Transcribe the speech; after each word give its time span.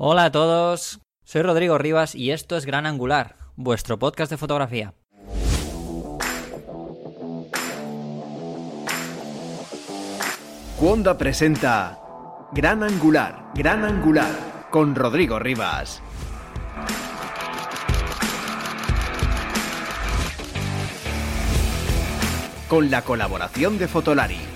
Hola 0.00 0.26
a 0.26 0.30
todos, 0.30 1.00
soy 1.24 1.42
Rodrigo 1.42 1.76
Rivas 1.76 2.14
y 2.14 2.30
esto 2.30 2.56
es 2.56 2.66
Gran 2.66 2.86
Angular, 2.86 3.34
vuestro 3.56 3.98
podcast 3.98 4.30
de 4.30 4.36
fotografía. 4.36 4.94
Cuonda 10.78 11.18
presenta 11.18 11.98
Gran 12.52 12.84
Angular, 12.84 13.46
Gran 13.56 13.84
Angular, 13.84 14.68
con 14.70 14.94
Rodrigo 14.94 15.40
Rivas. 15.40 16.00
Con 22.68 22.88
la 22.88 23.02
colaboración 23.02 23.78
de 23.78 23.88
Fotolari. 23.88 24.47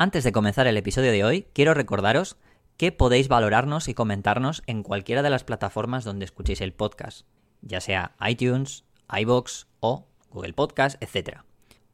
Antes 0.00 0.22
de 0.22 0.30
comenzar 0.30 0.68
el 0.68 0.76
episodio 0.76 1.10
de 1.10 1.24
hoy, 1.24 1.48
quiero 1.52 1.74
recordaros 1.74 2.36
que 2.76 2.92
podéis 2.92 3.26
valorarnos 3.26 3.88
y 3.88 3.94
comentarnos 3.94 4.62
en 4.68 4.84
cualquiera 4.84 5.24
de 5.24 5.30
las 5.30 5.42
plataformas 5.42 6.04
donde 6.04 6.24
escuchéis 6.24 6.60
el 6.60 6.72
podcast, 6.72 7.26
ya 7.62 7.80
sea 7.80 8.14
iTunes, 8.24 8.84
iBox 9.10 9.66
o 9.80 10.06
Google 10.30 10.52
Podcast, 10.52 11.02
etc. 11.02 11.40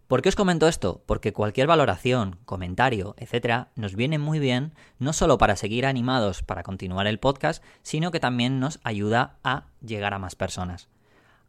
¿Por 0.07 0.21
qué 0.21 0.29
os 0.29 0.37
comento 0.37 0.69
esto? 0.69 1.03
Porque 1.07 1.33
cualquier 1.33 1.67
valoración, 1.67 2.37
comentario, 2.45 3.15
etc., 3.17 3.69
nos 3.75 3.97
viene 3.97 4.19
muy 4.19 4.39
bien, 4.39 4.75
no 4.99 5.15
solo 5.15 5.39
para 5.39 5.57
seguir 5.57 5.87
animados 5.87 6.43
para 6.43 6.63
continuar 6.63 7.07
el 7.07 7.19
podcast, 7.19 7.65
sino 7.81 8.11
que 8.11 8.21
también 8.21 8.61
nos 8.61 8.81
ayuda 8.85 9.39
a 9.43 9.69
llegar 9.81 10.13
a 10.13 10.19
más 10.19 10.35
personas. 10.35 10.91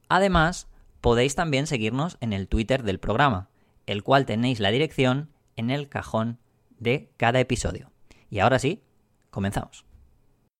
Además, 0.08 0.70
podéis 1.02 1.36
también 1.36 1.68
seguirnos 1.68 2.16
en 2.22 2.32
el 2.32 2.48
Twitter 2.48 2.84
del 2.84 3.02
programa, 3.02 3.50
el 3.88 4.04
cual 4.04 4.26
tenéis 4.26 4.62
la 4.62 4.72
dirección 4.72 5.32
en 5.58 5.70
el 5.70 5.90
cajón 5.90 6.40
de 6.80 7.12
cada 7.18 7.40
episodio. 7.40 7.92
Y 8.30 8.40
ahora 8.40 8.60
sí, 8.60 8.84
comenzamos. 9.30 9.86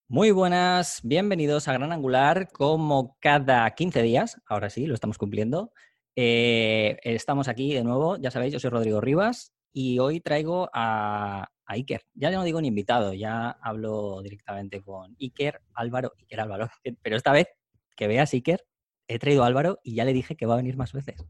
Muy 0.08 0.30
buenas, 0.30 1.00
bienvenidos 1.04 1.68
a 1.68 1.74
Gran 1.74 1.92
Angular, 1.92 2.48
como 2.52 3.18
cada 3.20 3.70
15 3.72 4.04
días, 4.04 4.40
ahora 4.46 4.70
sí, 4.70 4.86
lo 4.86 4.94
estamos 4.94 5.18
cumpliendo. 5.18 5.72
Eh, 6.16 6.98
estamos 7.02 7.48
aquí 7.48 7.74
de 7.74 7.84
nuevo, 7.84 8.16
ya 8.18 8.30
sabéis, 8.30 8.54
yo 8.54 8.60
soy 8.60 8.70
Rodrigo 8.70 9.02
Rivas 9.02 9.52
y 9.74 9.98
hoy 9.98 10.22
traigo 10.22 10.70
a, 10.74 11.50
Iker. 11.68 12.04
Ya 12.14 12.30
no 12.30 12.44
digo 12.44 12.62
ni 12.62 12.68
invitado, 12.68 13.14
ya 13.14 13.50
hablo 13.50 14.22
directamente 14.22 14.84
con 14.84 15.16
Iker 15.20 15.62
Álvaro, 15.74 16.14
Iker 16.20 16.40
Álvaro, 16.40 16.70
pero 17.02 17.18
esta 17.18 17.32
vez 17.32 17.48
que 17.96 18.08
veas 18.08 18.32
Iker, 18.34 18.64
he 19.08 19.18
traído 19.18 19.44
a 19.44 19.48
Álvaro 19.48 19.80
y 19.84 19.96
ya 19.96 20.06
le 20.06 20.14
dije 20.14 20.36
que 20.36 20.46
va 20.46 20.54
a 20.54 20.58
venir 20.58 20.78
más 20.78 20.94
veces. 20.94 21.26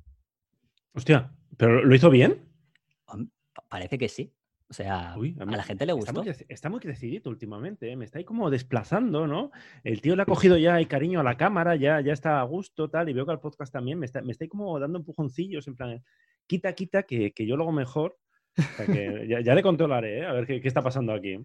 Hostia, 0.93 1.33
¿pero 1.55 1.83
lo 1.83 1.95
hizo 1.95 2.09
bien? 2.09 2.49
Parece 3.69 3.97
que 3.97 4.09
sí. 4.09 4.34
O 4.67 4.73
sea, 4.73 5.13
a, 5.13 5.45
la 5.45 5.63
gente 5.63 5.85
le 5.85 5.93
gustó. 5.93 6.23
Está 6.49 6.69
muy, 6.69 6.79
crecidito 6.79 7.29
últimamente, 7.29 7.91
¿eh? 7.91 7.95
me 7.95 8.05
está 8.05 8.17
ahí 8.17 8.25
como 8.25 8.49
desplazando, 8.49 9.27
¿no? 9.27 9.51
El 9.83 10.01
tío 10.01 10.15
le 10.15 10.23
ha 10.23 10.25
cogido 10.25 10.57
ya 10.57 10.79
el 10.79 10.87
cariño 10.87 11.19
a 11.19 11.23
la 11.23 11.37
cámara, 11.37 11.75
ya, 11.75 12.01
ya 12.01 12.13
está 12.13 12.39
a 12.39 12.43
gusto, 12.43 12.89
tal, 12.89 13.09
y 13.09 13.13
veo 13.13 13.25
que 13.25 13.31
al 13.31 13.39
podcast 13.39 13.71
también 13.71 13.99
me 13.99 14.07
está, 14.07 14.21
me 14.23 14.31
está 14.31 14.43
ahí 14.43 14.49
como 14.49 14.79
dando 14.79 14.97
empujoncillos, 14.97 15.67
en 15.67 15.75
plan, 15.75 16.03
quita, 16.47 16.73
quita, 16.73 17.03
que, 17.03 17.31
que 17.31 17.45
yo 17.45 17.57
lo 17.57 17.63
hago 17.63 17.73
mejor. 17.73 18.17
ya, 19.27 19.41
ya, 19.41 19.53
le 19.53 19.61
controlaré, 19.61 20.19
¿eh? 20.19 20.25
a 20.25 20.33
ver 20.33 20.47
qué, 20.47 20.61
qué, 20.61 20.67
está 20.67 20.81
pasando 20.81 21.13
aquí. 21.13 21.37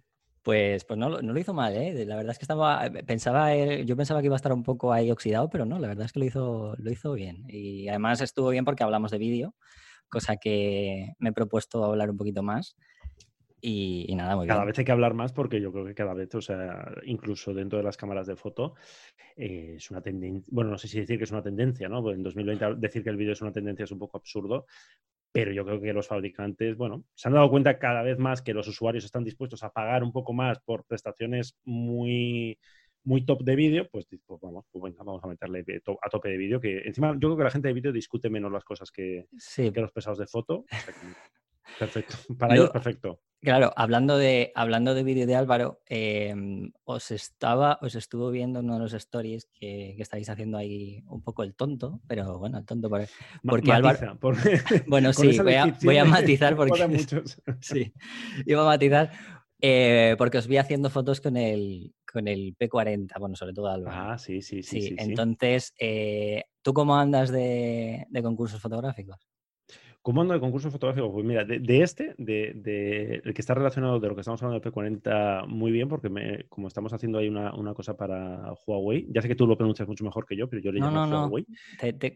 Pues, 0.42 0.84
pues 0.84 0.98
no, 0.98 1.10
no, 1.20 1.32
lo 1.32 1.38
hizo 1.38 1.52
mal, 1.52 1.76
¿eh? 1.76 2.06
La 2.06 2.16
verdad 2.16 2.32
es 2.32 2.38
que 2.38 2.44
estaba, 2.44 2.86
eh, 2.86 3.04
pensaba, 3.04 3.54
yo 3.54 3.96
pensaba 3.96 4.20
que 4.20 4.26
iba 4.26 4.34
a 4.34 4.36
estar 4.36 4.52
un 4.54 4.62
poco 4.62 4.92
ahí 4.92 5.10
oxidado, 5.10 5.50
pero 5.50 5.66
no, 5.66 5.78
la 5.78 5.88
verdad 5.88 6.06
es 6.06 6.12
que 6.12 6.20
lo 6.20 6.24
hizo, 6.24 6.74
lo 6.78 6.90
hizo 6.90 7.12
bien. 7.12 7.44
Y 7.48 7.88
además 7.88 8.22
estuvo 8.22 8.48
bien 8.48 8.64
porque 8.64 8.82
hablamos 8.82 9.10
de 9.10 9.18
vídeo, 9.18 9.54
cosa 10.08 10.36
que 10.36 11.12
me 11.18 11.30
he 11.30 11.32
propuesto 11.32 11.84
hablar 11.84 12.10
un 12.10 12.16
poquito 12.16 12.42
más. 12.42 12.76
Y, 13.60 14.14
nada, 14.14 14.36
muy 14.36 14.46
cada 14.46 14.64
vez 14.64 14.78
hay 14.78 14.84
que 14.84 14.92
hablar 14.92 15.14
más 15.14 15.32
porque 15.32 15.60
yo 15.60 15.72
creo 15.72 15.84
que 15.84 15.94
cada 15.94 16.14
vez, 16.14 16.34
o 16.34 16.40
sea, 16.40 16.92
incluso 17.04 17.52
dentro 17.52 17.78
de 17.78 17.84
las 17.84 17.96
cámaras 17.96 18.26
de 18.26 18.36
foto, 18.36 18.74
eh, 19.36 19.74
es 19.76 19.90
una 19.90 20.00
tendencia, 20.00 20.48
bueno, 20.50 20.70
no 20.70 20.78
sé 20.78 20.88
si 20.88 21.00
decir 21.00 21.18
que 21.18 21.24
es 21.24 21.32
una 21.32 21.42
tendencia, 21.42 21.88
¿no? 21.88 22.10
En 22.10 22.22
2020 22.22 22.74
decir 22.78 23.02
que 23.02 23.10
el 23.10 23.16
vídeo 23.16 23.32
es 23.32 23.42
una 23.42 23.52
tendencia 23.52 23.84
es 23.84 23.92
un 23.92 23.98
poco 23.98 24.16
absurdo, 24.16 24.66
pero 25.32 25.52
yo 25.52 25.64
creo 25.64 25.80
que 25.80 25.92
los 25.92 26.08
fabricantes, 26.08 26.76
bueno, 26.76 27.04
se 27.14 27.28
han 27.28 27.34
dado 27.34 27.50
cuenta 27.50 27.78
cada 27.78 28.02
vez 28.02 28.18
más 28.18 28.42
que 28.42 28.54
los 28.54 28.66
usuarios 28.66 29.04
están 29.04 29.24
dispuestos 29.24 29.62
a 29.62 29.70
pagar 29.70 30.02
un 30.02 30.12
poco 30.12 30.32
más 30.32 30.58
por 30.60 30.84
prestaciones 30.84 31.58
muy 31.64 32.58
muy 33.02 33.24
top 33.24 33.42
de 33.42 33.56
vídeo, 33.56 33.88
pues, 33.90 34.06
pues, 34.26 34.40
vamos, 34.42 34.66
pues 34.70 34.94
vamos 34.96 35.24
a 35.24 35.26
meterle 35.26 35.64
a 36.02 36.08
tope 36.10 36.28
de 36.28 36.36
vídeo, 36.36 36.60
que 36.60 36.80
encima 36.80 37.12
yo 37.14 37.28
creo 37.28 37.36
que 37.38 37.44
la 37.44 37.50
gente 37.50 37.68
de 37.68 37.74
vídeo 37.74 37.92
discute 37.92 38.28
menos 38.28 38.52
las 38.52 38.64
cosas 38.64 38.90
que, 38.90 39.26
que 39.56 39.80
los 39.80 39.92
pesados 39.92 40.18
de 40.18 40.26
foto. 40.26 40.64
Perfecto. 41.78 42.16
Para 42.36 42.54
ellos, 42.54 42.70
perfecto. 42.70 43.20
Claro, 43.42 43.72
hablando 43.74 44.18
de, 44.18 44.52
hablando 44.54 44.94
de 44.94 45.02
vídeo 45.02 45.26
de 45.26 45.34
Álvaro, 45.34 45.80
em, 45.86 46.72
os 46.84 47.10
estaba, 47.10 47.78
os 47.80 47.94
estuvo 47.94 48.30
viendo 48.30 48.60
uno 48.60 48.74
de 48.74 48.80
los 48.80 48.92
stories 48.92 49.46
que, 49.46 49.96
estáis 49.98 50.28
haciendo 50.28 50.58
ahí 50.58 51.02
un 51.06 51.22
poco 51.22 51.42
el 51.42 51.54
tonto, 51.54 52.02
pero 52.06 52.38
bueno, 52.38 52.58
el 52.58 52.66
tonto 52.66 52.90
porque 53.42 53.72
Álvaro. 53.72 54.18
bueno, 54.86 55.14
sí, 55.14 55.38
voy 55.38 55.96
a, 55.96 56.04
matizar 56.04 56.54
porque. 56.56 57.06
sí, 57.60 57.94
iba 58.44 58.60
a 58.60 58.66
matizar 58.66 59.10
eh, 59.58 60.16
porque 60.18 60.36
os 60.36 60.46
vi 60.46 60.58
haciendo 60.58 60.90
fotos 60.90 61.22
con 61.22 61.38
el, 61.38 61.94
con 62.10 62.28
el 62.28 62.54
P40, 62.58 63.18
bueno, 63.18 63.36
sobre 63.36 63.54
todo 63.54 63.68
Álvaro. 63.68 64.12
Ah, 64.12 64.18
sí, 64.18 64.42
sí, 64.42 64.62
sí. 64.62 64.82
sí, 64.82 64.96
entonces, 64.98 65.72
eh, 65.78 66.44
¿tú 66.60 66.74
cómo 66.74 66.94
andas 66.94 67.30
de 67.30 68.06
concursos 68.22 68.60
fotográficos? 68.60 69.29
¿Cómo 70.02 70.22
ando 70.22 70.32
de 70.32 70.40
concurso 70.40 70.70
fotográfico? 70.70 71.12
Pues 71.12 71.26
mira, 71.26 71.44
de, 71.44 71.82
este, 71.82 72.14
de, 72.16 73.20
el 73.22 73.34
que 73.34 73.40
está 73.42 73.52
relacionado 73.52 74.00
de 74.00 74.08
lo 74.08 74.14
que 74.14 74.22
estamos 74.22 74.42
hablando 74.42 74.58
del 74.58 74.72
P40 74.72 75.46
muy 75.46 75.70
bien, 75.70 75.88
porque 75.88 76.08
me, 76.08 76.44
como 76.48 76.68
estamos 76.68 76.92
haciendo 76.94 77.18
ahí 77.18 77.28
una, 77.28 77.74
cosa 77.74 77.96
para 77.98 78.52
Huawei, 78.66 79.06
ya 79.10 79.20
sé 79.20 79.28
que 79.28 79.34
tú 79.34 79.46
lo 79.46 79.58
pronuncias 79.58 79.86
mucho 79.86 80.02
mejor 80.04 80.24
que 80.24 80.36
yo, 80.36 80.48
pero 80.48 80.62
yo 80.62 80.72
le 80.72 80.80
llamo 80.80 81.06
no, 81.06 81.26
Huawei. 81.26 81.46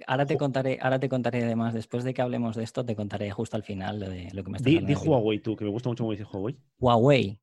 ahora, 0.06 0.24
te 0.24 0.36
contaré, 0.38 0.78
ahora 0.80 0.98
te 0.98 1.10
contaré 1.10 1.44
además, 1.44 1.74
después 1.74 2.04
de 2.04 2.14
que 2.14 2.22
hablemos 2.22 2.56
de 2.56 2.64
esto, 2.64 2.86
te 2.86 2.96
contaré 2.96 3.30
justo 3.30 3.56
al 3.56 3.64
final 3.64 4.00
de 4.00 4.30
lo 4.32 4.42
que 4.42 4.50
me 4.50 4.56
estás 4.56 4.72
di, 4.72 4.78
Di 4.78 4.94
Huawei 4.94 5.40
tú, 5.40 5.54
que 5.54 5.64
me 5.64 5.70
gusta 5.70 5.90
mucho 5.90 6.04
cómo 6.04 6.14
Huawei. 6.14 6.56
Huawei. 6.78 7.38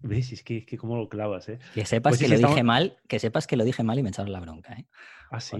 ¿Ves? 0.00 0.32
Es 0.32 0.44
que, 0.44 0.58
es 0.58 0.66
que 0.66 0.76
cómo 0.76 0.96
lo 0.96 1.08
clavas, 1.08 1.48
¿eh? 1.48 1.58
Que 1.74 1.84
sepas 1.84 2.12
pues 2.12 2.20
que 2.20 2.28
lo 2.38 2.48
dije 2.48 2.62
mal, 2.62 2.98
que 3.08 3.18
sepas 3.18 3.46
que 3.46 3.56
lo 3.56 3.64
dije 3.64 3.82
mal 3.82 3.98
y 3.98 4.02
me 4.02 4.10
echaron 4.10 4.32
la 4.32 4.40
bronca, 4.40 4.74
¿eh? 4.74 4.86
Ah, 5.30 5.40
sí. 5.40 5.56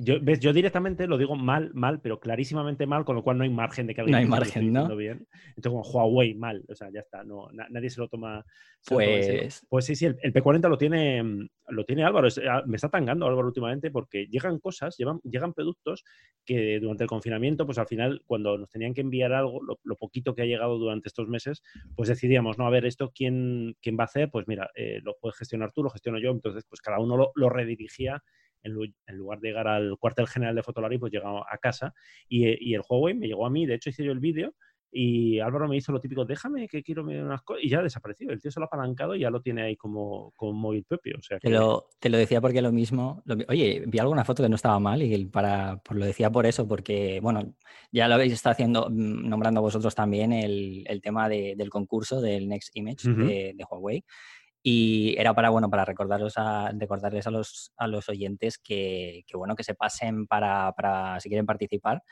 Yo, 0.00 0.20
¿ves? 0.22 0.38
yo 0.38 0.52
directamente 0.52 1.06
lo 1.08 1.18
digo 1.18 1.34
mal, 1.34 1.72
mal, 1.74 2.00
pero 2.00 2.20
clarísimamente 2.20 2.86
mal, 2.86 3.04
con 3.04 3.16
lo 3.16 3.24
cual 3.24 3.36
no 3.38 3.44
hay 3.44 3.50
margen 3.50 3.86
de 3.86 3.94
que 3.94 4.02
alguien 4.02 4.12
no 4.12 4.18
hay 4.18 4.26
margen, 4.26 4.72
¿no? 4.72 4.94
bien. 4.94 5.26
Entonces, 5.56 5.70
como 5.70 5.82
Huawei 5.82 6.34
mal, 6.34 6.64
o 6.68 6.74
sea, 6.74 6.88
ya 6.92 7.00
está, 7.00 7.24
no, 7.24 7.48
nadie 7.52 7.90
se 7.90 8.00
lo 8.00 8.08
toma. 8.08 8.44
pues... 8.86 9.66
pues 9.68 9.84
sí, 9.86 9.96
sí, 9.96 10.06
el, 10.06 10.32
P40 10.32 10.68
lo 10.68 10.78
tiene, 10.78 11.48
lo 11.68 11.84
tiene 11.84 12.04
Álvaro. 12.04 12.28
Ah, 12.48 12.62
me 12.66 12.76
está 12.76 12.88
tangando 12.88 13.26
Álvaro 13.26 13.48
últimamente 13.48 13.90
porque 13.90 14.26
llegan 14.26 14.60
cosas, 14.60 14.96
llevan, 14.96 15.20
llegan 15.24 15.52
productos 15.52 16.04
que 16.44 16.78
durante 16.78 17.02
el 17.02 17.08
confinamiento, 17.08 17.66
pues 17.66 17.78
al 17.78 17.88
final, 17.88 18.22
cuando 18.24 18.56
nos 18.56 18.70
tenían 18.70 18.94
que 18.94 19.00
enviar 19.00 19.32
algo, 19.32 19.60
lo, 19.62 19.96
poquito 19.96 20.32
que 20.34 20.42
ha 20.42 20.46
llegado 20.46 20.78
durante 20.78 21.08
estos 21.08 21.26
meses, 21.26 21.62
pues 21.96 22.08
decidíamos, 22.08 22.56
no, 22.56 22.66
a 22.66 22.70
ver, 22.70 22.86
esto, 22.86 23.10
¿quién, 23.12 23.74
quién 23.82 23.96
va 23.98 24.02
a 24.02 24.06
hacer? 24.06 24.30
Pues 24.30 24.46
mira, 24.46 24.70
eh, 24.76 25.00
lo 25.02 25.16
puedes 25.20 25.36
gestionar 25.36 25.72
tú, 25.72 25.82
lo 25.82 25.90
gestiono 25.90 26.20
yo. 26.20 26.30
Entonces, 26.30 26.64
pues 26.68 26.80
cada 26.80 27.00
uno 27.00 27.16
lo, 27.16 27.32
lo 27.34 27.50
redirigía 27.50 28.22
en, 28.62 28.72
lugar 29.16 29.40
de 29.40 29.48
llegar 29.48 29.68
al 29.68 29.96
cuartel 29.98 30.26
general 30.26 30.54
de 30.54 30.62
Fotolari, 30.62 30.98
pues 30.98 31.12
llegaba 31.12 31.46
a 31.50 31.58
casa 31.58 31.94
y, 32.28 32.74
el 32.74 32.82
Huawei 32.88 33.14
me 33.14 33.26
llegó 33.26 33.46
a 33.46 33.50
mí, 33.50 33.66
de 33.66 33.74
hecho 33.74 33.90
hice 33.90 34.04
yo 34.04 34.12
el 34.12 34.20
vídeo 34.20 34.54
y 34.90 35.38
Álvaro 35.40 35.68
me 35.68 35.76
hizo 35.76 35.92
lo 35.92 36.00
típico, 36.00 36.24
déjame 36.24 36.66
que 36.66 36.82
quiero 36.82 37.04
ver 37.04 37.22
unas 37.22 37.42
cosas 37.42 37.62
y 37.62 37.68
ya 37.68 37.80
ha 37.80 37.82
desaparecido. 37.82 38.32
El 38.32 38.40
tío 38.40 38.50
se 38.50 38.58
lo 38.58 38.64
ha 38.64 38.68
apalancado 38.68 39.14
y 39.14 39.20
ya 39.20 39.30
lo 39.30 39.42
tiene 39.42 39.62
ahí 39.62 39.76
como, 39.76 40.32
como 40.36 40.52
móvil 40.54 40.84
propio. 40.84 41.16
O 41.18 41.22
sea 41.22 41.38
te, 41.38 41.50
lo, 41.50 41.88
te, 42.00 42.08
lo, 42.08 42.16
decía 42.16 42.40
porque 42.40 42.62
lo 42.62 42.72
mismo, 42.72 43.22
oye, 43.48 43.84
vi 43.86 43.98
alguna 43.98 44.24
foto 44.24 44.42
que 44.42 44.48
no 44.48 44.56
estaba 44.56 44.78
mal 44.78 45.02
y 45.02 45.26
para, 45.26 45.80
pues 45.84 45.98
lo 45.98 46.06
decía 46.06 46.30
por 46.30 46.46
eso, 46.46 46.66
porque 46.66 47.20
bueno, 47.20 47.54
ya 47.92 48.08
lo 48.08 48.14
habéis 48.14 48.32
estado 48.32 48.52
haciendo, 48.52 48.88
mm, 48.88 49.28
nombrando 49.28 49.60
vosotros 49.60 49.94
también 49.94 50.32
el, 50.32 50.84
el 50.86 51.02
tema 51.02 51.28
del 51.28 51.68
concurso 51.68 52.20
del 52.20 52.48
Next 52.48 52.74
Image 52.74 53.08
de, 53.10 53.52
de 53.54 53.64
Huawei. 53.70 54.04
Y 54.70 55.14
era 55.16 55.32
para, 55.34 55.48
bueno, 55.48 55.70
para 55.70 55.86
recordarles 55.86 56.34
a, 56.36 56.70
recordarles 56.72 57.26
a 57.26 57.30
los, 57.30 57.72
a 57.78 57.86
los 57.86 58.06
oyentes 58.10 58.58
que, 58.58 59.24
bueno, 59.32 59.56
que 59.56 59.64
se 59.64 59.74
pasen 59.74 60.26
para, 60.26 60.72
para, 60.72 61.18
si 61.20 61.30
quieren 61.30 61.46
participar, 61.46 62.02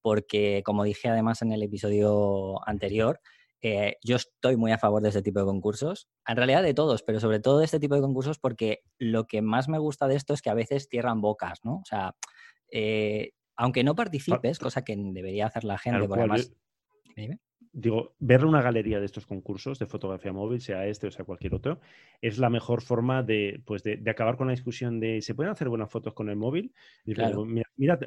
porque 0.00 0.62
como 0.64 0.84
dije 0.84 1.08
además 1.08 1.42
en 1.42 1.50
el 1.50 1.60
episodio 1.64 2.64
anterior, 2.68 3.20
eh, 3.62 3.96
yo 4.04 4.14
estoy 4.14 4.56
muy 4.56 4.70
a 4.70 4.78
favor 4.78 5.02
de 5.02 5.08
este 5.08 5.22
tipo 5.22 5.40
de 5.40 5.46
concursos, 5.46 6.08
en 6.28 6.36
realidad 6.36 6.62
de 6.62 6.72
todos, 6.72 7.02
pero 7.02 7.18
sobre 7.18 7.40
todo 7.40 7.58
de 7.58 7.64
este 7.64 7.80
tipo 7.80 7.96
de 7.96 8.02
concursos 8.02 8.38
porque 8.38 8.84
lo 8.96 9.26
que 9.26 9.42
más 9.42 9.68
me 9.68 9.80
gusta 9.80 10.06
de 10.06 10.14
esto 10.14 10.34
es 10.34 10.40
que 10.40 10.50
a 10.50 10.54
veces 10.54 10.86
cierran 10.88 11.20
bocas, 11.20 11.64
¿no? 11.64 11.78
O 11.78 11.84
sea, 11.84 12.14
eh, 12.70 13.32
aunque 13.56 13.82
no 13.82 13.96
participes, 13.96 14.60
cosa 14.60 14.84
que 14.84 14.94
debería 14.96 15.46
hacer 15.46 15.64
la 15.64 15.78
gente, 15.78 16.06
por 16.06 16.20
además... 16.20 16.52
digo, 17.74 18.14
ver 18.20 18.44
una 18.44 18.62
galería 18.62 19.00
de 19.00 19.06
estos 19.06 19.26
concursos 19.26 19.80
de 19.80 19.86
fotografía 19.86 20.32
móvil, 20.32 20.60
sea 20.60 20.86
este 20.86 21.08
o 21.08 21.10
sea 21.10 21.24
cualquier 21.24 21.54
otro, 21.54 21.80
es 22.20 22.38
la 22.38 22.48
mejor 22.48 22.82
forma 22.82 23.24
de, 23.24 23.60
pues 23.66 23.82
de, 23.82 24.00
acabar 24.08 24.36
con 24.36 24.46
la 24.46 24.52
discusión 24.52 25.00
de 25.00 25.20
¿se 25.20 25.34
pueden 25.34 25.50
hacer 25.50 25.68
buenas 25.68 25.90
fotos 25.90 26.14
con 26.14 26.28
el 26.28 26.36
móvil? 26.36 26.72
Y 27.04 27.14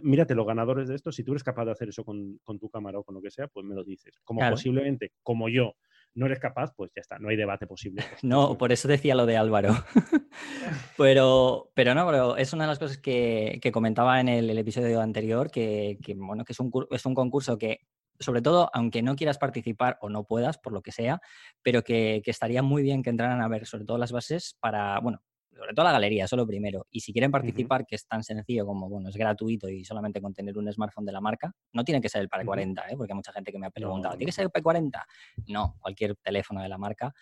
mírate, 0.02 0.36
los 0.36 0.48
ganadores 0.48 0.88
de 0.88 0.96
esto, 0.96 1.12
si 1.12 1.24
tú 1.24 1.34
eres 1.34 1.44
capaz 1.44 1.66
de 1.66 1.72
hacer 1.72 1.90
eso 1.90 2.06
con, 2.06 2.40
tu 2.60 2.70
cámara 2.70 3.00
o 3.00 3.04
con 3.04 3.16
lo 3.16 3.22
que 3.22 3.30
sea, 3.30 3.48
pues 3.50 3.66
me 3.66 3.76
lo 3.76 3.84
dices. 3.84 4.16
Como 4.24 4.40
posiblemente, 4.50 5.12
como 5.22 5.50
yo, 5.50 5.76
no 6.16 6.26
eres 6.26 6.40
capaz, 6.40 6.74
pues 6.74 6.92
ya 6.96 7.02
está, 7.02 7.20
no 7.20 7.28
hay 7.28 7.36
debate 7.36 7.68
posible. 7.68 8.04
No, 8.24 8.58
por 8.58 8.72
eso 8.72 8.88
decía 8.88 9.16
lo 9.16 9.26
de 9.26 9.36
Álvaro. 9.36 9.76
pero, 10.98 11.72
pero 11.74 11.94
no, 11.94 12.06
pero 12.08 12.38
es 12.38 12.54
una 12.54 12.64
de 12.64 12.70
las 12.70 12.80
cosas 12.80 12.98
que, 12.98 13.60
comentaba 13.74 14.22
en 14.22 14.30
el, 14.30 14.58
episodio 14.58 15.02
anterior, 15.02 15.52
que, 15.52 15.98
bueno, 16.16 16.46
que 16.46 16.54
es 16.54 16.60
un, 16.60 16.72
es 16.90 17.06
un 17.06 17.14
concurso 17.14 17.58
que 17.58 17.82
sobre 18.20 18.42
todo, 18.42 18.70
aunque 18.74 19.02
no 19.02 19.16
quieras 19.16 19.38
participar 19.38 19.98
o 20.02 20.10
no 20.10 20.24
puedas, 20.24 20.58
por 20.58 20.74
lo 20.74 20.82
que 20.82 20.92
sea, 20.92 21.22
pero 21.62 21.84
que, 21.84 22.22
estaría 22.26 22.62
muy 22.62 22.84
bien 22.84 23.04
que 23.04 23.10
entraran 23.10 23.42
a 23.42 23.48
ver 23.48 23.66
sobre 23.66 23.86
todo 23.86 23.98
las 23.98 24.12
bases 24.12 24.58
para, 24.60 25.00
bueno, 25.00 25.22
sobre 25.52 25.74
todo 25.74 25.86
la 25.86 25.92
galería, 25.92 26.26
eso 26.26 26.36
lo 26.36 26.46
primero. 26.46 26.86
Y 26.92 27.00
si 27.00 27.12
quieren 27.12 27.32
participar, 27.32 27.86
que 27.86 27.96
es 27.96 28.08
tan 28.08 28.24
sencillo 28.24 28.66
como, 28.66 28.90
bueno, 28.90 29.10
es 29.10 29.18
gratuito 29.18 29.68
y 29.70 29.84
solamente 29.84 30.22
con 30.22 30.34
tener 30.34 30.58
un 30.58 30.72
smartphone 30.72 31.06
de 31.06 31.12
la 31.12 31.22
marca, 31.22 31.52
no 31.74 31.84
tiene 31.84 32.00
que 32.00 32.10
ser 32.10 32.22
el 32.22 32.30
P40, 32.30 32.84
¿eh? 32.90 32.96
porque 32.96 33.14
hay 33.14 33.16
mucha 33.16 33.32
gente 33.32 33.52
que 33.52 33.58
me 33.58 33.68
ha 33.68 33.72
preguntado, 33.72 34.16
¿tiene 34.16 34.28
que 34.28 34.34
ser 34.34 34.46
el 34.46 34.52
P40? 34.52 35.04
No, 35.48 35.76
cualquier 35.80 36.16
teléfono 36.18 36.62
de 36.62 36.70
la 36.70 36.78
marca 36.78 37.14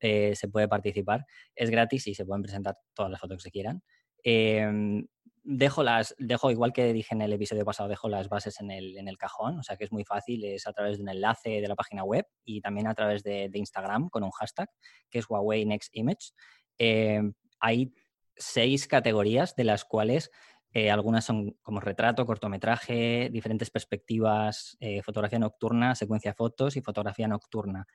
eh, 0.00 0.34
se 0.34 0.48
puede 0.48 0.68
participar. 0.68 1.24
Es 1.54 1.70
gratis 1.70 2.08
y 2.08 2.14
se 2.14 2.24
pueden 2.24 2.42
presentar 2.42 2.76
todas 2.92 3.10
las 3.10 3.20
fotos 3.20 3.42
que 3.44 3.50
quieran. 3.50 3.82
Em, 4.24 5.06
dejo 5.44 5.82
las, 5.82 6.14
dejo 6.18 6.50
igual 6.50 6.72
que 6.72 6.92
dije 6.92 7.14
en 7.14 7.22
el 7.22 7.32
episodio 7.32 7.64
pasado, 7.64 7.88
dejo 7.88 8.08
las 8.08 8.28
bases 8.28 8.60
en 8.60 8.70
el, 8.70 8.96
en 8.96 9.08
el 9.08 9.18
cajón, 9.18 9.58
o 9.58 9.62
sea 9.62 9.76
que 9.76 9.84
es 9.84 9.92
muy 9.92 10.04
fácil, 10.04 10.44
es 10.44 10.66
a 10.66 10.72
través 10.72 10.98
de 10.98 11.02
un 11.02 11.08
enlace 11.08 11.60
de 11.60 11.68
la 11.68 11.74
página 11.74 12.04
web 12.04 12.26
y 12.44 12.60
también 12.60 12.86
a 12.86 12.94
través 12.94 13.22
de, 13.22 13.50
Instagram 13.52 14.08
con 14.08 14.22
un 14.22 14.30
hashtag 14.30 14.68
que 15.10 15.18
es 15.18 15.28
Huawei 15.28 15.64
Next 15.64 15.94
Image. 15.96 16.32
Eh, 16.78 17.20
hay 17.60 17.92
seis 18.36 18.86
categorías 18.86 19.54
de 19.56 19.64
las 19.64 19.84
cuales 19.84 20.30
eh, 20.74 20.90
algunas 20.90 21.24
son 21.24 21.56
como 21.62 21.80
retrato, 21.80 22.24
cortometraje, 22.24 23.28
diferentes 23.30 23.70
perspectivas, 23.70 24.76
eh, 24.80 25.02
fotografía 25.02 25.38
nocturna, 25.38 25.94
secuencia 25.94 26.30
de 26.30 26.34
fotos 26.34 26.76
y 26.76 26.80
fotografía 26.80 27.28
nocturna. 27.28 27.86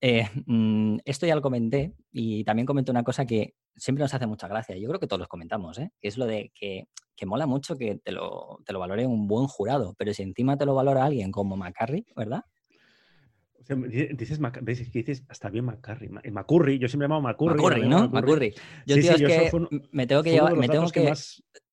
Eh, 0.00 0.24
mm, 0.46 0.98
esto 1.04 1.26
ya 1.26 1.34
lo 1.34 1.42
comenté 1.42 1.94
y 2.12 2.44
también 2.44 2.66
comenté 2.66 2.90
una 2.90 3.04
cosa 3.04 3.26
que 3.26 3.54
siempre 3.76 4.02
nos 4.02 4.14
hace 4.14 4.26
mucha 4.26 4.48
gracia. 4.48 4.76
Yo 4.76 4.88
creo 4.88 5.00
que 5.00 5.06
todos 5.06 5.20
los 5.20 5.28
comentamos, 5.28 5.78
¿eh? 5.78 5.90
que 6.00 6.08
es 6.08 6.18
lo 6.18 6.26
de 6.26 6.52
que, 6.54 6.86
mola 7.26 7.46
mucho 7.46 7.76
que 7.76 7.96
te 7.96 8.12
lo, 8.12 8.60
te 8.64 8.72
lo 8.72 8.78
valore 8.78 9.06
un 9.06 9.26
buen 9.26 9.46
jurado, 9.46 9.94
pero 9.98 10.14
si 10.14 10.22
encima 10.22 10.56
te 10.56 10.66
lo 10.66 10.74
valora 10.74 11.04
alguien 11.04 11.32
como 11.32 11.56
McCarry, 11.56 12.06
¿verdad? 12.14 12.42
dices, 13.76 14.38
que 14.90 14.98
dices 14.98 15.24
hasta 15.28 15.50
bien 15.50 15.66
McCarry. 15.66 16.08
Macurry, 16.08 16.78
yo 16.78 16.88
siempre 16.88 17.04
he 17.04 17.08
llamado 17.08 17.22
Macurry. 17.22 17.56
Macurry, 17.56 17.88
¿no? 17.88 18.08
Macurry. 18.08 18.54
Yo, 18.86 18.96
tío, 18.96 19.12
es 19.12 19.22
que 19.22 19.50
me 19.90 20.06
tengo 20.06 20.22
que 20.22 20.30
llevar, 20.30 20.56
me 20.56 20.68
tengo 20.68 20.88
que, 20.88 21.12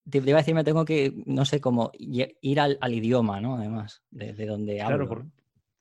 te 0.09 0.17
iba 0.17 0.37
a 0.37 0.41
decir, 0.41 0.53
me 0.53 0.63
tengo 0.63 0.85
que, 0.85 1.13
no 1.25 1.45
sé, 1.45 1.59
cómo 1.61 1.91
ir 1.97 2.59
al, 2.59 2.93
idioma, 2.93 3.39
¿no? 3.39 3.55
Además, 3.55 4.03
de, 4.11 4.33
donde 4.45 4.81
hablo. 4.81 5.07
Claro, 5.07 5.31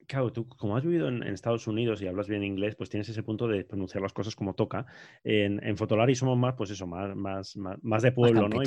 Claro, 0.06 0.32
tú 0.32 0.48
como 0.48 0.76
has 0.76 0.84
vivido 0.84 1.08
en, 1.08 1.22
Estados 1.22 1.66
Unidos 1.66 2.02
y 2.02 2.06
hablas 2.06 2.28
bien 2.28 2.44
inglés, 2.44 2.74
pues 2.76 2.90
tienes 2.90 3.08
ese 3.08 3.22
punto 3.22 3.48
de 3.48 3.64
pronunciar 3.64 4.02
las 4.02 4.12
cosas 4.12 4.34
como 4.34 4.54
toca. 4.54 4.86
En, 5.22 5.64
en 5.64 5.76
Fotolari 5.76 6.14
somos 6.14 6.38
más, 6.38 6.54
pues 6.54 6.70
eso, 6.70 6.86
más, 6.86 7.14
más, 7.16 7.56
más, 7.56 8.02
de 8.02 8.12
pueblo, 8.12 8.48
¿no? 8.48 8.60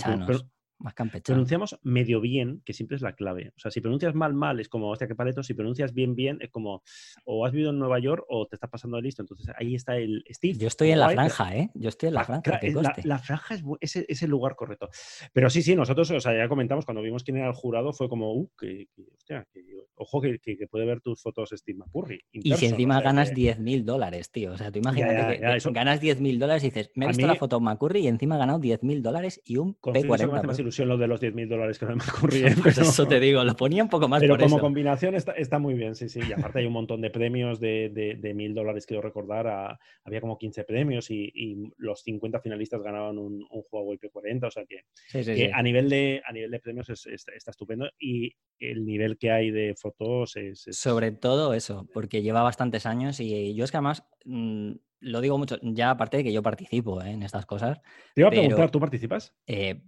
más 0.80 0.94
campechano. 0.94 1.36
Pronunciamos 1.36 1.80
medio 1.84 2.22
bien, 2.22 2.62
que 2.66 2.74
siempre 2.74 2.95
es 2.95 3.01
la 3.01 3.13
clave. 3.13 3.51
O 3.56 3.60
sea, 3.60 3.72
si 3.72 3.81
pronuncias 3.81 4.13
mal, 4.13 4.34
mal, 4.34 4.60
es 4.60 4.69
como, 4.69 4.89
hostia, 4.89 5.07
qué 5.07 5.16
paleto. 5.16 5.44
Si 5.44 5.54
pronuncias 5.54 5.94
bien, 5.94 6.16
bien, 6.16 6.38
es 6.42 6.50
como, 6.50 6.84
o 7.25 7.45
has 7.45 7.51
vivido 7.51 7.72
en 7.72 7.80
Nueva 7.80 8.00
York 8.00 8.24
o 8.28 8.48
te 8.48 8.56
estás 8.56 8.69
pasando 8.69 8.98
de 8.98 9.04
listo. 9.04 9.22
Entonces 9.22 9.54
ahí 9.57 9.75
está 9.75 9.98
el 9.98 10.24
Steve. 10.30 10.57
Yo 10.57 10.68
estoy 10.68 10.92
en 10.92 11.00
la 11.00 11.10
franja, 11.10 11.56
¿eh? 11.56 11.69
Yo 11.74 11.89
estoy 11.89 12.10
en 12.10 12.16
la, 12.16 12.24
franja. 12.24 12.60
La, 13.04 13.19
franja 13.19 13.56
es, 13.80 14.22
el 14.22 14.30
lugar 14.30 14.56
correcto. 14.56 14.89
Pero 15.34 15.50
sí, 15.50 15.62
sí, 15.62 15.75
nosotros, 15.75 16.12
o 16.12 16.19
sea, 16.19 16.36
ya 16.36 16.48
comentamos, 16.48 16.86
cuando 16.86 17.01
vimos 17.01 17.24
quién 17.24 17.38
era 17.38 17.48
el 17.48 17.54
jurado, 17.54 17.94
fue 17.94 18.10
como, 18.10 18.34
uh, 18.34 18.50
que, 18.57 18.88
hostia, 19.16 19.48
ojo 19.97 20.21
que, 20.21 20.39
puede 20.69 20.85
ver 20.85 21.01
tus 21.01 21.21
fotos 21.21 21.49
Steve 21.55 21.79
McCurry. 21.79 22.23
y 22.31 22.53
si 22.53 22.67
encima 22.67 23.01
ganas 23.01 23.33
10.000 23.33 23.83
dólares, 23.83 24.31
tío. 24.31 24.53
O 24.53 24.57
sea, 24.57 24.71
tú 24.71 24.79
imagínate 24.79 25.39
que 25.39 25.71
ganas 25.71 26.01
10.000 26.01 26.38
dólares 26.38 26.63
y 26.63 26.67
dices, 26.67 26.91
me 26.95 27.05
he 27.05 27.07
visto 27.09 27.27
la 27.27 27.35
foto 27.35 27.59
McCurry 27.59 28.01
y 28.01 28.07
encima 28.07 28.35
he 28.35 28.39
ganado 28.39 28.59
10.000 28.59 29.01
dólares 29.01 29.41
y 29.44 29.57
un 29.57 29.75
P40. 29.75 30.27
Me 30.27 30.38
hace 30.38 30.47
más 30.47 30.59
ilusión 30.59 30.88
lo 30.88 30.97
de 30.97 31.07
los 31.07 31.21
10.000 31.21 31.47
dólares 31.47 31.79
que 31.79 31.85
no 31.85 31.95
me 31.95 32.03
ocurría. 32.03 32.55
Pues 32.61 32.77
eso 32.77 33.07
te 33.07 33.19
digo, 33.19 33.44
lo 33.44 33.55
ponía 33.55 33.83
un 33.83 33.89
poco 33.89 34.07
más 34.07 34.19
Pero 34.19 34.38
como 34.38 34.59
combinación 34.59 35.15
está, 35.15 35.59
muy 35.59 35.73
bien, 35.73 35.95
sí, 35.95 36.09
sí. 36.09 36.19
Y 36.27 36.33
aparte 36.33 36.59
hay 36.59 36.65
un 36.65 36.73
montón 36.73 37.01
de 37.01 37.09
premios 37.09 37.59
de, 37.59 37.89
de, 37.89 38.33
mil 38.33 38.53
dólares, 38.53 38.85
quiero 38.85 39.01
recordar. 39.01 39.77
había 40.03 40.21
como 40.21 40.38
15 40.38 40.63
premios 40.63 41.09
y, 41.09 41.71
los 41.77 42.01
50 42.01 42.39
finalistas 42.39 42.81
ganaban 42.81 43.17
un, 43.17 43.45
un 43.50 43.63
Huawei 43.71 43.97
P40. 43.97 44.47
O 44.47 44.51
sea 44.51 44.65
que, 44.65 45.51
A, 45.53 45.63
nivel 45.63 45.89
de, 45.89 46.21
a 46.25 46.31
nivel 46.31 46.51
de 46.51 46.59
premios 46.59 46.89
está 46.89 47.51
estupendo. 47.51 47.89
Y 48.00 48.33
el 48.59 48.85
nivel 48.85 49.17
que 49.17 49.31
hay 49.31 49.51
de 49.51 49.75
fotos 49.92 50.36
es, 50.36 50.66
Sobre 50.72 51.12
todo 51.12 51.54
eso, 51.54 51.88
porque 51.94 52.22
lleva 52.22 52.42
bastantes 52.44 52.86
años 52.86 53.19
y 53.19 53.56
yo 53.56 53.63
es 53.63 53.72
que 53.72 53.78
además... 53.78 54.04
Mm, 54.25 54.74
lo 55.00 55.22
digo 55.22 55.38
mucho, 55.38 55.57
ya 55.62 55.92
aparte 55.92 56.18
de 56.18 56.24
que 56.24 56.34
yo 56.34 56.42
participo 56.42 57.01
¿eh? 57.01 57.12
en 57.12 57.24
estas 57.24 57.45
cosas. 57.45 57.80
Te 58.16 58.22
iba 58.22 58.30
a 58.30 58.31
preguntar, 58.31 58.72
¿tú 58.72 58.80
participas? 58.80 59.34
Eh, 59.45 59.84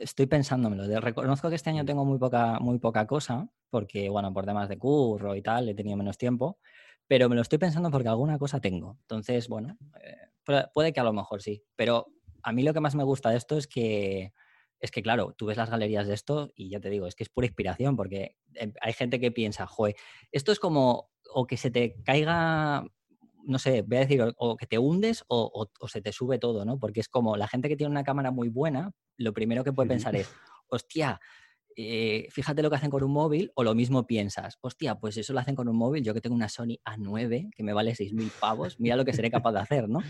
estoy 0.00 0.26
pensándomelo. 0.26 1.00
Reconozco 1.00 1.48
que 1.48 1.56
este 1.56 1.70
año 1.70 1.82
mm. 1.82 1.86
tengo 1.86 2.04
muy 2.04 2.18
poca, 2.18 2.58
muy 2.60 2.78
poca 2.78 3.06
cosa, 3.06 3.48
porque, 3.70 4.08
bueno, 4.08 4.32
por 4.32 4.44
temas 4.44 4.68
de 4.68 4.78
curro 4.78 5.34
y 5.34 5.42
tal, 5.42 5.68
he 5.68 5.74
tenido 5.74 5.96
menos 5.96 6.18
tiempo, 6.18 6.58
pero 7.06 7.28
me 7.28 7.34
lo 7.34 7.42
estoy 7.42 7.58
pensando 7.58 7.90
porque 7.90 8.08
alguna 8.08 8.38
cosa 8.38 8.60
tengo. 8.60 8.98
Entonces, 9.02 9.48
bueno, 9.48 9.76
eh, 10.02 10.66
puede 10.72 10.92
que 10.92 11.00
a 11.00 11.04
lo 11.04 11.12
mejor 11.12 11.42
sí, 11.42 11.62
pero 11.76 12.06
a 12.42 12.52
mí 12.52 12.62
lo 12.62 12.72
que 12.72 12.80
más 12.80 12.94
me 12.94 13.04
gusta 13.04 13.30
de 13.30 13.36
esto 13.36 13.56
es 13.56 13.66
que, 13.66 14.32
es 14.82 14.90
que, 14.90 15.00
claro, 15.00 15.32
tú 15.38 15.46
ves 15.46 15.56
las 15.56 15.70
galerías 15.70 16.08
de 16.08 16.14
esto 16.14 16.50
y 16.54 16.68
ya 16.68 16.80
te 16.80 16.90
digo, 16.90 17.06
es 17.06 17.14
que 17.14 17.22
es 17.22 17.30
pura 17.30 17.46
inspiración, 17.46 17.96
porque 17.96 18.36
hay 18.80 18.92
gente 18.92 19.20
que 19.20 19.30
piensa, 19.30 19.66
joder, 19.66 19.94
esto 20.32 20.52
es 20.52 20.58
como 20.58 21.08
o 21.32 21.46
que 21.46 21.56
se 21.56 21.70
te 21.70 21.94
caiga 22.04 22.84
no 23.44 23.58
sé, 23.58 23.82
voy 23.82 23.96
a 23.96 24.00
decir, 24.00 24.22
o, 24.36 24.56
que 24.56 24.66
te 24.66 24.78
hundes 24.78 25.24
o, 25.28 25.68
se 25.88 26.00
te 26.00 26.12
sube 26.12 26.38
todo, 26.38 26.64
¿no? 26.64 26.78
Porque 26.78 27.00
es 27.00 27.08
como 27.08 27.36
la 27.36 27.48
gente 27.48 27.68
que 27.68 27.76
tiene 27.76 27.90
una 27.90 28.04
cámara 28.04 28.30
muy 28.30 28.48
buena, 28.48 28.92
lo 29.16 29.32
primero 29.32 29.64
que 29.64 29.72
puede 29.72 29.88
pensar 29.88 30.14
es, 30.14 30.28
hostia, 30.68 31.20
eh, 31.76 32.26
fíjate 32.30 32.62
lo 32.62 32.70
que 32.70 32.76
hacen 32.76 32.90
con 32.90 33.02
un 33.02 33.12
móvil, 33.12 33.52
o 33.54 33.64
lo 33.64 33.74
mismo 33.74 34.06
piensas, 34.06 34.58
hostia, 34.60 34.96
pues 34.96 35.16
eso 35.16 35.32
lo 35.32 35.40
hacen 35.40 35.54
con 35.54 35.68
un 35.68 35.76
móvil, 35.76 36.02
yo 36.02 36.14
que 36.14 36.20
tengo 36.20 36.36
una 36.36 36.48
Sony 36.48 36.78
A9 36.84 37.50
que 37.54 37.62
me 37.62 37.72
vale 37.72 37.92
6.000 37.92 38.30
pavos, 38.40 38.78
mira 38.80 38.96
lo 38.96 39.04
que 39.04 39.12
seré 39.12 39.30
capaz 39.30 39.52
de 39.52 39.60
hacer, 39.60 39.88
¿no? 39.88 40.00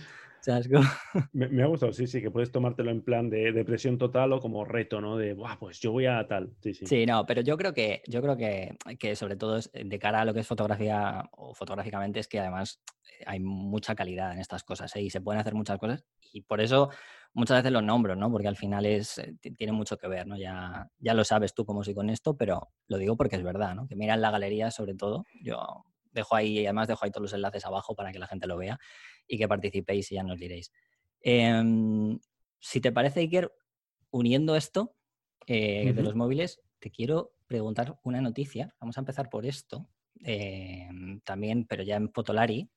me, 1.32 1.62
ha 1.62 1.66
gustado, 1.66 1.92
sí, 1.92 2.06
sí, 2.06 2.20
que 2.20 2.30
puedes 2.30 2.50
tomártelo 2.50 2.90
en 2.90 3.02
plan 3.02 3.30
de 3.30 3.52
depresión 3.52 3.96
total 3.96 4.32
o 4.32 4.40
como 4.40 4.64
reto, 4.64 5.00
¿no? 5.00 5.16
De, 5.16 5.34
Buah, 5.34 5.56
pues 5.58 5.78
yo 5.78 5.92
voy 5.92 6.06
a 6.06 6.26
tal. 6.26 6.50
Sí, 6.60 6.74
sí. 6.74 6.86
sí, 6.86 7.06
no, 7.06 7.24
pero 7.26 7.42
yo 7.42 7.56
creo 7.56 7.72
que, 7.72 8.02
yo 8.08 8.20
creo 8.20 8.36
que, 8.36 8.76
que 8.98 9.14
sobre 9.14 9.36
todo 9.36 9.60
de 9.72 9.98
cara 10.00 10.22
a 10.22 10.24
lo 10.24 10.34
que 10.34 10.40
es 10.40 10.46
fotografía 10.46 11.28
o 11.32 11.54
fotográficamente 11.54 12.18
es 12.18 12.26
que 12.26 12.40
además 12.40 12.82
eh, 13.08 13.24
hay 13.26 13.38
mucha 13.38 13.94
calidad 13.94 14.32
en 14.32 14.40
estas 14.40 14.64
cosas 14.64 14.94
¿eh? 14.96 15.02
y 15.02 15.10
se 15.10 15.20
pueden 15.20 15.40
hacer 15.40 15.54
muchas 15.54 15.78
cosas 15.78 16.04
y 16.32 16.42
por 16.42 16.60
eso 16.60 16.90
muchas 17.34 17.58
veces 17.58 17.72
los 17.72 17.82
nombro, 17.82 18.16
¿no? 18.16 18.30
Porque 18.30 18.48
al 18.48 18.56
final 18.56 18.86
es, 18.86 19.18
eh, 19.18 19.34
tiene 19.56 19.72
mucho 19.72 19.96
que 19.96 20.08
ver, 20.08 20.26
¿no? 20.26 20.36
Ya, 20.36 20.90
ya 20.98 21.14
lo 21.14 21.24
sabes 21.24 21.54
tú 21.54 21.64
cómo 21.64 21.82
soy 21.82 21.94
con 21.94 22.10
esto, 22.10 22.36
pero 22.36 22.68
lo 22.88 22.98
digo 22.98 23.16
porque 23.16 23.36
es 23.36 23.42
verdad, 23.42 23.74
¿no? 23.74 23.86
Que 23.86 23.96
mira 23.96 24.14
en 24.14 24.20
la 24.20 24.30
galería 24.30 24.70
sobre 24.70 24.94
todo, 24.94 25.24
yo 25.42 25.84
dejo 26.12 26.36
ahí, 26.36 26.64
además 26.66 26.88
dejo 26.88 27.04
ahí 27.04 27.10
todos 27.10 27.22
los 27.22 27.32
enlaces 27.32 27.64
abajo 27.64 27.94
para 27.94 28.12
que 28.12 28.18
la 28.18 28.26
gente 28.26 28.46
lo 28.46 28.56
vea 28.56 28.78
y 29.26 29.38
que 29.38 29.48
participéis 29.48 30.12
y 30.12 30.16
ya 30.16 30.22
nos 30.22 30.38
diréis. 30.38 30.72
Em, 31.20 32.18
si 32.58 32.80
te 32.80 32.92
parece, 32.92 33.20
Iker, 33.20 33.52
uniendo 34.10 34.56
esto 34.56 34.94
eh, 35.46 35.92
de 35.92 36.02
los 36.02 36.14
móviles, 36.14 36.60
te 36.78 36.90
quiero 36.90 37.34
preguntar 37.46 37.98
una 38.02 38.20
noticia. 38.20 38.74
Vamos 38.80 38.96
a 38.98 39.00
empezar 39.00 39.30
por 39.30 39.46
esto, 39.46 39.88
em, 40.20 41.20
también, 41.20 41.66
pero 41.66 41.82
ya 41.82 41.96
en 41.96 42.12
Fotolari, 42.12 42.70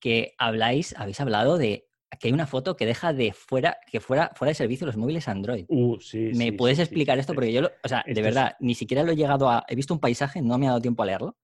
que 0.00 0.34
habláis, 0.38 0.96
habéis 0.96 1.20
hablado 1.20 1.58
de 1.58 1.86
que 2.18 2.28
hay 2.28 2.32
una 2.32 2.46
foto 2.46 2.76
que 2.76 2.86
deja 2.86 3.12
de 3.12 3.32
fuera, 3.32 3.78
que 3.90 4.00
fuera, 4.00 4.30
fuera 4.34 4.50
de 4.50 4.54
servicio 4.54 4.86
los 4.86 4.96
móviles 4.96 5.28
Android. 5.28 5.64
Uh, 5.68 5.96
¿Me 6.34 6.52
puedes 6.52 6.78
explicar 6.78 7.18
esto? 7.18 7.34
Porque 7.34 7.52
yo, 7.52 7.70
o 7.82 7.88
sea, 7.88 8.04
de 8.06 8.22
verdad, 8.22 8.56
ni 8.60 8.74
siquiera 8.74 9.02
lo 9.02 9.12
he 9.12 9.16
llegado 9.16 9.48
a, 9.50 9.64
he 9.68 9.74
visto 9.74 9.94
un 9.94 10.00
paisaje, 10.00 10.42
no 10.42 10.58
me 10.58 10.66
ha 10.66 10.70
dado 10.70 10.82
tiempo 10.82 11.02
a 11.02 11.06
leerlo, 11.06 11.36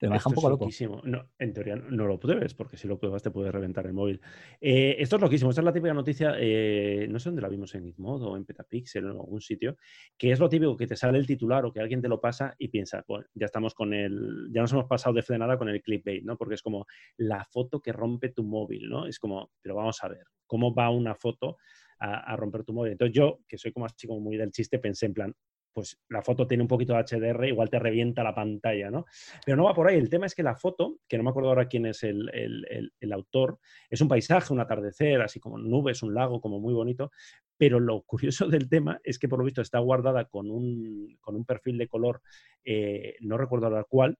me 0.00 0.14
deja 0.14 0.28
un 0.28 0.34
poco 0.34 0.48
loco. 0.50 0.68
No, 1.04 1.30
en 1.38 1.52
teoría 1.52 1.76
no 1.76 2.06
lo 2.06 2.18
pruebes, 2.18 2.54
porque 2.54 2.76
si 2.76 2.88
lo 2.88 2.98
pruebas 2.98 3.22
te 3.22 3.30
puede 3.30 3.50
reventar 3.50 3.86
el 3.86 3.92
móvil. 3.92 4.20
Eh, 4.60 4.96
esto 4.98 5.16
es 5.16 5.22
loquísimo. 5.22 5.50
Esta 5.50 5.62
es 5.62 5.64
la 5.64 5.72
típica 5.72 5.94
noticia, 5.94 6.34
eh, 6.38 7.06
no 7.08 7.18
sé 7.18 7.28
dónde 7.28 7.42
la 7.42 7.48
vimos 7.48 7.74
en 7.74 7.84
Gizmodo 7.84 8.30
o 8.30 8.36
en 8.36 8.44
Petapixel 8.44 9.06
o 9.06 9.10
en 9.10 9.16
algún 9.16 9.40
sitio, 9.40 9.76
que 10.16 10.32
es 10.32 10.40
lo 10.40 10.48
típico 10.48 10.76
que 10.76 10.86
te 10.86 10.96
sale 10.96 11.18
el 11.18 11.26
titular 11.26 11.64
o 11.64 11.72
que 11.72 11.80
alguien 11.80 12.02
te 12.02 12.08
lo 12.08 12.20
pasa 12.20 12.54
y 12.58 12.68
piensa, 12.68 13.04
bueno, 13.06 13.26
ya 13.34 13.46
estamos 13.46 13.74
con 13.74 13.94
el, 13.94 14.48
ya 14.52 14.60
nos 14.60 14.72
hemos 14.72 14.86
pasado 14.86 15.14
de 15.14 15.22
frenada 15.22 15.56
con 15.58 15.68
el 15.68 15.82
clickbait, 15.82 16.24
¿no? 16.24 16.36
Porque 16.36 16.54
es 16.54 16.62
como 16.62 16.86
la 17.16 17.44
foto 17.44 17.80
que 17.80 17.92
rompe 17.92 18.30
tu 18.30 18.44
móvil, 18.44 18.88
¿no? 18.88 19.06
Es 19.06 19.18
como, 19.18 19.52
pero 19.60 19.74
vamos 19.74 20.02
a 20.02 20.08
ver, 20.08 20.24
¿cómo 20.46 20.74
va 20.74 20.90
una 20.90 21.14
foto 21.14 21.56
a, 21.98 22.36
romper 22.36 22.64
tu 22.64 22.72
móvil? 22.72 22.92
Entonces 22.92 23.14
yo, 23.14 23.40
que 23.48 23.56
soy 23.56 23.72
como 23.72 23.86
así 23.86 24.06
como 24.06 24.20
muy 24.20 24.36
del 24.36 24.50
chiste, 24.50 24.78
pensé 24.78 25.06
en 25.06 25.14
plan, 25.14 25.34
pues 25.74 26.00
la 26.08 26.22
foto 26.22 26.46
tiene 26.46 26.62
un 26.62 26.68
poquito 26.68 26.94
de 26.94 27.00
HDR, 27.02 27.48
igual 27.48 27.68
te 27.68 27.80
revienta 27.80 28.22
la 28.22 28.34
pantalla, 28.34 28.90
¿no? 28.90 29.06
Pero 29.44 29.56
no 29.56 29.64
va 29.64 29.74
por 29.74 29.88
ahí. 29.88 29.98
El 29.98 30.08
tema 30.08 30.26
es 30.26 30.34
que 30.34 30.44
la 30.44 30.54
foto, 30.54 31.00
que 31.08 31.18
no 31.18 31.24
me 31.24 31.30
acuerdo 31.30 31.48
ahora 31.48 31.66
quién 31.66 31.84
es 31.86 32.04
el, 32.04 33.12
autor, 33.12 33.58
es 33.90 34.00
un 34.00 34.08
paisaje, 34.08 34.52
un 34.52 34.60
atardecer, 34.60 35.20
así 35.20 35.40
como 35.40 35.58
nubes, 35.58 36.02
un 36.02 36.14
lago, 36.14 36.40
como 36.40 36.60
muy 36.60 36.72
bonito. 36.72 37.10
Pero 37.56 37.80
lo 37.80 38.02
curioso 38.02 38.46
del 38.48 38.68
tema 38.68 39.00
es 39.02 39.18
que 39.18 39.28
por 39.28 39.40
lo 39.40 39.44
visto 39.44 39.60
está 39.60 39.80
guardada 39.80 40.26
con 40.26 40.50
un, 40.50 41.18
con 41.20 41.34
un 41.34 41.44
perfil 41.44 41.76
de 41.76 41.88
color, 41.88 42.22
eh, 42.64 43.16
no 43.20 43.36
recuerdo 43.36 43.66
ahora 43.66 43.84
cuál. 43.84 44.16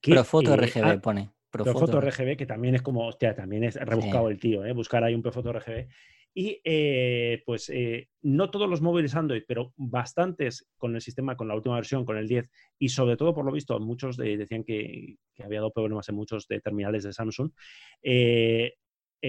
Que, 0.00 0.24
foto 0.24 0.56
RGB 0.56 0.84
ah, 0.84 1.00
pone. 1.00 1.30
Profoto 1.50 2.00
RGB, 2.00 2.36
que 2.36 2.46
también 2.46 2.74
es 2.74 2.82
como, 2.82 3.06
hostia, 3.06 3.34
también 3.34 3.62
es 3.62 3.76
rebuscado 3.76 4.28
el 4.28 4.40
tío, 4.40 4.64
¿eh? 4.64 4.72
buscar 4.72 5.04
ahí 5.04 5.14
un 5.14 5.22
Profoto 5.22 5.52
RGB. 5.52 5.86
Y 6.34 6.60
eh, 6.64 7.42
pues 7.46 7.70
eh, 7.70 8.08
no 8.22 8.50
todos 8.50 8.68
los 8.68 8.82
móviles 8.82 9.14
Android, 9.14 9.44
pero 9.46 9.72
bastantes 9.76 10.66
con 10.76 10.94
el 10.94 11.00
sistema, 11.00 11.36
con 11.36 11.46
la 11.46 11.54
última 11.54 11.76
versión, 11.76 12.04
con 12.04 12.16
el 12.16 12.26
10, 12.26 12.50
y 12.78 12.88
sobre 12.88 13.16
todo, 13.16 13.32
por 13.32 13.44
lo 13.44 13.52
visto, 13.52 13.78
muchos 13.78 14.16
decían 14.16 14.64
que, 14.64 15.16
había 15.42 15.60
dado 15.60 15.72
problemas 15.72 16.08
en 16.08 16.16
muchos 16.16 16.48
de 16.48 16.60
terminales 16.60 17.04
de 17.04 17.12
Samsung. 17.12 17.50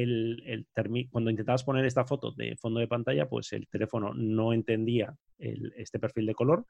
El, 0.02 0.68
cuando 1.10 1.30
intentabas 1.30 1.64
poner 1.64 1.86
esta 1.86 2.06
foto 2.06 2.32
de 2.32 2.56
fondo 2.58 2.80
de 2.80 2.88
pantalla, 2.88 3.28
pues 3.28 3.54
el 3.54 3.68
teléfono 3.68 4.14
no 4.14 4.54
entendía 4.54 5.16
este 5.38 6.00
perfil 6.00 6.26
de 6.26 6.34
color 6.34 6.66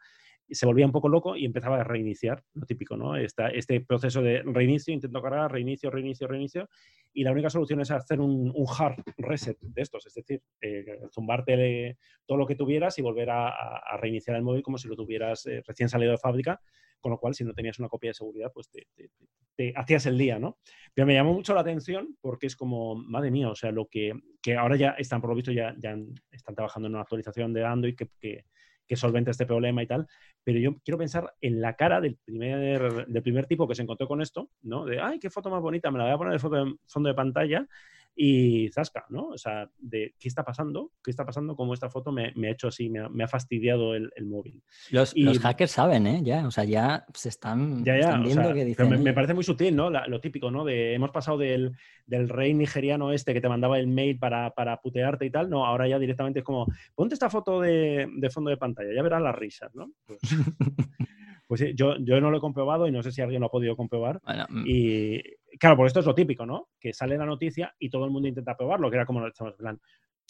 se 0.50 0.66
volvía 0.66 0.86
un 0.86 0.92
poco 0.92 1.10
loco 1.10 1.36
y 1.36 1.46
empezaba 1.46 1.80
a 1.80 1.84
reiniciar, 1.84 2.44
lo 2.54 2.66
típico, 2.66 2.96
¿no? 2.96 3.16
este 3.16 3.82
proceso 3.82 4.22
de 4.22 4.44
reinicio, 4.44 4.94
intento 4.94 5.22
cargar, 5.22 5.52
reinicio, 5.52 5.90
reinicio, 5.90 6.28
reinicio, 6.28 6.70
y 7.14 7.24
la 7.24 7.32
única 7.32 7.50
solución 7.50 7.82
es 7.82 7.92
hacer 7.92 8.20
un, 8.20 8.54
hard 8.78 9.04
reset 9.18 9.58
de 9.60 9.82
estos, 9.82 10.06
es 10.06 10.14
decir, 10.14 10.42
eh, 10.62 11.00
zumbarte 11.12 11.98
todo 12.26 12.38
lo 12.38 12.46
que 12.46 12.56
tuvieras 12.56 12.98
y 13.00 13.02
volver 13.02 13.30
a, 13.32 13.54
reiniciar 13.98 14.36
el 14.38 14.44
móvil 14.44 14.62
como 14.62 14.78
si 14.78 14.88
lo 14.88 14.96
tuvieras 14.96 15.46
eh, 15.46 15.64
recién 15.66 15.90
salido 15.90 16.12
de 16.12 16.18
fábrica, 16.18 16.62
con 17.06 17.12
lo 17.12 17.20
cual 17.20 17.36
si 17.36 17.44
no 17.44 17.54
tenías 17.54 17.78
una 17.78 17.88
copia 17.88 18.10
de 18.10 18.16
seguridad, 18.16 18.52
pues 18.52 18.68
te, 18.68 19.74
hacías 19.76 20.08
el 20.08 20.18
día, 20.18 20.40
¿no? 20.40 20.58
Pero 20.92 21.06
me 21.06 21.14
llamó 21.14 21.34
mucho 21.34 21.54
la 21.54 21.62
atención 21.62 22.18
porque 22.20 22.48
es 22.48 22.56
como, 22.56 22.96
madre 22.96 23.30
mía, 23.30 23.48
o 23.48 23.56
sea, 23.56 23.72
lo 23.72 23.86
que, 23.86 24.14
que 24.42 24.56
ahora 24.56 24.76
ya 24.76 24.96
están, 24.98 25.22
por 25.22 25.30
lo 25.30 25.36
visto, 25.36 25.52
ya, 25.52 25.76
ya 25.78 25.96
están 26.32 26.56
trabajando 26.56 26.88
en 26.88 26.96
una 26.96 27.04
actualización 27.04 27.54
de 27.54 27.64
Android 27.64 27.96
que, 27.96 28.10
que 28.20 28.46
que 28.88 28.96
solvente 28.96 29.32
este 29.32 29.46
problema 29.46 29.82
y 29.82 29.88
tal, 29.88 30.08
pero 30.44 30.60
yo 30.60 30.76
quiero 30.84 30.98
pensar 30.98 31.34
en 31.42 31.60
la 31.60 31.76
cara 31.76 32.02
del 32.02 32.18
primer, 32.24 33.08
del 33.08 33.24
primer 33.24 33.48
tipo 33.48 33.68
que 33.68 33.74
se 33.74 33.82
encontró 33.82 34.08
con 34.08 34.22
esto, 34.22 34.52
¿no? 34.62 34.86
De, 34.86 35.00
ay, 35.00 35.20
qué 35.20 35.32
foto 35.32 35.50
más 35.50 35.62
bonita, 35.62 35.90
me 35.90 35.98
la 35.98 36.04
voy 36.04 36.14
a 36.14 36.18
poner 36.18 36.34
de 36.34 36.78
fondo 36.88 37.10
de 37.10 37.16
pantalla 37.16 37.68
y 38.16 38.70
zasca, 38.70 39.06
¿no? 39.10 39.28
O 39.28 39.38
sea, 39.38 39.70
de 39.78 40.16
qué 40.18 40.30
está 40.30 40.44
pasando, 40.44 40.92
qué 41.04 41.12
está 41.12 41.26
pasando, 41.26 41.56
cómo 41.56 41.74
esta 41.74 41.90
foto 41.90 42.14
me, 42.14 42.28
ha 42.28 42.52
hecho 42.52 42.70
así, 42.70 42.90
me 42.90 43.24
ha, 43.24 43.28
fastidiado 43.28 43.94
el, 43.94 44.12
móvil. 44.26 44.64
Los, 44.92 45.14
hackers 45.42 45.72
saben, 45.72 46.08
¿eh? 46.08 46.22
Ya, 46.24 46.48
o 46.48 46.52
sea, 46.52 46.64
ya 46.64 47.06
se 47.14 47.30
están, 47.30 47.84
viendo 47.84 48.54
que 48.54 48.66
dicen. 48.66 49.04
me, 49.04 49.14
parece 49.14 49.34
muy 49.34 49.44
sutil, 49.44 49.76
¿no? 49.76 49.90
lo 49.90 50.22
típico, 50.22 50.50
¿no? 50.50 50.64
De 50.64 50.94
hemos 50.94 51.12
pasado 51.12 51.38
del, 51.38 51.76
rey 52.08 52.54
nigeriano 52.54 53.12
este 53.12 53.34
que 53.34 53.42
te 53.42 53.50
mandaba 53.50 53.78
el 53.80 53.88
mail 53.88 54.18
para, 54.18 54.80
putearte 54.82 55.26
y 55.26 55.32
tal, 55.32 55.50
no, 55.50 55.66
ahora 55.66 55.88
ya 55.88 56.00
directamente 56.00 56.40
es 56.40 56.46
como, 56.46 56.68
ponte 56.96 57.16
esta 57.16 57.30
foto 57.30 57.60
de, 57.60 58.08
fondo 58.32 58.50
de 58.50 58.58
pantalla, 58.58 58.94
ya 58.94 59.04
verás 59.04 59.22
las 59.22 59.36
risas, 59.36 59.76
¿no? 59.76 59.92
Pues, 60.06 60.20
pues 61.48 61.60
sí, 61.60 61.74
yo, 61.76 61.98
yo 61.98 62.22
no 62.22 62.32
lo 62.32 62.38
he 62.38 62.42
comprobado 62.42 62.88
y 62.88 62.92
no 62.92 63.04
sé 63.04 63.12
si 63.12 63.22
alguien 63.22 63.42
lo 63.42 63.48
ha 63.48 63.52
podido 63.52 63.76
comprobar. 63.76 64.22
Mm. 64.50 64.64
y 64.66 65.22
claro, 65.60 65.78
por 65.78 65.88
esto 65.88 66.00
es 66.00 66.06
lo 66.06 66.16
típico, 66.16 66.46
¿no? 66.46 66.70
Que 66.80 66.94
sale 66.94 67.18
la 67.18 67.26
noticia 67.26 67.76
y 67.80 67.90
todo 67.90 68.06
el 68.06 68.12
mundo 68.12 68.28
intenta 68.28 68.56
probarlo, 68.56 68.90
que 68.90 68.98
era 68.98 69.06
como 69.06 69.26
estamos 69.28 69.54
en 69.54 69.58
plan. 69.58 69.82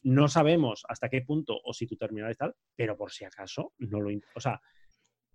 No 0.03 0.27
sabemos 0.27 0.83
hasta 0.87 1.09
qué 1.09 1.21
punto 1.21 1.59
o 1.63 1.73
si 1.73 1.87
tu 1.87 1.95
terminal 1.95 2.31
es 2.31 2.37
tal, 2.37 2.55
pero 2.75 2.95
por 2.95 3.11
si 3.11 3.25
acaso 3.25 3.73
no 3.79 3.99
lo. 4.01 4.09
O 4.35 4.39
sea, 4.39 4.61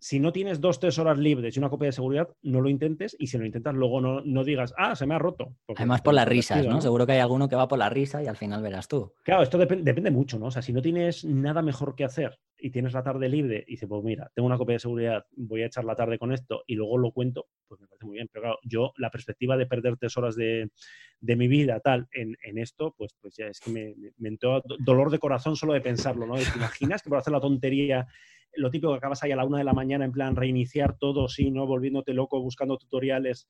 si 0.00 0.18
no 0.18 0.32
tienes 0.32 0.60
dos, 0.62 0.80
tres 0.80 0.98
horas 0.98 1.18
libres 1.18 1.54
y 1.54 1.58
una 1.58 1.68
copia 1.68 1.86
de 1.86 1.92
seguridad, 1.92 2.28
no 2.42 2.62
lo 2.62 2.70
intentes 2.70 3.14
y 3.18 3.26
si 3.26 3.36
lo 3.36 3.44
intentas 3.44 3.74
luego 3.74 4.00
no, 4.00 4.44
digas, 4.44 4.72
ah, 4.78 4.96
se 4.96 5.06
me 5.06 5.14
ha 5.14 5.18
roto. 5.18 5.54
Además 5.76 6.00
por 6.00 6.14
las 6.14 6.26
risas, 6.26 6.64
¿no? 6.64 6.80
Seguro 6.80 7.06
que 7.06 7.12
hay 7.12 7.18
alguno 7.18 7.48
que 7.50 7.56
va 7.56 7.68
por 7.68 7.78
la 7.78 7.90
risa 7.90 8.22
y 8.22 8.26
al 8.26 8.36
final 8.36 8.62
verás 8.62 8.88
tú. 8.88 9.12
Claro, 9.22 9.42
esto 9.42 9.58
depende 9.58 10.10
mucho, 10.10 10.38
¿no? 10.38 10.46
O 10.46 10.50
sea, 10.50 10.62
si 10.62 10.72
no 10.72 10.80
tienes 10.80 11.26
nada 11.26 11.60
mejor 11.60 11.94
que 11.94 12.04
hacer 12.04 12.40
y 12.58 12.70
tienes 12.70 12.94
la 12.94 13.02
tarde 13.02 13.28
libre 13.28 13.62
y 13.66 13.72
dices, 13.72 13.86
pues 13.88 14.02
mira, 14.02 14.30
tengo 14.34 14.46
una 14.46 14.56
copia 14.56 14.74
de 14.74 14.80
seguridad, 14.80 15.26
voy 15.36 15.62
a 15.62 15.66
echar 15.66 15.84
la 15.84 15.94
tarde 15.94 16.18
con 16.18 16.32
esto 16.32 16.62
y 16.66 16.76
luego 16.76 16.96
lo 16.96 17.12
cuento, 17.12 17.48
pues 17.68 17.78
me 17.78 17.86
parece 17.86 18.06
muy 18.06 18.14
bien. 18.14 18.28
Pero 18.32 18.42
claro, 18.42 18.58
yo 18.64 18.94
la 18.96 19.10
perspectiva 19.10 19.58
de 19.58 19.66
perder 19.66 19.98
tres 19.98 20.16
horas 20.16 20.34
de, 20.34 20.70
mi 21.20 21.46
vida 21.46 21.78
tal 21.80 22.08
en, 22.12 22.36
esto, 22.56 22.94
pues, 22.96 23.14
pues 23.20 23.36
ya 23.36 23.48
es 23.48 23.60
que 23.60 23.70
me, 23.70 23.94
me, 24.16 24.30
entró 24.30 24.62
dolor 24.78 25.10
de 25.10 25.18
corazón 25.18 25.56
solo 25.56 25.74
de 25.74 25.82
pensarlo, 25.82 26.26
¿no? 26.26 26.36
¿Te 26.36 26.56
imaginas 26.56 27.02
que 27.02 27.10
por 27.10 27.18
hacer 27.18 27.34
la 27.34 27.40
tontería 27.40 28.06
lo 28.54 28.70
típico 28.70 28.92
que 28.92 28.98
acabas 28.98 29.22
ahí 29.22 29.32
a 29.32 29.36
la 29.36 29.44
una 29.44 29.58
de 29.58 29.64
la 29.64 29.72
mañana 29.72 30.04
en 30.04 30.12
plan 30.12 30.36
reiniciar 30.36 30.96
todo, 30.98 31.28
sí, 31.28 31.50
¿no? 31.50 31.66
Volviéndote 31.66 32.14
loco 32.14 32.40
buscando 32.40 32.76
tutoriales. 32.76 33.48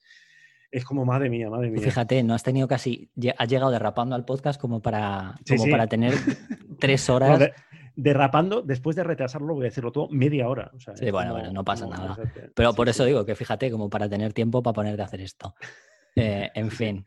Es 0.71 0.85
como, 0.85 1.05
madre 1.05 1.29
mía, 1.29 1.51
madre 1.51 1.71
mía. 1.71 1.83
Fíjate, 1.83 2.23
no 2.23 2.35
has 2.35 2.43
tenido 2.43 2.69
casi, 2.69 3.11
has 3.37 3.49
llegado 3.49 3.73
derrapando 3.73 4.15
al 4.15 4.25
podcast 4.25 4.61
como 4.61 4.81
para, 4.81 5.35
para 5.71 5.87
tener 5.89 6.15
tres 6.79 7.11
horas. 7.11 7.51
derrapando, 7.97 8.63
después 8.63 8.95
de 8.95 9.03
retrasarlo, 9.03 9.55
voy 9.55 9.65
a 9.65 9.71
decirlo 9.71 9.91
todo 9.91 10.09
media 10.11 10.49
hora. 10.49 10.71
sí, 10.95 11.11
bueno, 11.11 11.33
bueno, 11.33 11.53
no 11.53 11.65
pasa 11.65 11.87
nada. 11.87 12.17
Pero 12.55 12.73
por 12.75 12.89
eso 12.89 13.05
digo 13.05 13.27
que 13.27 13.35
fíjate, 13.35 13.71
como 13.71 13.91
para 13.91 14.09
tener 14.09 14.33
tiempo 14.33 14.63
para 14.63 14.75
ponerte 14.75 15.03
a 15.03 15.07
hacer 15.07 15.23
esto. 15.23 15.55
Eh, 16.17 16.51
en 16.55 16.71
fin. 16.71 17.05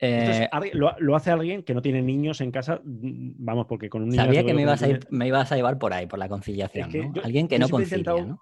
Eh, 0.00 0.48
lo, 0.72 1.16
hace 1.16 1.30
alguien 1.30 1.62
que 1.62 1.74
no 1.74 1.82
tiene 1.82 2.02
niños 2.02 2.40
en 2.40 2.52
casa, 2.52 2.80
mm, 2.84 3.32
vamos, 3.38 3.66
porque 3.66 3.88
con 3.88 4.02
un 4.02 4.10
niño... 4.10 4.22
Sabía 4.22 4.44
que 4.44 4.54
me 4.54 4.62
ibas, 4.62 4.82
a 4.82 4.88
me 5.10 5.26
ibas 5.26 5.50
a 5.50 5.56
llevar 5.56 5.78
por 5.78 5.92
ahí, 5.92 6.06
por 6.06 6.18
la 6.18 6.28
conciliación. 6.28 7.14
alguien 7.22 7.48
que 7.48 7.58
no 7.58 7.68
concilia, 7.68 8.12
¿no? 8.12 8.40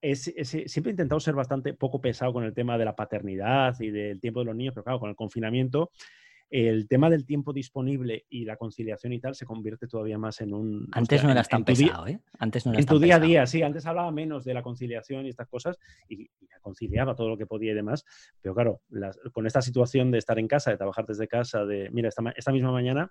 siempre 0.00 0.90
he 0.90 0.92
intentado 0.92 1.18
ser 1.18 1.34
bastante 1.34 1.74
poco 1.74 2.00
pesado 2.00 2.32
con 2.32 2.44
el 2.44 2.54
tema 2.54 2.78
de 2.78 2.84
la 2.84 2.94
paternidad 2.94 3.74
y 3.80 3.90
del 3.90 4.20
tiempo 4.20 4.40
de 4.40 4.46
los 4.46 4.54
niños, 4.54 4.72
pero 4.74 4.84
claro, 4.84 5.00
con 5.00 5.10
el 5.10 5.16
confinamiento 5.16 5.90
el 6.50 6.88
tema 6.88 7.10
del 7.10 7.26
tiempo 7.26 7.52
disponible 7.52 8.24
y 8.30 8.44
la 8.44 8.56
conciliación 8.56 9.12
y 9.12 9.20
tal 9.20 9.34
se 9.34 9.44
convierte 9.44 9.86
todavía 9.86 10.18
más 10.18 10.40
en 10.40 10.54
un... 10.54 10.88
Antes 10.92 11.22
no 11.22 11.30
eras 11.30 11.48
tan 11.48 11.64
pesado, 11.64 12.06
¿eh? 12.06 12.20
Antes 12.38 12.64
no 12.64 12.74
En 12.74 12.86
tu 12.86 12.98
día 12.98 13.16
a 13.16 13.20
día, 13.20 13.46
sí, 13.46 13.62
antes 13.62 13.84
hablaba 13.84 14.10
menos 14.10 14.44
de 14.44 14.54
la 14.54 14.62
conciliación 14.62 15.26
y 15.26 15.28
estas 15.28 15.48
cosas 15.48 15.78
y, 16.08 16.30
conciliaba 16.60 17.14
todo 17.14 17.30
lo 17.30 17.38
que 17.38 17.46
podía 17.46 17.72
y 17.72 17.74
demás, 17.74 18.04
pero 18.42 18.54
claro, 18.54 18.82
con 19.32 19.46
esta 19.46 19.62
situación 19.62 20.10
de 20.10 20.18
estar 20.18 20.38
en 20.38 20.48
casa, 20.48 20.70
de 20.70 20.76
trabajar 20.76 21.06
desde 21.06 21.26
casa, 21.26 21.64
de, 21.64 21.88
mira, 21.90 22.08
esta, 22.08 22.52
misma 22.52 22.72
mañana 22.72 23.10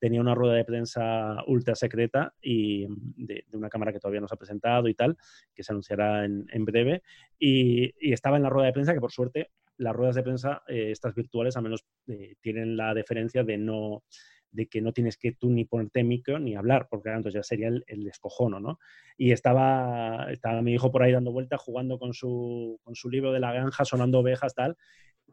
tenía 0.00 0.20
una 0.20 0.34
rueda 0.34 0.54
de 0.54 0.64
prensa 0.64 1.36
ultra 1.46 1.76
secreta 1.76 2.34
y 2.40 2.86
de, 2.88 3.44
una 3.52 3.68
cámara 3.68 3.92
que 3.92 4.00
todavía 4.00 4.20
no 4.20 4.26
se 4.26 4.34
ha 4.34 4.38
presentado 4.38 4.88
y 4.88 4.94
tal, 4.94 5.16
que 5.54 5.62
se 5.62 5.72
anunciará 5.72 6.24
en, 6.24 6.64
breve, 6.64 7.02
y, 7.38 7.94
y, 8.00 8.12
estaba 8.12 8.38
en 8.38 8.42
la 8.42 8.50
rueda 8.50 8.66
de 8.66 8.72
prensa 8.72 8.94
que 8.94 9.00
por 9.00 9.12
suerte 9.12 9.50
las 9.78 9.94
ruedas 9.94 10.16
de 10.16 10.22
prensa, 10.22 10.62
eh, 10.68 10.90
estas 10.90 11.14
virtuales, 11.14 11.56
al 11.56 11.62
menos 11.64 11.84
eh, 12.08 12.34
tienen 12.40 12.76
la 12.76 12.94
diferencia 12.94 13.44
de 13.44 13.58
no 13.58 14.04
de 14.52 14.68
que 14.68 14.80
no 14.80 14.92
tienes 14.92 15.18
que 15.18 15.32
tú 15.32 15.50
ni 15.50 15.66
ponerte 15.66 16.02
micro 16.02 16.38
ni 16.38 16.56
hablar, 16.56 16.88
porque 16.90 17.10
entonces 17.10 17.34
ya 17.34 17.42
sería 17.42 17.68
el, 17.68 17.84
el 17.86 18.04
descojono, 18.04 18.58
¿no? 18.58 18.78
Y 19.18 19.32
estaba, 19.32 20.28
estaba 20.30 20.62
mi 20.62 20.72
hijo 20.72 20.90
por 20.90 21.02
ahí 21.02 21.12
dando 21.12 21.30
vueltas, 21.30 21.60
jugando 21.60 21.98
con 21.98 22.14
su, 22.14 22.80
con 22.82 22.94
su 22.94 23.10
libro 23.10 23.32
de 23.32 23.40
la 23.40 23.52
granja, 23.52 23.84
sonando 23.84 24.20
ovejas, 24.20 24.54
tal, 24.54 24.76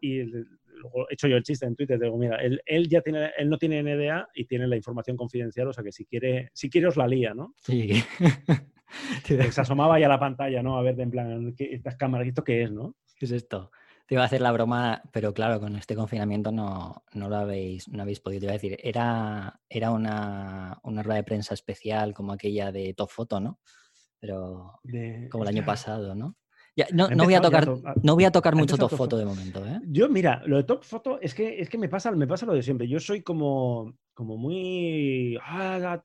y 0.01 0.23
luego 0.23 1.09
he 1.09 1.13
hecho 1.13 1.27
yo 1.27 1.37
el 1.37 1.43
chiste 1.43 1.65
en 1.65 1.75
Twitter, 1.75 1.99
digo, 1.99 2.17
mira, 2.17 2.37
él, 2.37 2.61
él, 2.65 2.89
ya 2.89 3.01
tiene, 3.01 3.31
él 3.37 3.49
no 3.49 3.57
tiene 3.57 3.81
NDA 3.81 4.27
y 4.33 4.45
tiene 4.45 4.67
la 4.67 4.75
información 4.75 5.15
confidencial, 5.15 5.67
o 5.67 5.73
sea 5.73 5.83
que 5.83 5.91
si 5.91 6.05
quiere, 6.05 6.49
si 6.53 6.69
quiere 6.69 6.87
os 6.87 6.97
la 6.97 7.07
lía, 7.07 7.33
¿no? 7.33 7.53
Sí. 7.57 8.03
Se 9.23 9.61
asomaba 9.61 9.99
ya 9.99 10.05
a 10.05 10.09
la 10.09 10.19
pantalla, 10.19 10.61
¿no? 10.61 10.77
A 10.77 10.83
ver, 10.83 10.95
de 10.95 11.03
en 11.03 11.11
plan, 11.11 11.55
estas 11.57 11.95
cámaras, 11.95 12.27
¿esto 12.27 12.43
qué 12.43 12.63
es, 12.63 12.71
no? 12.71 12.95
¿Qué 13.17 13.25
es 13.25 13.31
esto? 13.31 13.71
Te 14.13 14.15
iba 14.17 14.21
a 14.21 14.27
hacer 14.27 14.41
la 14.41 14.51
broma, 14.51 15.01
pero 15.11 15.33
claro, 15.33 15.59
con 15.59 15.75
este 15.75 15.95
confinamiento 15.95 16.51
no, 16.51 17.03
no 17.13 17.29
lo 17.29 17.35
habéis, 17.35 17.87
no 17.87 18.03
habéis 18.03 18.19
podido. 18.19 18.41
Te 18.41 18.45
iba 18.45 18.51
a 18.51 18.53
decir, 18.53 18.77
era, 18.83 19.59
era 19.67 19.89
una, 19.89 20.79
una 20.83 21.01
rueda 21.01 21.15
de 21.15 21.23
prensa 21.23 21.55
especial 21.55 22.13
como 22.13 22.31
aquella 22.31 22.71
de 22.71 22.93
Top 22.93 23.09
Photo, 23.09 23.39
¿no? 23.39 23.59
Pero 24.19 24.79
como 25.31 25.45
el 25.45 25.47
año 25.47 25.65
pasado, 25.65 26.13
¿no? 26.13 26.37
No, 26.91 27.07
voy 27.23 27.33
a 27.35 27.41
tocar, 27.41 27.67
no 28.01 28.15
voy 28.15 28.23
a 28.23 28.31
tocar 28.31 28.55
mucho 28.55 28.77
top, 28.77 28.91
foto 28.91 29.17
de 29.17 29.25
momento. 29.25 29.65
¿eh? 29.65 29.79
Yo, 29.85 30.09
mira, 30.09 30.41
lo 30.45 30.57
de 30.57 30.63
top 30.63 30.83
foto 30.83 31.19
es 31.21 31.35
que, 31.35 31.59
es 31.59 31.69
que 31.69 31.77
me, 31.77 31.87
pasa, 31.87 32.11
me 32.11 32.27
pasa 32.27 32.45
lo 32.45 32.53
de 32.53 32.63
siempre. 32.63 32.87
Yo 32.87 32.99
soy 32.99 33.21
como, 33.21 33.93
como 34.13 34.37
muy. 34.37 35.37
Ah, 35.41 36.01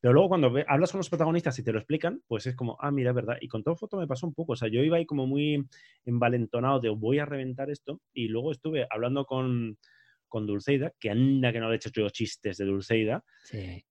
pero 0.00 0.14
luego 0.14 0.28
cuando 0.30 0.54
hablas 0.66 0.90
con 0.90 0.98
los 0.98 1.10
protagonistas 1.10 1.58
y 1.58 1.62
te 1.62 1.72
lo 1.72 1.78
explican, 1.78 2.22
pues 2.26 2.46
es 2.46 2.56
como, 2.56 2.78
ah, 2.80 2.90
mira, 2.90 3.10
es 3.10 3.16
verdad. 3.16 3.36
Y 3.40 3.48
con 3.48 3.62
top 3.62 3.78
foto 3.78 3.98
me 3.98 4.06
pasó 4.06 4.26
un 4.26 4.34
poco. 4.34 4.52
O 4.52 4.56
sea, 4.56 4.68
yo 4.68 4.82
iba 4.82 4.96
ahí 4.96 5.04
como 5.04 5.26
muy 5.26 5.66
envalentonado 6.04 6.80
de 6.80 6.88
voy 6.88 7.18
a 7.18 7.26
reventar 7.26 7.70
esto. 7.70 8.00
Y 8.14 8.28
luego 8.28 8.52
estuve 8.52 8.86
hablando 8.88 9.26
con, 9.26 9.76
con 10.28 10.46
Dulceida, 10.46 10.92
que 10.98 11.10
anda 11.10 11.52
que 11.52 11.60
no 11.60 11.68
le 11.68 11.74
he 11.74 11.76
hecho 11.76 11.90
yo 11.92 12.08
chistes 12.08 12.56
de 12.56 12.64
Dulceida. 12.64 13.22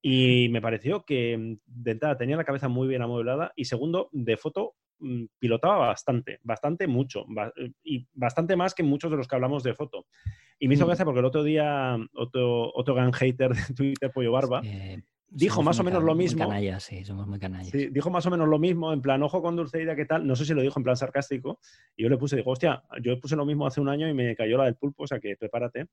Y 0.02 0.48
me 0.50 0.60
pareció 0.60 1.04
que 1.04 1.58
de 1.64 1.90
entrada 1.90 2.16
tenía 2.16 2.36
la 2.36 2.44
cabeza 2.44 2.68
muy 2.68 2.88
bien 2.88 3.02
amueblada 3.02 3.52
y 3.54 3.66
segundo, 3.66 4.08
de 4.12 4.36
foto 4.36 4.74
pilotaba 5.38 5.76
bastante, 5.88 6.38
bastante 6.42 6.86
mucho, 6.86 7.24
eh, 7.56 7.72
y 7.82 8.06
bastante 8.12 8.56
más 8.56 8.74
que 8.74 8.82
muchos 8.82 9.10
de 9.10 9.16
los 9.16 9.28
que 9.28 9.34
hablamos 9.34 9.62
de 9.62 9.74
foto. 9.74 10.06
Y 10.58 10.68
me 10.68 10.74
hizo 10.74 10.84
mm. 10.84 10.88
gracia 10.88 11.04
porque 11.04 11.20
el 11.20 11.26
otro 11.26 11.42
día, 11.42 11.96
otro, 12.14 12.72
otro 12.74 12.94
gran 12.94 13.12
hater 13.12 13.54
de 13.54 13.74
Twitter, 13.74 14.10
Pollo 14.12 14.32
Barba, 14.32 14.62
dijo 15.28 15.56
Somos 15.56 15.64
más 15.66 15.80
o 15.80 15.82
muy 15.82 15.92
menos 15.92 16.04
lo 16.04 16.14
muy 16.14 16.24
mismo. 16.24 16.40
canallas, 16.48 16.82
sí, 16.84 17.04
somos 17.04 17.26
muy 17.26 17.38
canallas. 17.38 17.70
Sí, 17.70 17.88
dijo 17.88 18.10
más 18.10 18.24
o 18.26 18.30
menos 18.30 18.48
lo 18.48 18.58
mismo, 18.58 18.92
en 18.92 19.02
plan, 19.02 19.22
ojo 19.22 19.42
con 19.42 19.56
Dulceida, 19.56 19.96
¿qué 19.96 20.04
tal? 20.06 20.26
No 20.26 20.36
sé 20.36 20.44
si 20.44 20.54
lo 20.54 20.62
dijo 20.62 20.78
en 20.78 20.84
plan 20.84 20.96
sarcástico. 20.96 21.58
Y 21.96 22.04
yo 22.04 22.08
le 22.08 22.16
puse, 22.16 22.36
digo, 22.36 22.50
hostia, 22.52 22.82
yo 23.02 23.18
puse 23.20 23.36
lo 23.36 23.44
mismo 23.44 23.66
hace 23.66 23.80
un 23.80 23.88
año 23.88 24.08
y 24.08 24.14
me 24.14 24.34
cayó 24.36 24.56
la 24.58 24.64
del 24.64 24.76
pulpo, 24.76 25.04
o 25.04 25.06
sea 25.06 25.18
que 25.20 25.36
prepárate. 25.36 25.86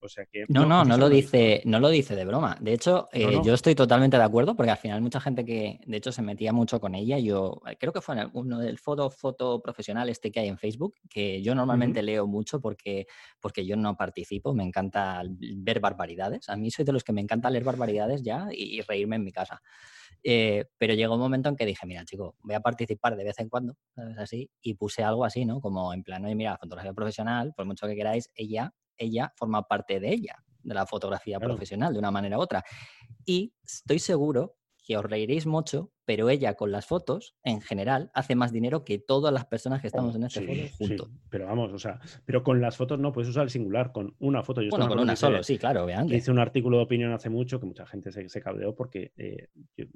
O 0.00 0.08
sea 0.08 0.26
que. 0.26 0.44
No, 0.48 0.66
no, 0.66 0.84
no 0.84 0.96
si 0.96 1.00
lo 1.00 1.08
dice, 1.08 1.62
no 1.64 1.80
lo 1.80 1.88
dice 1.88 2.14
de 2.14 2.26
broma. 2.26 2.58
De 2.60 2.74
hecho, 2.74 3.08
No, 3.14 3.18
eh, 3.18 3.32
no. 3.36 3.42
yo 3.42 3.54
estoy 3.54 3.74
totalmente 3.74 4.18
de 4.18 4.22
acuerdo 4.22 4.54
porque 4.54 4.70
al 4.70 4.76
final 4.76 5.00
mucha 5.00 5.18
gente 5.18 5.46
que, 5.46 5.80
de 5.86 5.96
hecho, 5.96 6.12
se 6.12 6.20
metía 6.20 6.52
mucho 6.52 6.78
con 6.78 6.94
ella. 6.94 7.18
Yo 7.18 7.62
eh, 7.66 7.76
creo 7.80 7.90
que 7.90 8.02
fue 8.02 8.20
en 8.20 8.28
uno 8.34 8.58
del 8.58 8.78
foto, 8.78 9.08
foto 9.08 9.62
profesional 9.62 10.10
este 10.10 10.30
que 10.30 10.40
hay 10.40 10.48
en 10.48 10.58
Facebook, 10.58 10.96
que 11.08 11.40
yo 11.40 11.54
normalmente 11.54 12.02
leo 12.02 12.26
mucho 12.26 12.60
porque, 12.60 13.06
porque 13.40 13.64
yo 13.64 13.76
no 13.76 13.96
participo. 13.96 14.52
Me 14.52 14.62
encanta 14.64 15.22
ver 15.56 15.80
barbaridades. 15.80 16.50
A 16.50 16.56
mí 16.56 16.70
soy 16.70 16.84
de 16.84 16.92
los 16.92 17.02
que 17.02 17.14
me 17.14 17.22
encanta 17.22 17.48
leer 17.48 17.64
barbaridades 17.64 18.22
ya 18.22 18.48
y, 18.52 18.73
y 18.74 18.80
reírme 18.82 19.16
en 19.16 19.24
mi 19.24 19.32
casa. 19.32 19.62
Eh, 20.22 20.64
pero 20.78 20.94
llegó 20.94 21.14
un 21.14 21.20
momento 21.20 21.48
en 21.50 21.56
que 21.56 21.66
dije, 21.66 21.86
mira, 21.86 22.04
chico, 22.04 22.36
voy 22.42 22.54
a 22.54 22.60
participar 22.60 23.16
de 23.16 23.24
vez 23.24 23.38
en 23.40 23.48
cuando, 23.48 23.76
¿sabes? 23.94 24.18
Así, 24.18 24.50
y 24.62 24.74
puse 24.74 25.02
algo 25.04 25.24
así, 25.24 25.44
¿no? 25.44 25.60
Como 25.60 25.92
en 25.92 26.02
plan, 26.02 26.24
oye, 26.24 26.34
mira, 26.34 26.56
fotografía 26.58 26.94
profesional, 26.94 27.52
por 27.56 27.66
mucho 27.66 27.86
que 27.86 27.94
queráis, 27.96 28.30
ella, 28.34 28.74
ella 28.96 29.32
forma 29.36 29.62
parte 29.64 30.00
de 30.00 30.10
ella, 30.10 30.36
de 30.62 30.74
la 30.74 30.86
fotografía 30.86 31.38
Claro. 31.38 31.40
profesional, 31.40 31.92
de 31.92 31.98
una 31.98 32.10
manera 32.10 32.38
u 32.38 32.42
otra. 32.42 32.64
Y 33.26 33.54
estoy 33.64 34.00
seguro 34.00 34.58
que 34.86 34.98
os 34.98 35.04
reiréis 35.06 35.46
mucho, 35.46 35.92
pero 36.04 36.28
ella 36.30 36.54
con 36.54 36.70
las 36.70 36.86
fotos, 36.86 37.34
en 37.42 37.60
general, 37.60 38.10
hace 38.14 38.34
más 38.34 38.52
dinero 38.52 38.84
que 38.84 38.98
todas 38.98 39.32
las 39.32 39.46
personas 39.46 39.80
que 39.80 39.86
estamos 39.86 40.14
en 40.16 40.24
este 40.24 40.40
Sí, 40.40 40.46
foro 40.46 40.60
sí, 40.68 40.74
juntos. 40.96 41.10
pero 41.30 41.46
vamos, 41.46 41.72
o 41.72 41.78
sea, 41.78 41.98
pero 42.24 42.42
con 42.42 42.60
las 42.60 42.76
fotos 42.76 42.98
no 42.98 43.12
puedes 43.12 43.28
usar 43.30 43.44
el 43.44 43.50
singular, 43.50 43.92
con 43.92 44.14
una 44.18 44.42
foto. 44.42 44.60
Yo 44.62 44.70
Bueno, 44.70 44.88
con 44.88 44.98
una 44.98 45.16
solo, 45.16 45.42
sí, 45.42 45.58
claro, 45.58 45.84
obviamente. 45.84 46.16
hice 46.16 46.30
un 46.30 46.38
artículo 46.38 46.76
de 46.78 46.84
opinión 46.84 47.12
hace 47.12 47.30
mucho 47.30 47.58
que 47.60 47.66
mucha 47.66 47.86
gente 47.86 48.12
se, 48.12 48.28
se 48.28 48.40
cabreó 48.42 48.74
porque 48.74 49.12
eh, 49.16 49.48
yo- 49.76 49.86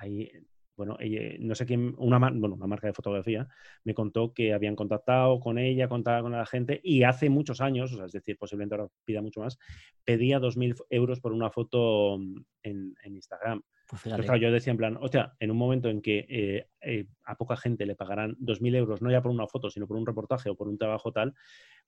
ahí, 0.00 0.30
bueno, 0.76 0.96
ella- 1.00 1.36
no 1.40 1.54
sé 1.54 1.66
quién, 1.66 1.94
una, 1.98 2.18
bueno, 2.18 2.54
una 2.54 2.66
marca 2.66 2.86
de 2.86 2.92
fotografía 2.92 3.48
me 3.84 3.94
contó 3.94 4.32
que 4.32 4.54
habían 4.54 4.76
contactado 4.76 5.40
con 5.40 5.58
ella, 5.58 5.88
contaba 5.88 6.22
con 6.22 6.32
la 6.32 6.46
gente 6.46 6.80
y 6.82 7.02
hace 7.02 7.28
muchos 7.28 7.60
años, 7.60 7.92
o 7.92 7.96
sea, 7.96 8.06
es 8.06 8.12
decir, 8.12 8.38
posiblemente 8.38 8.76
ahora 8.76 8.88
pida 9.04 9.20
mucho 9.20 9.40
más, 9.40 9.58
pedía 10.04 10.38
2.000 10.38 10.74
euros 10.88 11.20
por 11.20 11.32
una 11.32 11.50
foto 11.50 12.16
mm, 12.18 12.36
en, 12.62 12.94
en 13.02 13.14
Instagram. 13.16 13.60
Pues 13.88 14.02
Entonces, 14.02 14.02
fíjate. 14.02 14.24
claro, 14.26 14.40
yo 14.40 14.52
decía 14.52 14.70
en 14.70 14.76
plan, 14.76 14.98
hostia, 15.00 15.34
en 15.40 15.50
un 15.50 15.56
momento 15.56 15.88
en 15.88 16.02
que 16.02 16.26
eh, 16.28 16.66
eh, 16.82 17.06
a 17.24 17.36
poca 17.36 17.56
gente 17.56 17.86
le 17.86 17.94
pagarán 17.94 18.36
2.000 18.38 18.74
euros, 18.74 19.00
no 19.00 19.10
ya 19.10 19.22
por 19.22 19.30
una 19.32 19.46
foto, 19.46 19.70
sino 19.70 19.86
por 19.86 19.96
un 19.96 20.04
reportaje 20.06 20.50
o 20.50 20.54
por 20.56 20.68
un 20.68 20.76
trabajo 20.76 21.10
tal, 21.10 21.34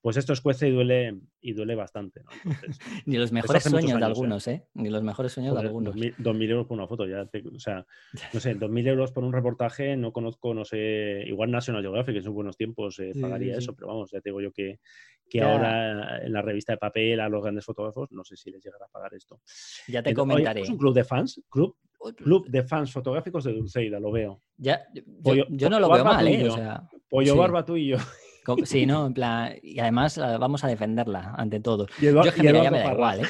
pues 0.01 0.17
esto 0.17 0.33
escuece 0.33 0.69
y 0.69 0.71
duele, 0.73 1.21
y 1.43 1.53
duele 1.53 1.75
bastante. 1.75 2.23
¿no? 2.23 2.31
Entonces, 2.43 2.79
Ni 3.07 3.19
los 3.19 3.33
mejores 3.33 3.63
sueños 3.65 3.91
de 3.91 3.97
años, 3.97 4.09
algunos, 4.09 4.49
¿eh? 4.49 4.65
Ni 4.73 4.89
los 4.89 5.03
mejores 5.03 5.33
sueños 5.33 5.55
de 5.55 5.61
algunos. 5.61 5.95
2.000 5.95 6.15
2.000 6.17 6.51
euros 6.51 6.67
por 6.67 6.79
una 6.79 6.87
foto, 6.89 7.07
ya 7.07 7.27
te- 7.27 7.47
o 7.47 7.59
sea, 7.59 7.85
no 8.33 8.41
sé, 8.41 8.55
2.000 8.55 8.87
euros 8.89 9.13
por 9.13 9.23
un 9.23 9.35
reportaje, 9.35 9.95
no 9.97 10.11
conozco, 10.11 10.55
no 10.55 10.65
sé, 10.65 11.23
igual 11.27 11.51
National 11.51 11.83
Geographic 11.83 12.17
en 12.17 12.23
sus 12.23 12.33
buenos 12.33 12.57
tiempos 12.57 12.99
eh, 13.01 13.13
pagaría 13.21 13.57
sí, 13.57 13.61
sí. 13.61 13.65
eso, 13.65 13.75
pero 13.75 13.89
vamos, 13.89 14.11
ya 14.11 14.23
te 14.23 14.31
digo 14.31 14.41
yo 14.41 14.53
que, 14.53 14.81
que 15.29 15.39
Ya. 15.41 15.45
ahora 15.53 16.25
en 16.25 16.33
la 16.33 16.41
revista 16.41 16.73
de 16.73 16.79
papel 16.79 17.21
a 17.21 17.29
los 17.29 17.43
grandes 17.43 17.67
fotógrafos, 17.67 18.11
no 18.11 18.25
sé 18.25 18.37
si 18.37 18.51
les 18.51 18.65
llegará 18.65 18.87
a 18.87 18.89
pagar 18.89 19.13
esto. 19.13 19.43
Ya 19.87 20.03
te 20.03 20.11
Entonces, 20.11 20.15
oye, 20.15 20.15
comentaré. 20.15 20.61
¿es 20.63 20.71
un 20.71 20.79
club 20.79 20.95
de 20.95 21.05
fans? 21.05 21.43
¿Club? 21.51 21.77
Club 22.17 22.49
de 22.49 22.63
fans 22.63 22.93
fotográficos 22.93 23.45
de 23.45 23.53
Dulceida, 23.53 24.01
lo 24.01 24.11
veo. 24.13 24.43
Ya, 24.57 24.81
yo, 24.95 25.03
Pollo- 25.23 25.47
yo 25.51 25.69
no 25.71 25.79
lo 25.81 25.89
veo 25.91 26.03
barba 26.05 26.15
mal, 26.17 26.25
tú 26.27 26.31
y 26.31 26.35
¿eh? 26.35 26.43
O 26.45 26.47
yo. 26.47 26.55
sea, 26.55 26.89
Pollo 27.09 27.33
Sí. 27.33 27.39
Barba, 27.39 27.65
tú 27.65 27.77
y 27.77 27.89
yo. 27.89 27.97
sí, 28.65 28.87
¿no? 28.87 29.07
En 29.07 29.15
plan, 29.15 29.53
y 29.63 29.79
además 29.81 30.17
eh, 30.19 30.21
vamos 30.39 30.65
a 30.65 30.69
defenderla 30.69 31.35
ante 31.37 31.61
todo. 31.61 31.87
Y 32.01 32.07
Yo 32.07 32.21
es 32.23 32.35
que 32.35 32.43
mira, 32.43 32.63
ya 32.63 32.71
me 32.71 32.79
da 32.79 32.85
Parra. 32.85 32.95
igual, 32.97 33.21
¿eh? 33.21 33.29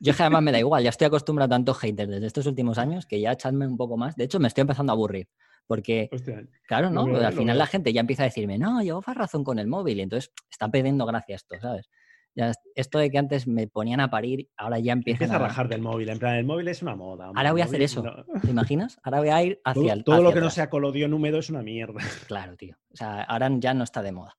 Yo 0.00 0.10
es 0.10 0.16
que 0.16 0.22
además 0.24 0.42
me 0.42 0.52
da 0.52 0.58
igual, 0.58 0.82
ya 0.82 0.90
estoy 0.90 1.06
acostumbrado 1.06 1.46
a 1.52 1.56
tantos 1.56 1.78
haters 1.78 2.10
desde 2.10 2.26
estos 2.26 2.46
últimos 2.46 2.76
años 2.78 3.06
que 3.06 3.20
ya 3.20 3.32
echadme 3.32 3.66
un 3.66 3.76
poco 3.76 3.96
más. 3.96 4.14
De 4.16 4.24
hecho, 4.24 4.38
me 4.40 4.48
estoy 4.48 4.62
empezando 4.62 4.92
a 4.92 4.94
aburrir. 4.94 5.28
Porque, 5.66 6.08
Hostia, 6.12 6.42
claro, 6.66 6.90
¿no? 6.90 7.06
veo, 7.06 7.16
al 7.18 7.22
lo 7.22 7.30
final 7.38 7.54
veo. 7.54 7.60
la 7.60 7.66
gente 7.66 7.92
ya 7.92 8.00
empieza 8.00 8.24
a 8.24 8.26
decirme, 8.26 8.58
no, 8.58 8.82
llevas 8.82 9.04
razón 9.16 9.44
con 9.44 9.58
el 9.60 9.68
móvil. 9.68 9.98
Y 9.98 10.02
entonces 10.02 10.32
está 10.50 10.68
perdiendo 10.68 11.06
gracia 11.06 11.36
esto, 11.36 11.54
¿sabes? 11.60 11.88
Ya, 12.34 12.52
esto 12.74 12.98
de 12.98 13.10
que 13.10 13.18
antes 13.18 13.46
me 13.46 13.66
ponían 13.66 14.00
a 14.00 14.08
parir, 14.10 14.48
ahora 14.56 14.78
ya 14.78 14.92
empiezan 14.94 15.24
empieza 15.24 15.34
a 15.36 15.44
a... 15.44 15.48
rajar 15.48 15.68
del 15.68 15.82
móvil. 15.82 16.08
En 16.08 16.18
plan, 16.18 16.36
el 16.36 16.46
móvil 16.46 16.66
es 16.68 16.80
una 16.80 16.96
moda. 16.96 17.28
hombre, 17.28 17.38
Ahora 17.40 17.52
voy 17.52 17.60
a 17.60 17.64
hacer 17.64 17.82
eso. 17.82 18.02
no- 18.02 18.40
¿Te 18.40 18.50
imaginas? 18.50 18.98
Ahora 19.02 19.18
voy 19.18 19.28
a 19.28 19.42
ir 19.42 19.60
hacia 19.64 19.82
Todo, 19.82 19.92
el 19.92 20.04
todo 20.04 20.22
lo 20.22 20.32
que 20.32 20.40
no 20.40 20.48
sea 20.50 20.70
colodión 20.70 21.12
húmedo 21.12 21.38
es 21.38 21.50
una 21.50 21.62
mierda. 21.62 22.00
Claro, 22.28 22.56
tío. 22.56 22.76
O 22.92 22.96
sea, 22.96 23.22
ahora 23.22 23.50
ya 23.58 23.74
no 23.74 23.84
está 23.84 24.00
de 24.02 24.12
moda. 24.12 24.34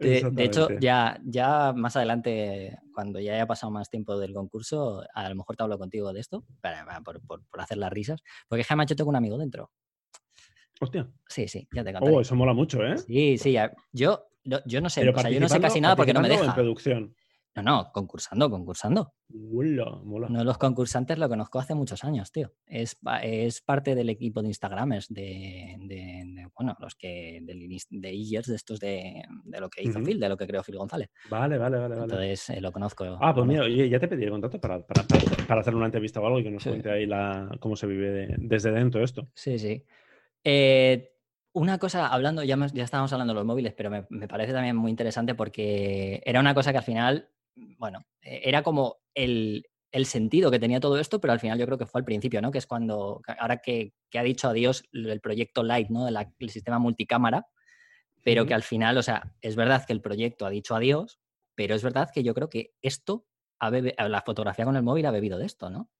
de, 0.00 0.30
de 0.32 0.44
hecho, 0.44 0.68
ya, 0.80 1.20
ya 1.24 1.72
más 1.72 1.96
adelante, 1.96 2.78
cuando 2.94 3.20
ya 3.20 3.34
haya 3.34 3.46
pasado 3.46 3.70
más 3.70 3.88
tiempo 3.88 4.18
del 4.18 4.34
concurso, 4.34 5.04
a 5.14 5.28
lo 5.28 5.34
mejor 5.36 5.56
te 5.56 5.62
hablo 5.62 5.78
contigo 5.78 6.12
de 6.12 6.20
esto, 6.20 6.44
para, 6.60 6.84
para- 6.84 7.00
por, 7.02 7.20
por- 7.26 7.44
por 7.46 7.60
hacer 7.60 7.78
las 7.78 7.92
risas. 7.92 8.22
Porque 8.48 8.64
jamás 8.64 8.86
yo 8.86 8.96
tengo 8.96 9.10
un 9.10 9.16
amigo 9.16 9.38
dentro. 9.38 9.70
Hostia. 10.80 11.08
Sí, 11.28 11.46
sí, 11.46 11.68
ya 11.72 11.84
te 11.84 11.92
contaré. 11.92 12.16
Oh, 12.16 12.20
eso 12.20 12.34
mola 12.34 12.54
mucho, 12.54 12.82
¿eh? 12.84 12.96
Sí, 12.98 13.38
sí, 13.38 13.52
ya- 13.52 13.72
yo, 13.92 14.26
no- 14.44 14.60
yo 14.66 14.80
no 14.80 14.88
sé, 14.90 15.08
o 15.08 15.18
sea, 15.18 15.30
yo 15.30 15.40
no 15.40 15.48
sé 15.48 15.60
casi 15.60 15.80
nada 15.80 15.96
porque 15.96 16.12
no 16.12 16.20
me 16.20 16.28
deja. 16.28 16.44
En 16.46 16.54
producción. 16.54 17.14
No, 17.56 17.62
no, 17.62 17.90
concursando, 17.92 18.48
concursando. 18.48 19.12
Hola, 19.52 19.84
mola. 20.04 20.28
Uno 20.28 20.38
de 20.38 20.44
los 20.44 20.56
concursantes 20.56 21.18
lo 21.18 21.28
conozco 21.28 21.58
hace 21.58 21.74
muchos 21.74 22.04
años, 22.04 22.30
tío. 22.30 22.52
Es, 22.64 22.96
es 23.24 23.60
parte 23.60 23.96
del 23.96 24.08
equipo 24.08 24.40
de 24.40 24.46
Instagramers, 24.48 25.08
de, 25.12 25.74
de- 25.80 26.22
de, 26.26 26.48
bueno, 26.54 26.76
los 26.78 26.94
que, 26.94 27.40
de 27.42 28.08
Eagers, 28.08 28.46
de 28.46 28.54
estos 28.54 28.78
de, 28.78 29.24
de 29.42 29.60
lo 29.60 29.68
que 29.68 29.82
hizo. 29.82 30.00
Phil, 30.00 30.20
de 30.20 30.28
lo 30.28 30.36
que 30.36 30.46
creó 30.46 30.62
Phil 30.62 30.76
González. 30.76 31.10
Vale, 31.28 31.58
vale, 31.58 31.76
vale. 31.78 31.94
vale. 31.96 32.04
Entonces 32.04 32.50
eh, 32.50 32.60
lo 32.60 32.70
conozco. 32.70 33.18
Ah, 33.20 33.34
pues 33.34 33.44
mira, 33.44 33.64
oye, 33.64 33.88
ya 33.88 33.98
te 33.98 34.06
pedí 34.06 34.22
el 34.22 34.30
contacto 34.30 34.60
para, 34.60 34.86
para, 34.86 35.04
para, 35.48 35.60
hacer 35.60 35.74
una 35.74 35.86
entrevista 35.86 36.20
o 36.20 36.26
algo 36.26 36.38
y 36.38 36.44
que 36.44 36.50
nos 36.52 36.62
Sí. 36.62 36.68
cuente 36.68 36.88
ahí 36.92 37.04
la, 37.04 37.50
cómo 37.58 37.74
se 37.74 37.88
vive 37.88 38.10
de- 38.10 38.36
desde 38.38 38.70
dentro 38.70 39.02
esto. 39.02 39.28
Sí, 39.34 39.58
sí. 39.58 39.84
Eh, 40.44 41.10
una 41.52 41.78
cosa, 41.78 42.06
hablando, 42.08 42.42
ya, 42.44 42.56
ya 42.72 42.84
estábamos 42.84 43.12
hablando 43.12 43.32
de 43.34 43.40
los 43.40 43.46
móviles, 43.46 43.74
pero 43.76 43.90
me, 43.90 44.06
me 44.10 44.28
parece 44.28 44.52
también 44.52 44.76
muy 44.76 44.90
interesante 44.90 45.34
porque 45.34 46.22
era 46.24 46.40
una 46.40 46.54
cosa 46.54 46.72
que 46.72 46.78
al 46.78 46.84
final, 46.84 47.30
bueno, 47.78 48.06
eh, 48.22 48.42
era 48.44 48.62
como 48.62 48.98
el, 49.14 49.66
el 49.90 50.06
sentido 50.06 50.50
que 50.50 50.60
tenía 50.60 50.80
todo 50.80 50.98
esto, 50.98 51.20
pero 51.20 51.32
al 51.32 51.40
final 51.40 51.58
yo 51.58 51.66
creo 51.66 51.78
que 51.78 51.86
fue 51.86 52.00
al 52.00 52.04
principio, 52.04 52.40
¿no? 52.40 52.50
Que 52.52 52.58
es 52.58 52.66
cuando, 52.66 53.20
ahora 53.38 53.58
que, 53.58 53.92
que 54.10 54.18
ha 54.18 54.22
dicho 54.22 54.48
adiós 54.48 54.84
el 54.92 55.20
proyecto 55.20 55.62
Light, 55.64 55.88
¿no? 55.90 56.08
la- 56.10 56.32
el 56.38 56.50
sistema 56.50 56.78
multicámara, 56.78 57.46
pero 58.22 58.46
que 58.46 58.54
al 58.54 58.62
final, 58.62 58.98
o 58.98 59.02
sea, 59.02 59.32
es 59.40 59.56
verdad 59.56 59.84
que 59.86 59.92
el 59.92 60.02
proyecto 60.02 60.46
ha 60.46 60.50
dicho 60.50 60.74
adiós, 60.74 61.20
pero 61.54 61.74
es 61.74 61.82
verdad 61.82 62.10
que 62.12 62.22
yo 62.22 62.34
creo 62.34 62.50
que 62.50 62.74
esto, 62.82 63.26
ha 63.58 63.70
bebe- 63.70 63.94
la 64.08 64.22
fotografía 64.22 64.64
con 64.64 64.76
el 64.76 64.82
móvil 64.82 65.06
ha 65.06 65.10
bebido 65.10 65.38
de 65.38 65.46
esto, 65.46 65.70
¿no? 65.70 65.90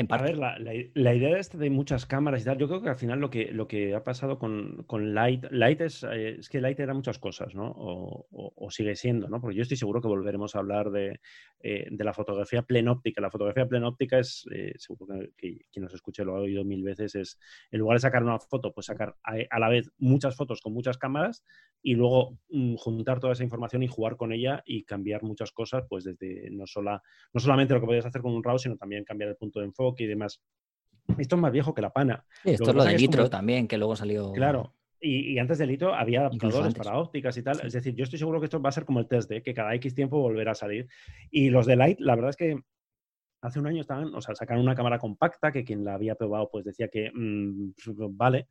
En 0.00 0.06
A 0.06 0.08
parte. 0.08 0.28
ver, 0.28 0.38
la, 0.38 0.58
la- 0.58 0.72
la 0.94 1.14
idea 1.14 1.36
esta 1.38 1.58
de 1.58 1.68
muchas 1.68 2.06
cámaras 2.06 2.40
y 2.40 2.44
tal, 2.46 2.56
yo 2.56 2.68
creo 2.68 2.80
que 2.80 2.88
al 2.88 2.96
final 2.96 3.20
lo 3.20 3.28
que, 3.28 3.52
lo 3.52 3.68
que 3.68 3.94
ha 3.94 4.02
pasado 4.02 4.38
con, 4.38 4.84
con 4.86 5.12
Light, 5.12 5.44
Light 5.50 5.82
es, 5.82 6.02
eh, 6.04 6.36
es 6.38 6.48
que 6.48 6.62
Light 6.62 6.80
era 6.80 6.94
muchas 6.94 7.18
cosas, 7.18 7.54
¿no? 7.54 7.70
O, 7.70 8.26
o- 8.30 8.52
o 8.56 8.70
sigue 8.70 8.96
siendo, 8.96 9.28
¿no? 9.28 9.42
Porque 9.42 9.56
yo 9.56 9.62
estoy 9.62 9.76
seguro 9.76 10.00
que 10.00 10.08
volveremos 10.08 10.56
a 10.56 10.60
hablar 10.60 10.90
de, 10.90 11.20
eh, 11.62 11.86
de 11.90 12.04
la 12.04 12.14
fotografía 12.14 12.62
plenóptica. 12.62 13.20
La 13.20 13.30
fotografía 13.30 13.66
plenóptica 13.68 14.18
es, 14.18 14.46
eh, 14.54 14.72
seguro 14.78 15.06
que, 15.18 15.32
que 15.36 15.66
quien 15.70 15.82
nos 15.84 15.92
escuche 15.92 16.24
lo 16.24 16.34
ha 16.36 16.40
oído 16.40 16.64
mil 16.64 16.82
veces, 16.82 17.14
es 17.14 17.38
en 17.70 17.80
lugar 17.80 17.96
de 17.96 18.00
sacar 18.00 18.22
una 18.22 18.38
foto, 18.38 18.72
pues 18.72 18.86
sacar 18.86 19.16
a, 19.22 19.34
a 19.50 19.58
la 19.58 19.68
vez 19.68 19.90
muchas 19.98 20.34
fotos 20.34 20.62
con 20.62 20.72
muchas 20.72 20.96
cámaras 20.96 21.44
y 21.82 21.94
luego 21.94 22.38
mm, 22.48 22.76
juntar 22.76 23.20
toda 23.20 23.34
esa 23.34 23.44
información 23.44 23.82
y 23.82 23.86
jugar 23.88 24.16
con 24.16 24.32
ella 24.32 24.62
y 24.64 24.84
cambiar 24.84 25.22
muchas 25.24 25.52
cosas, 25.52 25.84
pues 25.88 26.04
desde 26.04 26.48
no, 26.50 26.66
sola, 26.66 27.02
no 27.34 27.40
solamente 27.40 27.74
lo 27.74 27.80
que 27.80 27.86
podías 27.86 28.06
hacer 28.06 28.22
con 28.22 28.32
un 28.34 28.42
RAW, 28.42 28.58
sino 28.58 28.76
también 28.76 29.04
cambiar 29.04 29.30
el 29.30 29.36
punto 29.36 29.60
de 29.60 29.66
enfoque 29.66 29.89
y 29.98 30.06
demás. 30.06 30.42
Esto 31.18 31.36
es 31.36 31.42
más 31.42 31.52
viejo 31.52 31.74
que 31.74 31.82
la 31.82 31.90
pana. 31.90 32.24
Sí, 32.42 32.50
esto 32.50 32.64
que 32.66 32.70
es 32.70 32.76
lo 32.76 32.84
de 32.84 32.96
Nitro 32.96 33.22
como- 33.22 33.30
también, 33.30 33.66
que 33.66 33.78
luego 33.78 33.96
salió. 33.96 34.32
Claro. 34.32 34.74
Y, 35.00 35.32
y 35.32 35.38
antes 35.38 35.58
del 35.58 35.70
hito 35.70 35.94
había 35.94 36.20
adaptadores 36.20 36.74
para 36.74 36.98
ópticas 36.98 37.36
y 37.36 37.42
tal. 37.42 37.56
Sí. 37.56 37.66
Es 37.66 37.72
decir, 37.72 37.94
yo 37.94 38.04
estoy 38.04 38.18
seguro 38.18 38.38
que 38.38 38.44
esto 38.44 38.60
va 38.60 38.68
a 38.68 38.72
ser 38.72 38.84
como 38.84 39.00
el 39.00 39.08
test 39.08 39.30
de 39.30 39.42
que 39.42 39.54
cada 39.54 39.74
X 39.76 39.94
tiempo 39.94 40.20
volverá 40.20 40.52
a 40.52 40.54
salir. 40.54 40.88
Y 41.30 41.48
los 41.48 41.66
de 41.66 41.76
Light, 41.76 41.98
la 42.00 42.14
verdad 42.14 42.30
es 42.30 42.36
que 42.36 42.58
hace 43.42 43.58
un 43.58 43.66
año 43.66 43.80
estaban, 43.80 44.14
o 44.14 44.20
sea, 44.20 44.34
sacaron 44.34 44.62
una 44.62 44.74
cámara 44.74 44.98
compacta 44.98 45.50
que 45.52 45.64
quien 45.64 45.84
la 45.84 45.94
había 45.94 46.14
probado 46.16 46.50
pues 46.52 46.66
decía 46.66 46.88
que 46.88 47.10
mm, 47.14 47.72
vale, 48.10 48.48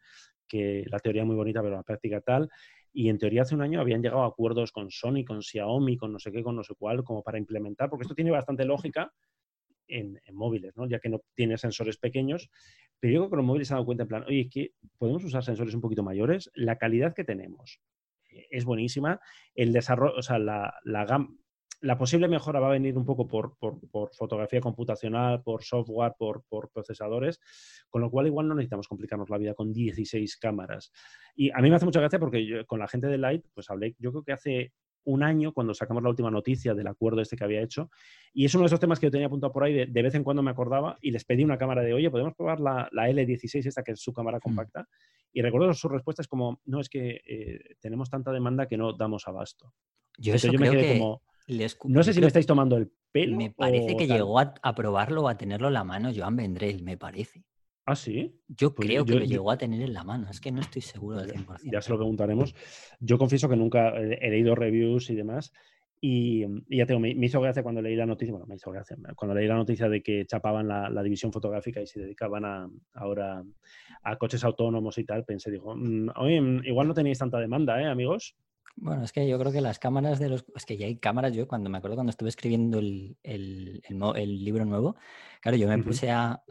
que 0.47 0.83
la 0.87 0.97
teoría 0.99 1.21
es 1.21 1.27
muy 1.27 1.35
bonita, 1.35 1.61
pero 1.61 1.75
la 1.75 1.83
práctica 1.83 2.19
tal. 2.21 2.49
Y 2.91 3.09
en 3.09 3.19
teoría 3.19 3.43
hace 3.43 3.53
un 3.53 3.61
año 3.61 3.79
habían 3.79 4.01
llegado 4.01 4.23
a 4.23 4.27
acuerdos 4.27 4.71
con 4.71 4.89
Sony, 4.89 5.23
con 5.23 5.43
Xiaomi, 5.43 5.97
con 5.97 6.11
no 6.11 6.17
sé 6.17 6.31
qué, 6.31 6.41
con 6.41 6.55
no 6.55 6.63
sé 6.63 6.73
cuál, 6.75 7.03
como 7.03 7.21
para 7.21 7.37
implementar, 7.37 7.89
porque 7.89 8.03
esto 8.03 8.15
tiene 8.15 8.31
bastante 8.31 8.65
lógica 8.65 9.13
en, 9.89 10.19
móviles, 10.33 10.75
¿no? 10.77 10.87
Ya 10.87 10.99
que 10.99 11.09
no 11.09 11.21
tiene 11.35 11.57
sensores 11.57 11.97
pequeños. 11.97 12.49
Pero 12.99 13.13
yo 13.13 13.19
creo 13.21 13.29
que 13.31 13.35
los 13.37 13.45
móviles 13.45 13.67
se 13.67 13.73
han 13.73 13.77
dado 13.77 13.85
cuenta 13.85 14.03
en 14.03 14.09
plan, 14.09 14.23
oye, 14.27 14.41
es 14.41 14.49
que 14.49 14.71
podemos 14.97 15.23
usar 15.23 15.43
sensores 15.43 15.73
un 15.73 15.81
poquito 15.81 16.03
mayores, 16.03 16.49
la 16.53 16.77
calidad 16.77 17.13
que 17.13 17.23
tenemos 17.23 17.79
eh, 18.29 18.47
es 18.51 18.65
buenísima, 18.65 19.19
el 19.55 19.71
desarrollo, 19.73 20.15
o 20.17 20.21
sea, 20.21 20.37
la, 20.39 20.73
la 20.83 21.05
gam- 21.07 21.37
la 21.81 21.97
posible 21.97 22.27
mejora 22.27 22.59
va 22.59 22.67
a 22.67 22.71
venir 22.71 22.97
un 22.97 23.05
poco 23.05 23.25
por, 23.25 23.57
por- 23.57 23.79
por 23.89 24.13
fotografía 24.13 24.59
computacional, 24.59 25.41
por 25.43 25.63
software, 25.63 26.11
por, 26.19 26.43
por 26.49 26.69
procesadores, 26.71 27.39
con 27.89 28.01
lo 28.01 28.11
cual 28.11 28.27
igual 28.27 28.49
no 28.49 28.55
necesitamos 28.55 28.89
complicarnos 28.89 29.29
la 29.29 29.37
vida 29.37 29.53
con 29.53 29.71
16 29.71 30.35
cámaras. 30.35 30.91
Y 31.35 31.51
a 31.51 31.61
mí 31.61 31.69
me 31.69 31.77
hace 31.77 31.85
mucha 31.85 32.01
gracia 32.01 32.19
porque 32.19 32.45
yo, 32.45 32.65
con 32.65 32.79
la 32.79 32.87
gente 32.89 33.07
de 33.07 33.17
Light, 33.17 33.45
pues 33.53 33.69
hablé, 33.69 33.95
yo 33.97 34.11
creo 34.11 34.23
que 34.25 34.33
hace 34.33 34.73
un 35.09 35.23
año 35.23 35.53
cuando 35.53 35.73
sacamos 35.73 36.03
la 36.03 36.09
última 36.09 36.29
noticia 36.29 36.73
del 36.73 36.87
acuerdo 36.87 37.21
este 37.21 37.35
que 37.35 37.43
había 37.43 37.61
hecho. 37.61 37.89
Y 38.33 38.45
es 38.45 38.53
uno 38.53 38.63
de 38.63 38.67
esos 38.67 38.79
temas 38.79 38.99
que 38.99 39.07
yo 39.07 39.11
tenía 39.11 39.27
apuntado 39.27 39.51
por 39.51 39.63
ahí, 39.63 39.85
de, 39.85 40.01
vez 40.01 40.13
en 40.13 40.23
cuando 40.23 40.43
me 40.43 40.51
acordaba 40.51 40.97
y 41.01 41.11
les 41.11 41.25
pedí 41.25 41.43
una 41.43 41.57
cámara 41.57 41.81
de, 41.81 41.93
oye, 41.93 42.11
¿podemos 42.11 42.35
probar 42.35 42.59
la, 42.59 42.89
L16, 42.91 43.65
esta 43.65 43.83
que 43.83 43.93
es 43.93 43.99
su 43.99 44.13
cámara 44.13 44.37
mm. 44.37 44.41
compacta? 44.41 44.87
Y 45.33 45.41
recuerdo 45.41 45.73
sus 45.73 45.91
respuestas 45.91 46.27
como, 46.27 46.61
no, 46.65 46.79
es 46.79 46.89
que 46.89 47.21
eh, 47.25 47.75
tenemos 47.79 48.09
tanta 48.09 48.31
demanda 48.31 48.67
que 48.67 48.77
no 48.77 48.93
damos 48.93 49.27
abasto. 49.27 49.73
Yo, 50.17 50.33
eso 50.33 50.51
yo 50.51 50.59
me 50.59 50.69
quedé 50.69 50.97
como... 50.97 51.21
no 51.85 52.03
sé 52.03 52.13
si 52.13 52.21
me 52.21 52.27
estáis 52.27 52.45
tomando 52.45 52.77
el 52.77 52.91
pelo. 53.11 53.37
Me 53.37 53.51
parece 53.51 53.97
que 53.97 54.07
llegó 54.07 54.39
a, 54.39 54.75
probarlo 54.75 55.23
o 55.23 55.27
a 55.27 55.37
tenerlo 55.37 55.67
en 55.67 55.73
la 55.73 55.83
mano 55.83 56.11
Joan 56.15 56.35
Vendrell, 56.35 56.83
me 56.83 56.97
parece. 56.97 57.43
¿Ah, 57.89 57.95
sí? 57.95 58.39
Yo 58.47 58.75
pues 58.75 58.87
creo 58.87 59.03
que 59.03 59.15
lo 59.15 59.25
llegó 59.25 59.49
a 59.49 59.57
tener 59.57 59.81
en 59.81 59.93
la 59.93 60.03
mano, 60.03 60.27
es 60.29 60.39
que 60.39 60.51
no 60.51 60.61
estoy 60.61 60.83
seguro 60.83 61.17
del 61.21 61.31
100%. 61.31 61.71
Ya 61.71 61.81
se 61.81 61.89
lo 61.89 61.97
preguntaremos. 61.97 62.53
Yo 62.99 63.17
confieso 63.17 63.49
que 63.49 63.55
nunca 63.55 63.89
he 63.97 64.29
leído 64.29 64.53
reviews 64.53 65.09
y 65.09 65.15
demás. 65.15 65.51
Y, 65.99 66.45
ya 66.69 66.85
tengo, 66.85 66.99
me, 66.99 67.09
hizo 67.09 67.41
gracia 67.41 67.63
cuando 67.63 67.81
leí 67.81 67.95
la 67.95 68.05
noticia, 68.05 68.31
bueno, 68.31 68.45
me 68.45 68.55
hizo 68.55 68.69
gracia, 68.71 68.95
cuando 69.15 69.33
leí 69.33 69.47
la 69.47 69.55
noticia 69.55 69.89
de 69.89 70.03
que 70.03 70.23
chapaban 70.27 70.67
la, 70.67 71.03
división 71.03 71.33
fotográfica 71.33 71.81
y 71.81 71.87
se 71.87 71.99
dedicaban 71.99 72.45
a, 72.45 72.69
ahora 72.93 73.43
a 74.03 74.15
coches 74.17 74.43
autónomos 74.43 74.99
y 74.99 75.03
tal, 75.03 75.25
pensé, 75.25 75.49
digo, 75.49 75.75
mm, 75.75 76.09
oye, 76.15 76.39
mm, 76.39 76.65
igual 76.65 76.87
no 76.87 76.93
tenéis 76.93 77.17
tanta 77.17 77.39
demanda, 77.39 77.81
¿eh, 77.81 77.87
amigos? 77.87 78.37
Bueno, 78.81 79.03
es 79.03 79.11
que 79.11 79.27
yo 79.27 79.37
creo 79.37 79.51
que 79.51 79.59
las 79.61 79.77
cámaras 79.77 80.19
de 80.19 80.29
los... 80.29 80.45
Es 80.55 80.65
que 80.65 80.77
ya 80.77 80.85
hay 80.85 80.97
cámaras, 80.97 81.33
yo 81.33 81.47
cuando 81.47 81.69
me 81.69 81.77
acuerdo 81.77 81.97
cuando 81.97 82.11
estuve 82.11 82.29
escribiendo 82.29 82.79
el, 82.79 83.83
libro 84.43 84.63
nuevo, 84.63 84.95
claro, 85.41 85.57
yo 85.57 85.67
me 85.67 85.77
puse 85.79 86.09
a, 86.11 86.41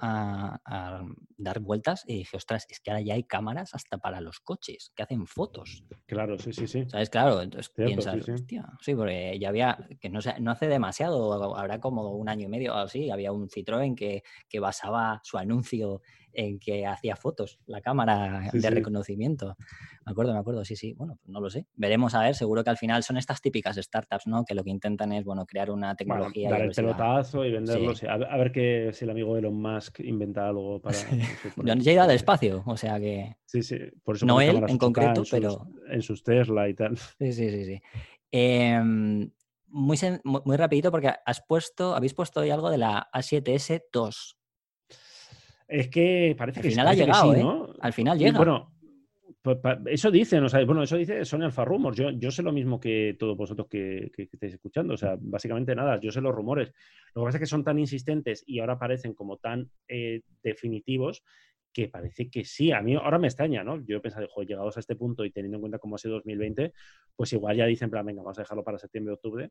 dar 1.37 1.61
vueltas 1.61 2.05
y 2.07 2.19
dije, 2.19 2.37
ostras, 2.37 2.67
es 2.69 2.81
que 2.81 2.91
ahora 2.91 3.01
ya 3.01 3.15
hay 3.15 3.25
cámaras 3.25 3.75
hasta 3.75 3.99
para 3.99 4.21
los 4.21 4.41
coches 4.41 4.93
que 4.95 5.03
hacen 5.03 5.27
fotos. 5.27 5.85
Claro, 6.07 6.39
sí, 6.39 6.53
sí, 6.53 6.67
sí. 6.67 6.85
¿Sabes? 6.89 7.09
Claro, 7.09 7.41
entonces 7.41 7.71
piensas, 7.71 8.25
sí, 8.25 8.31
hostia, 8.31 8.69
sí, 8.81 8.95
porque 8.95 9.39
ya 9.41 9.49
había, 9.49 9.89
que 9.99 10.11
no, 10.11 10.21
no 10.41 10.51
hace 10.51 10.69
demasiado, 10.69 11.57
habrá 11.57 11.81
como 11.81 12.11
un 12.11 12.29
año 12.29 12.47
y 12.47 12.51
medio 12.51 12.75
o 12.75 12.79
así, 12.79 13.11
había 13.11 13.33
un 13.33 13.49
Citroën 13.49 13.95
que, 13.95 14.23
que 14.49 14.61
basaba 14.61 15.21
su 15.25 15.39
anuncio 15.39 16.03
en 16.33 16.59
que 16.59 16.87
hacía 16.87 17.17
fotos, 17.17 17.59
la 17.67 17.81
cámara 17.81 18.51
de 18.53 18.71
reconocimiento. 18.71 19.57
Me 20.05 20.13
acuerdo, 20.13 20.33
me 20.33 20.39
acuerdo, 20.39 20.65
sí, 20.65 20.77
sí. 20.77 20.95
Bueno, 20.95 21.17
pues 21.17 21.29
no 21.29 21.41
lo 21.41 21.51
sé. 21.51 21.67
Veremos 21.75 22.15
a 22.15 22.23
ver, 22.23 22.35
seguro 22.35 22.65
que 22.65 22.71
al 22.71 22.77
final 22.77 23.03
son 23.03 23.17
estas 23.17 23.41
típicas 23.41 23.77
startups, 23.77 24.27
¿no? 24.27 24.45
Que 24.45 24.55
lo 24.55 24.65
que 24.65 24.71
intentan 24.71 25.13
es, 25.13 25.25
bueno, 25.25 25.47
crear 25.47 25.71
una 25.71 25.95
tecnología. 25.95 26.51
dar 26.51 26.63
el 26.63 26.73
pelotazo 26.73 27.45
y 27.45 27.53
venderlo. 27.53 27.93
A, 28.09 28.37
ver 28.37 28.53
que, 28.53 28.91
si 28.93 29.05
el 29.05 29.11
amigo 29.11 29.37
Elon 29.37 29.61
Musk 29.61 30.01
inventa 30.01 30.49
algo 30.49 30.81
para. 30.83 30.97
No 31.57 31.75
sé, 31.83 31.95
ya 31.95 32.05
al 32.05 32.11
espacio, 32.11 32.63
o 32.67 32.77
sea 32.77 32.99
que. 32.99 33.37
Sí, 33.45 33.63
sí. 33.63 33.79
Por 34.03 34.17
eso 34.17 34.27
no 34.27 34.41
él 34.41 34.63
en 34.69 34.79
concreto, 34.79 35.23
pero. 35.31 35.67
en 35.89 36.03
sus 36.03 36.23
Tesla 36.23 36.69
y 36.69 36.75
tal. 36.75 36.97
Sí, 36.97 37.33
sí, 37.33 37.51
sí, 37.51 37.65
sí. 37.65 37.83
Em, 38.31 39.31
muy, 39.67 39.99
muy 40.25 40.57
rapidito 40.57 40.91
porque 40.91 41.13
has 41.25 41.43
puesto, 41.47 41.95
habéis 41.95 42.15
puesto 42.15 42.41
hoy 42.41 42.51
algo 42.51 42.71
de 42.71 42.79
la 42.79 43.09
A7S2. 43.13 44.38
Es 45.69 45.89
que 45.89 46.35
parece 46.37 46.61
que 46.61 46.69
Al 46.69 46.73
final 46.73 46.89
ha 46.89 46.95
llegado, 46.95 47.35
¿eh? 47.35 47.73
Al 47.81 47.93
final 47.93 48.19
llega. 48.19 48.39
bueno, 48.39 48.73
pues, 49.43 49.59
eso 49.87 50.11
dicen, 50.11 50.43
o 50.43 50.49
sea, 50.49 50.65
bueno, 50.65 50.83
eso 50.83 50.97
dice 50.97 51.25
Sony 51.25 51.43
Alfa 51.43 51.65
Rumors. 51.65 51.97
Yo, 51.97 52.11
yo 52.11 52.31
sé 52.31 52.43
lo 52.43 52.53
mismo 52.53 52.81
que 52.81 53.17
todos 53.19 53.37
vosotros 53.37 53.69
que, 53.69 54.11
estáis 54.17 54.55
escuchando. 54.55 54.95
O 54.95 54.97
sea, 54.97 55.17
básicamente 55.21 55.75
nada, 55.75 56.01
yo 56.01 56.11
sé 56.11 56.21
los 56.21 56.35
rumores. 56.35 56.73
Lo 57.15 57.23
que 57.23 57.27
pasa 57.27 57.39
es 57.39 57.41
que 57.41 57.47
son 57.47 57.65
tan 57.65 57.79
insistentes 57.79 58.43
y 58.47 58.61
ahora 58.61 58.79
parecen 58.79 59.15
como 59.15 59.37
tan 59.37 59.71
eh, 59.87 60.23
definitivos 60.43 61.23
que 61.73 61.89
parece 61.89 62.31
que 62.31 62.45
sí. 62.45 62.73
A 62.73 62.81
mí 62.81 62.95
ahora 62.95 63.19
me 63.19 63.29
extraña, 63.29 63.63
¿no? 63.63 63.85
Yo 63.85 63.99
he 63.99 64.01
pensado, 64.01 64.27
joder, 64.29 64.49
llegados 64.49 64.77
a 64.77 64.81
este 64.81 64.97
punto 64.97 65.25
y 65.25 65.31
teniendo 65.31 65.59
en 65.59 65.61
cuenta 65.61 65.79
cómo 65.79 65.97
ha 65.97 65.99
sido 65.99 66.15
2020, 66.15 66.73
pues 67.15 67.33
igual 67.33 67.57
ya 67.57 67.67
dicen, 67.67 67.91
plan, 67.91 68.05
venga, 68.05 68.23
vamos 68.23 68.39
a 68.39 68.43
dejarlo 68.43 68.65
para 68.65 68.79
septiembre, 68.79 69.15
octubre. 69.15 69.51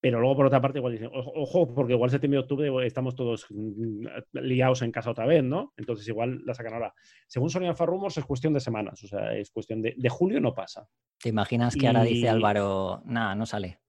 Pero 0.00 0.20
luego, 0.20 0.36
por 0.36 0.46
otra 0.46 0.60
parte, 0.60 0.78
igual 0.78 0.92
dicen, 0.92 1.10
ojo, 1.12 1.72
porque 1.74 1.94
igual 1.94 2.10
septiembre 2.10 2.38
y 2.38 2.42
octubre 2.42 2.86
estamos 2.86 3.14
todos 3.14 3.46
mm, 3.50 4.06
liados 4.32 4.82
en 4.82 4.92
casa 4.92 5.10
otra 5.10 5.26
vez, 5.26 5.42
¿no? 5.42 5.72
Entonces 5.76 6.06
igual 6.08 6.42
la 6.44 6.54
sacan 6.54 6.74
ahora. 6.74 6.94
Según 7.26 7.50
Sony 7.50 7.66
Alfa 7.66 7.86
Rumors 7.86 8.18
es 8.18 8.24
cuestión 8.24 8.52
de 8.52 8.60
semanas, 8.60 9.02
o 9.04 9.08
sea, 9.08 9.34
es 9.34 9.50
cuestión 9.50 9.82
de, 9.82 9.94
de 9.96 10.08
julio 10.08 10.40
no 10.40 10.54
pasa. 10.54 10.86
¿Te 11.18 11.30
imaginas 11.30 11.74
que 11.74 11.86
ahora 11.86 12.04
dice 12.04 12.28
Álvaro, 12.28 13.02
nada, 13.06 13.34
no 13.34 13.46
sale? 13.46 13.80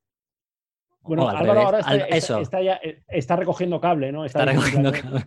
Bueno, 1.02 1.30
Álvaro 1.30 1.62
ahora 1.62 1.80
está, 1.80 2.40
está, 2.40 2.62
ya, 2.62 2.80
eh, 2.84 3.04
está, 3.08 3.36
recogiendo 3.36 3.80
cable, 3.80 4.12
¿no? 4.12 4.26
Está, 4.26 4.46
recogiendo 4.46 4.92
cable. 4.92 5.26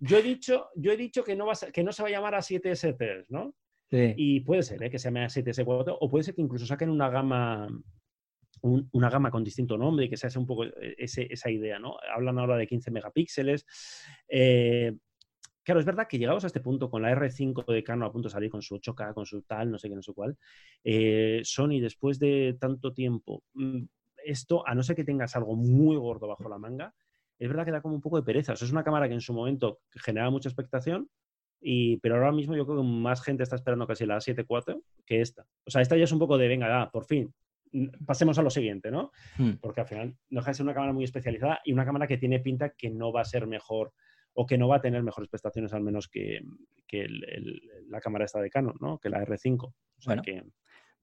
Yo 0.00 0.18
he 0.18 0.22
dicho, 0.22 0.68
yo 0.74 0.92
he 0.92 0.96
dicho 0.96 1.24
que, 1.24 1.34
no 1.34 1.46
va 1.46 1.54
que 1.72 1.82
no 1.82 1.92
se 1.92 2.02
va 2.02 2.08
a 2.08 2.12
llamar 2.12 2.34
a 2.34 2.40
7S3, 2.40 3.26
¿no? 3.28 3.54
Sí. 3.90 4.14
Y 4.16 4.40
puede 4.40 4.62
ser 4.62 4.82
¿eh? 4.82 4.90
que 4.90 4.98
se 4.98 5.08
llame 5.08 5.24
a 5.24 5.28
7S4, 5.28 5.96
o 5.98 6.10
puede 6.10 6.24
ser 6.24 6.34
que 6.34 6.42
incluso 6.42 6.66
saquen 6.66 6.90
una 6.90 7.08
gama 7.08 7.68
una 8.64 9.10
gama 9.10 9.30
con 9.30 9.44
distinto 9.44 9.76
nombre 9.76 10.08
que 10.08 10.16
se 10.16 10.26
hace 10.26 10.38
un 10.38 10.46
poco 10.46 10.64
eh, 10.64 10.94
esa 10.98 11.50
idea, 11.50 11.78
¿no? 11.78 11.96
Hablan 12.14 12.38
ahora 12.38 12.56
de 12.56 12.66
15 12.66 12.90
megapíxeles. 12.90 13.66
Eh, 14.28 14.96
claro, 15.62 15.80
es 15.80 15.86
verdad 15.86 16.06
que 16.08 16.18
llegados 16.18 16.44
a 16.44 16.46
este 16.46 16.60
punto, 16.60 16.88
con 16.88 17.02
la 17.02 17.12
R5 17.14 17.70
de 17.72 17.84
Canon 17.84 18.08
a 18.08 18.12
punto 18.12 18.28
de 18.28 18.32
salir 18.32 18.50
con 18.50 18.62
su 18.62 18.76
8K, 18.76 19.12
con 19.12 19.26
su 19.26 19.42
tal, 19.42 19.70
no 19.70 19.78
sé 19.78 19.88
qué, 19.88 19.94
no 19.94 20.02
sé 20.02 20.12
cuál, 20.14 20.38
eh, 20.82 21.42
Sony, 21.44 21.80
después 21.80 22.18
de 22.18 22.56
tanto 22.58 22.94
tiempo, 22.94 23.42
mm, 23.52 23.82
esto, 24.24 24.66
a 24.66 24.74
no 24.74 24.82
ser 24.82 24.96
que 24.96 25.04
tengas 25.04 25.36
algo 25.36 25.56
muy 25.56 25.96
gordo 25.96 26.26
bajo 26.26 26.48
la 26.48 26.58
manga, 26.58 26.94
es 27.38 27.48
verdad 27.48 27.66
que 27.66 27.72
da 27.72 27.82
como 27.82 27.94
un 27.94 28.00
poco 28.00 28.16
de 28.16 28.22
pereza. 28.22 28.54
es 28.54 28.70
una 28.70 28.84
cámara 28.84 29.08
que 29.08 29.14
en 29.14 29.20
su 29.20 29.34
momento 29.34 29.80
generaba 29.90 30.30
mucha 30.30 30.48
expectación, 30.48 31.10
y, 31.60 31.98
pero 31.98 32.16
ahora 32.16 32.32
mismo 32.32 32.54
yo 32.56 32.66
creo 32.66 32.78
que 32.78 32.84
más 32.86 33.22
gente 33.22 33.42
está 33.42 33.56
esperando 33.56 33.86
casi 33.86 34.06
la 34.06 34.16
A7 34.16 34.46
IV 34.48 34.80
que 35.06 35.20
esta. 35.20 35.46
O 35.66 35.70
sea, 35.70 35.80
esta 35.80 35.96
ya 35.96 36.04
es 36.04 36.12
un 36.12 36.18
poco 36.18 36.36
de, 36.38 36.46
venga, 36.46 36.90
por 36.90 37.04
fin, 37.04 37.32
pasemos 38.06 38.38
a 38.38 38.42
lo 38.42 38.50
siguiente, 38.50 38.90
¿no? 38.90 39.10
Hmm. 39.36 39.54
Porque 39.60 39.80
al 39.80 39.86
final 39.86 40.16
no 40.30 40.40
deja 40.40 40.50
de 40.50 40.54
ser 40.54 40.64
una 40.64 40.74
cámara 40.74 40.92
muy 40.92 41.04
especializada 41.04 41.60
y 41.64 41.72
una 41.72 41.84
cámara 41.84 42.06
que 42.06 42.18
tiene 42.18 42.40
pinta 42.40 42.70
que 42.70 42.90
no 42.90 43.12
va 43.12 43.22
a 43.22 43.24
ser 43.24 43.46
mejor 43.46 43.92
o 44.34 44.46
que 44.46 44.58
no 44.58 44.68
va 44.68 44.76
a 44.76 44.80
tener 44.80 45.02
mejores 45.02 45.30
prestaciones 45.30 45.72
al 45.72 45.82
menos 45.82 46.08
que, 46.08 46.40
la 47.88 48.00
cámara 48.00 48.24
esta 48.24 48.40
de 48.40 48.50
Canon, 48.50 48.76
¿no? 48.80 48.98
Que 48.98 49.08
la 49.08 49.24
R5. 49.24 49.72
bueno, 50.06 50.22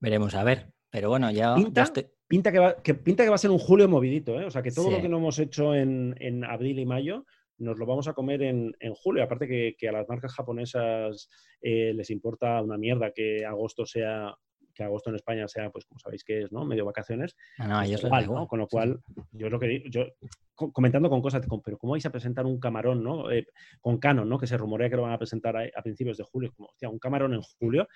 veremos 0.00 0.34
a 0.34 0.44
ver. 0.44 0.72
Pero 0.90 1.08
bueno, 1.08 1.30
ya, 1.30 1.54
pinta, 1.54 1.90
pinta, 2.28 2.52
que 2.52 2.58
va, 2.58 2.82
que, 2.82 2.94
pinta 2.94 3.24
que 3.24 3.30
va 3.30 3.36
a 3.36 3.38
ser 3.38 3.50
un 3.50 3.58
julio 3.58 3.88
movidito, 3.88 4.38
¿eh? 4.38 4.44
O 4.44 4.50
sea, 4.50 4.62
que 4.62 4.70
todo 4.70 4.90
lo 4.90 5.00
que 5.00 5.08
no 5.08 5.16
hemos 5.16 5.38
hecho 5.38 5.74
en, 5.74 6.44
abril 6.44 6.78
y 6.78 6.84
mayo 6.84 7.24
nos 7.56 7.78
lo 7.78 7.86
vamos 7.86 8.08
a 8.08 8.12
comer 8.12 8.42
en, 8.42 8.74
julio. 8.94 9.22
Aparte 9.22 9.74
que, 9.76 9.88
a 9.88 9.92
las 9.92 10.08
marcas 10.08 10.34
japonesas 10.34 11.30
eh, 11.62 11.92
les 11.94 12.10
importa 12.10 12.60
una 12.60 12.76
mierda 12.76 13.12
que 13.12 13.44
agosto 13.46 13.86
sea 13.86 14.34
que 14.74 14.84
agosto 14.84 15.10
en 15.10 15.16
España 15.16 15.48
sea, 15.48 15.70
pues 15.70 15.84
como 15.84 15.98
sabéis 15.98 16.24
que 16.24 16.42
es, 16.42 16.52
¿no? 16.52 16.64
Medio 16.64 16.84
vacaciones. 16.84 17.36
Ah, 17.58 17.66
no, 17.66 17.78
pues 17.78 18.04
igual, 18.04 18.26
¿no? 18.26 18.46
Con 18.46 18.58
lo 18.58 18.68
cual, 18.68 19.00
yo 19.32 19.50
lo 19.50 19.58
que 19.58 19.66
digo, 19.66 19.84
yo 19.88 20.06
comentando 20.54 21.08
con 21.08 21.22
cosas, 21.22 21.44
pero 21.64 21.78
¿cómo 21.78 21.92
vais 21.92 22.06
a 22.06 22.10
presentar 22.10 22.46
un 22.46 22.60
camarón, 22.60 23.02
¿no? 23.02 23.30
Eh, 23.30 23.46
con 23.80 23.98
Canon, 23.98 24.28
¿no? 24.28 24.38
Que 24.38 24.46
se 24.46 24.56
rumorea 24.56 24.88
que 24.88 24.96
lo 24.96 25.02
van 25.02 25.12
a 25.12 25.18
presentar 25.18 25.56
a, 25.56 25.82
principios 25.82 26.16
de 26.16 26.24
julio, 26.24 26.52
como, 26.54 26.68
hostia, 26.68 26.88
un 26.88 26.98
camarón 26.98 27.34
en 27.34 27.42
julio. 27.42 27.88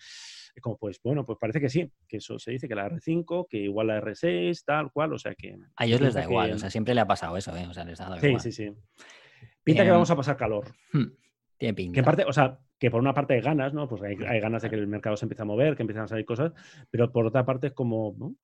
Como 0.60 0.78
pues 0.78 1.00
bueno, 1.02 1.24
pues 1.26 1.38
parece 1.38 1.60
que 1.60 1.68
sí, 1.68 1.90
que 2.08 2.16
eso 2.16 2.38
se 2.38 2.52
dice 2.52 2.66
que 2.66 2.74
la 2.74 2.88
R5, 2.88 3.46
que 3.48 3.58
igual 3.58 3.88
la 3.88 4.00
R6, 4.00 4.64
tal 4.64 4.90
cual, 4.90 5.12
o 5.12 5.18
sea 5.18 5.34
que. 5.34 5.56
A 5.76 5.84
ellos 5.84 6.00
les 6.00 6.14
da 6.14 6.24
igual, 6.24 6.52
o 6.52 6.58
sea, 6.58 6.70
siempre 6.70 6.94
le 6.94 7.02
ha 7.02 7.06
pasado 7.06 7.36
eso, 7.36 7.54
¿eh? 7.54 7.66
O 7.68 7.74
sea, 7.74 7.84
les 7.84 7.98
da 7.98 8.16
igual. 8.16 8.40
Sí, 8.40 8.50
sí, 8.50 8.64
sí. 8.64 8.74
Pinta 9.62 9.82
que 9.82 9.88
em, 9.88 9.94
vamos 9.94 10.10
a 10.10 10.16
pasar 10.16 10.36
calor. 10.36 10.74
Hmm, 10.92 11.12
tiene 11.58 11.74
pinta. 11.74 11.94
Que 11.94 12.02
parte, 12.02 12.24
o 12.24 12.32
sea, 12.32 12.58
que 12.78 12.90
por 12.90 13.00
una 13.00 13.14
parte 13.14 13.34
hay 13.34 13.40
ganas, 13.40 13.72
¿no? 13.72 13.88
Pues 13.88 14.02
hay, 14.02 14.16
ganas 14.16 14.62
de 14.62 14.70
que 14.70 14.76
el 14.76 14.86
mercado 14.86 15.16
se 15.16 15.24
empiece 15.24 15.42
a 15.42 15.46
mover, 15.46 15.76
que 15.76 15.82
empiecen 15.82 16.04
a 16.04 16.08
salir 16.08 16.26
cosas, 16.26 16.52
pero 16.90 17.10
por 17.10 17.26
otra 17.26 17.44
parte 17.44 17.68
es 17.68 17.72
como, 17.72 18.34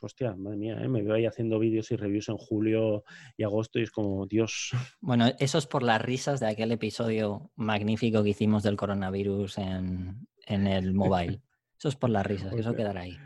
hostia, 0.00 0.34
madre 0.34 0.56
mía, 0.56 0.78
¿eh? 0.80 0.88
me 0.88 1.02
veo 1.02 1.14
ahí 1.14 1.26
haciendo 1.26 1.58
vídeos 1.58 1.90
y 1.90 1.96
reviews 1.96 2.28
en 2.28 2.38
julio 2.38 3.04
y 3.36 3.42
agosto 3.42 3.78
y 3.78 3.82
es 3.82 3.90
como, 3.90 4.26
Dios. 4.26 4.70
Bueno, 5.00 5.26
eso 5.38 5.58
es 5.58 5.66
por 5.66 5.82
las 5.82 6.00
risas 6.00 6.40
de 6.40 6.46
aquel 6.46 6.72
episodio 6.72 7.50
magnífico 7.56 8.22
que 8.22 8.30
hicimos 8.30 8.62
del 8.62 8.76
coronavirus 8.76 9.58
en, 9.58 10.26
el 10.46 10.94
mobile. 10.94 11.40
Eso 11.78 11.88
es 11.88 11.96
por 11.96 12.10
las 12.10 12.24
risas, 12.24 12.54
eso 12.54 12.76
quedará 12.76 13.00
ahí. 13.00 13.18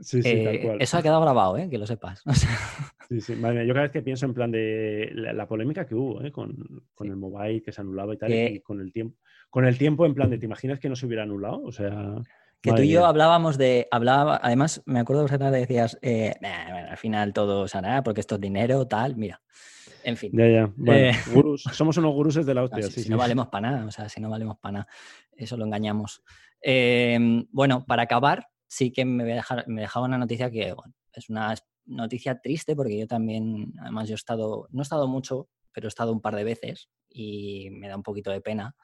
Sí, 0.00 0.22
sí, 0.22 0.44
tal 0.44 0.54
eh, 0.54 0.60
cual. 0.62 0.76
Eso 0.80 0.98
ha 0.98 1.02
quedado 1.02 1.20
grabado, 1.20 1.58
¿eh? 1.58 1.68
que 1.68 1.78
lo 1.78 1.86
sepas. 1.86 2.22
Sí, 3.08 3.22
sí. 3.22 3.34
Madre 3.36 3.60
mía, 3.60 3.64
yo 3.64 3.72
cada 3.72 3.84
vez 3.84 3.92
que 3.92 4.02
pienso 4.02 4.26
en 4.26 4.34
plan 4.34 4.50
de 4.50 5.10
la, 5.14 5.48
polémica 5.48 5.86
que 5.86 5.94
hubo 5.94 6.22
¿eh? 6.22 6.30
con, 6.30 6.54
el 7.00 7.16
mobile 7.16 7.62
que 7.62 7.72
se 7.72 7.80
anulaba 7.80 8.12
y 8.12 8.18
tal, 8.18 8.30
y 8.30 8.60
con 8.60 8.82
el 8.82 8.92
tiempo 8.92 9.16
con 9.50 9.64
el 9.64 9.78
tiempo 9.78 10.06
en 10.06 10.14
plan 10.14 10.30
de, 10.30 10.38
¿te 10.38 10.46
imaginas 10.46 10.78
que 10.78 10.88
no 10.88 10.96
se 10.96 11.06
hubiera 11.06 11.22
anulado? 11.22 11.62
O 11.62 11.72
sea... 11.72 12.16
Que 12.60 12.72
tú 12.72 12.82
y 12.82 12.90
yo 12.90 13.06
hablábamos 13.06 13.56
de, 13.56 13.86
hablaba, 13.92 14.40
además 14.42 14.82
me 14.84 14.98
acuerdo 14.98 15.22
que 15.22 15.32
vosotros 15.32 15.52
decías, 15.52 15.96
eh, 16.02 16.34
al 16.42 16.96
final 16.96 17.32
todo 17.32 17.68
sanará 17.68 18.02
porque 18.02 18.20
esto 18.20 18.34
es 18.34 18.40
dinero, 18.40 18.84
tal, 18.88 19.14
mira. 19.14 19.40
En 20.02 20.16
fin. 20.16 20.32
Ya, 20.34 20.48
ya. 20.48 20.92
Eh, 20.92 21.12
Somos 21.72 21.96
unos 21.98 22.14
guruses 22.14 22.44
de 22.46 22.54
la 22.54 22.64
hostia. 22.64 22.82
si, 22.82 23.08
no 23.08 23.16
valemos 23.16 23.46
para 23.46 23.70
nada, 23.70 23.86
o 23.86 23.90
sea, 23.92 24.08
si 24.08 24.20
no 24.20 24.28
valemos 24.28 24.58
para 24.58 24.72
nada, 24.72 24.88
eso 25.36 25.56
lo 25.56 25.64
engañamos. 25.64 26.24
Em, 26.60 27.46
bueno, 27.52 27.84
para 27.86 28.02
acabar, 28.02 28.48
sí 28.66 28.90
que 28.90 29.04
me, 29.04 29.40
me 29.66 29.80
dejaba 29.80 30.06
una 30.06 30.18
noticia 30.18 30.50
que, 30.50 30.72
bueno, 30.72 30.94
es 31.12 31.28
una 31.28 31.54
noticia 31.86 32.40
triste 32.40 32.76
porque 32.76 32.98
yo 32.98 33.06
también, 33.06 33.72
además 33.80 34.08
yo 34.08 34.14
he 34.14 34.16
estado, 34.16 34.68
no 34.70 34.80
he 34.80 34.82
estado 34.82 35.06
mucho, 35.08 35.48
pero 35.72 35.86
he 35.86 35.88
estado 35.88 36.12
un 36.12 36.20
par 36.20 36.34
de 36.34 36.44
veces 36.44 36.90
y 37.08 37.70
me 37.70 37.88
da 37.88 37.96
un 37.96 38.02
poquito 38.02 38.30
de 38.30 38.40
pena. 38.40 38.74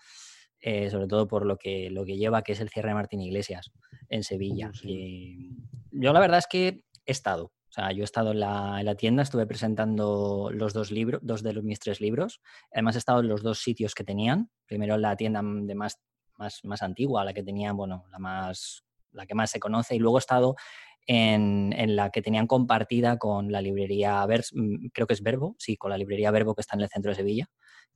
Eh, 0.66 0.88
sobre 0.88 1.06
todo 1.06 1.28
por 1.28 1.44
lo 1.44 1.58
que, 1.58 1.90
lo 1.90 2.06
que 2.06 2.16
lleva, 2.16 2.40
que 2.40 2.52
es 2.52 2.60
el 2.60 2.70
cierre 2.70 2.88
de 2.88 2.94
Martín 2.94 3.20
Iglesias 3.20 3.70
en 4.08 4.24
Sevilla. 4.24 4.72
Y 4.82 5.50
yo 5.90 6.14
la 6.14 6.20
verdad 6.20 6.38
es 6.38 6.46
que 6.46 6.84
he 7.04 7.12
estado. 7.12 7.52
O 7.68 7.72
sea, 7.74 7.92
yo 7.92 8.00
he 8.00 8.04
estado 8.04 8.30
en 8.30 8.40
la, 8.40 8.94
tienda, 8.96 9.22
estuve 9.22 9.46
presentando 9.46 10.48
los 10.50 10.72
dos 10.72 10.90
libros, 10.90 11.20
dos 11.22 11.42
de 11.42 11.60
mis 11.60 11.80
tres 11.80 12.00
libros. 12.00 12.40
Además, 12.72 12.94
he 12.94 12.98
estado 12.98 13.20
en 13.20 13.28
los 13.28 13.42
dos 13.42 13.58
sitios 13.58 13.94
que 13.94 14.04
tenían. 14.04 14.50
Primero 14.64 14.94
en 14.94 15.02
la 15.02 15.16
tienda 15.16 15.42
de 15.44 15.74
más, 15.74 16.00
más, 16.38 16.64
más 16.64 16.82
antigua, 16.82 17.26
la 17.26 17.34
que 17.34 17.42
tenían, 17.42 17.76
bueno, 17.76 18.06
la 18.10 18.18
más 18.18 18.84
la 19.14 19.26
que 19.26 19.34
más 19.34 19.50
se 19.50 19.60
conoce, 19.60 19.94
y 19.94 19.98
luego 19.98 20.18
he 20.18 20.20
estado 20.20 20.56
en, 21.06 21.96
la 21.96 22.10
que 22.10 22.22
tenían 22.22 22.46
compartida 22.46 23.18
con 23.18 23.52
la 23.52 23.60
librería, 23.60 24.26
mm, 24.26 24.88
creo 24.92 25.06
que 25.06 25.14
es 25.14 25.22
Verbo, 25.22 25.56
sí, 25.58 25.76
con 25.76 25.90
la 25.90 25.98
librería 25.98 26.30
Verbo 26.30 26.54
que 26.54 26.62
está 26.62 26.76
en 26.76 26.82
el 26.82 26.88
centro 26.88 27.10
de 27.10 27.16
Sevilla, 27.16 27.46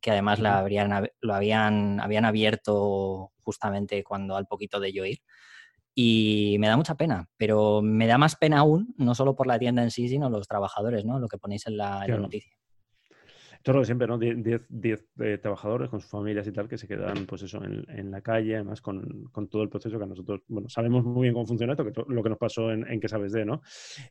que 0.01 0.11
además 0.11 0.39
la 0.39 0.59
habrían, 0.59 1.09
lo 1.21 1.35
habían, 1.35 2.01
habían 2.01 2.25
abierto 2.25 3.33
justamente 3.41 4.05
cuando 4.05 4.37
al 4.37 4.47
poquito 4.47 4.81
de 4.81 4.93
yo 4.93 5.05
ir. 5.05 5.19
Y 5.95 6.57
me 6.61 6.69
da 6.69 6.77
mucha 6.77 6.95
pena, 6.95 7.29
pero 7.37 7.83
me 7.83 8.07
da 8.07 8.19
más 8.19 8.37
pena 8.37 8.61
aún, 8.61 8.95
no 8.99 9.15
solo 9.17 9.35
por 9.35 9.49
la 9.49 9.59
tienda 9.59 9.83
en 9.83 9.91
sí, 9.91 10.09
sino 10.09 10.31
los 10.31 10.47
trabajadores, 10.47 11.05
¿no? 11.05 11.19
Lo 11.19 11.29
que 11.29 11.39
ponéis 11.39 11.67
en 11.67 11.77
la, 11.77 12.05
en 12.05 12.13
la 12.13 12.19
noticia. 12.19 12.58
Esto 13.59 13.73
es 13.73 13.75
lo 13.75 13.81
de 13.81 13.87
siempre, 13.87 14.07
¿no? 14.07 14.19
10 14.19 15.09
eh, 15.19 15.39
trabajadores 15.39 15.91
con 15.91 16.01
sus 16.01 16.09
familias 16.09 16.47
y 16.47 16.53
tal 16.53 16.69
que 16.69 16.79
se 16.79 16.87
quedan, 16.87 17.27
pues 17.27 17.43
eso, 17.43 17.61
en, 17.65 18.11
la 18.11 18.21
calle, 18.21 18.55
además 18.55 18.81
con, 18.81 19.31
todo 19.51 19.63
el 19.65 19.69
proceso 19.69 19.99
que 19.99 20.07
nosotros, 20.07 20.43
bueno, 20.47 20.69
sabemos 20.69 21.05
muy 21.05 21.23
bien 21.23 21.35
cómo 21.35 21.45
funciona 21.45 21.73
esto, 21.73 21.85
que 21.85 21.93
lo 22.07 22.23
que 22.23 22.29
nos 22.29 22.39
pasó 22.39 22.71
en, 22.71 22.87
en 22.89 23.01
que 23.01 23.09
sabes 23.09 23.33
de, 23.33 23.45
¿no? 23.45 23.61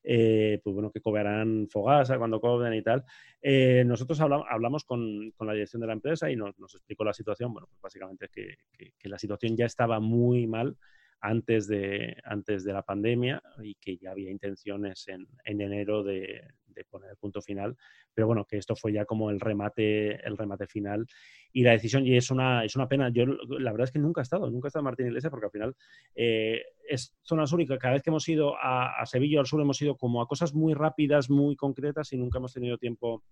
Eh, 0.04 0.60
pues 0.62 0.74
bueno, 0.74 0.92
que 0.92 1.00
cobrarán 1.00 1.68
fogasa 1.70 2.18
cuando 2.18 2.42
cobren 2.42 2.74
y 2.74 2.84
tal. 2.84 3.06
Eh, 3.42 3.84
nosotros 3.86 4.20
hablamos, 4.20 4.84
con, 4.84 5.34
la 5.40 5.54
dirección 5.54 5.80
de 5.80 5.88
la 5.88 5.94
empresa 5.94 6.30
y 6.30 6.36
nos, 6.36 6.54
explicó 6.76 7.06
la 7.06 7.14
situación, 7.14 7.54
bueno, 7.54 7.68
pues 7.70 7.82
básicamente 7.82 8.28
que, 8.30 8.58
que 9.00 9.10
la 9.10 9.18
situación 9.18 9.56
ya 9.56 9.66
estaba 9.66 10.02
muy 10.02 10.46
mal 10.46 10.78
antes 11.22 11.68
de, 11.68 12.18
antes 12.26 12.64
de 12.64 12.74
la 12.74 12.84
pandemia 12.84 13.42
y 13.64 13.76
que 13.76 13.98
ya 13.98 14.12
había 14.12 14.30
intenciones 14.30 15.08
en, 15.08 15.26
en 15.46 15.62
enero 15.62 16.04
de, 16.04 16.42
poner 16.86 17.12
el 17.12 17.18
punto 17.18 17.42
final. 17.42 17.76
Pero 18.14 18.28
bueno, 18.28 18.46
que 18.46 18.58
esto 18.58 18.76
fue 18.76 18.94
ya 18.94 19.06
como 19.06 19.30
el 19.30 19.40
remate, 19.40 20.16
el 20.26 20.38
remate 20.38 20.68
final 20.68 21.06
y 21.52 21.64
la 21.64 21.72
decisión, 21.72 22.06
y 22.06 22.16
es 22.18 22.30
una, 22.32 22.64
es 22.64 22.76
una 22.76 22.88
pena. 22.88 23.10
Yo 23.10 23.26
la 23.26 23.72
verdad 23.72 23.86
es 23.86 23.92
que 23.92 24.00
nunca 24.00 24.22
he 24.22 24.24
estado, 24.24 24.50
nunca 24.50 24.68
he 24.68 24.70
estado 24.70 24.82
en 24.82 24.86
Martín 24.86 25.08
Iglesias 25.08 25.32
porque 25.32 25.46
al 25.46 25.52
final 25.52 25.76
eh, 26.16 26.62
es 26.88 27.16
zona 27.22 27.48
sur 27.48 27.58
cada 27.80 27.94
vez 27.94 28.04
que 28.04 28.10
hemos 28.10 28.28
ido 28.30 28.56
a, 28.56 29.00
a 29.02 29.06
Sevilla 29.06 29.40
al 29.40 29.48
sur 29.48 29.62
hemos 29.62 29.82
ido 29.82 29.98
como 29.98 30.22
a 30.22 30.28
cosas 30.28 30.54
muy 30.54 30.74
rápidas, 30.74 31.30
muy 31.30 31.56
concretas 31.56 32.14
y 32.14 32.18
nunca 32.18 32.38
hemos 32.38 32.54
tenido 32.54 32.78
tiempo 32.78 33.24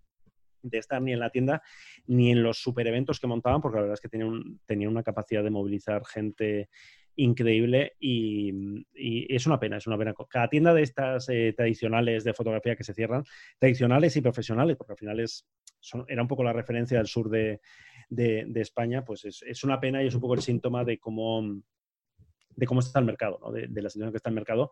de 0.70 0.78
estar 0.80 1.02
ni 1.02 1.14
en 1.14 1.20
la 1.20 1.30
tienda 1.30 1.62
ni 2.08 2.32
en 2.32 2.44
los 2.44 2.58
super 2.58 2.88
eventos 2.88 3.20
que 3.20 3.28
montaban, 3.28 3.62
porque 3.62 3.78
la 3.78 3.82
verdad 3.84 3.94
es 3.96 4.02
que 4.02 4.10
tenía, 4.10 4.26
un, 4.26 4.60
tenía 4.66 4.90
una 4.90 5.04
capacidad 5.04 5.44
de 5.44 5.52
movilizar 5.52 6.04
gente 6.06 6.70
increíble 7.16 7.94
y, 8.00 8.86
es 8.94 9.46
una 9.46 9.60
pena, 9.60 9.78
es 9.78 9.88
una 9.88 9.98
pena. 9.98 10.14
Cada 10.30 10.50
tienda 10.50 10.74
de 10.74 10.82
estas 10.82 11.30
eh, 11.30 11.54
tradicionales 11.56 12.24
de 12.24 12.34
fotografía 12.34 12.76
que 12.76 12.84
se 12.84 12.94
cierran, 12.94 13.24
tradicionales 13.60 14.16
y 14.16 14.22
profesionales, 14.22 14.76
porque 14.78 14.94
al 14.94 14.98
final 14.98 15.20
es, 15.20 15.48
era 16.08 16.22
un 16.22 16.28
poco 16.28 16.44
la 16.44 16.54
referencia 16.54 16.98
del 16.98 17.08
sur 17.08 17.30
de, 17.30 17.60
España, 18.56 19.04
pues 19.04 19.26
es, 19.26 19.64
una 19.64 19.80
pena 19.80 20.04
y 20.04 20.08
es 20.08 20.16
un 20.16 20.22
poco 20.22 20.36
el 20.36 20.42
síntoma 20.42 20.84
de 20.84 20.98
cómo, 20.98 21.44
de 22.50 22.66
cómo 22.66 22.80
está 22.80 23.00
el 23.00 23.06
mercado, 23.06 23.52
de, 23.52 23.68
de 23.68 23.82
la 23.82 23.90
situación 23.90 24.12
que 24.12 24.18
está 24.18 24.30
el 24.30 24.36
mercado 24.36 24.72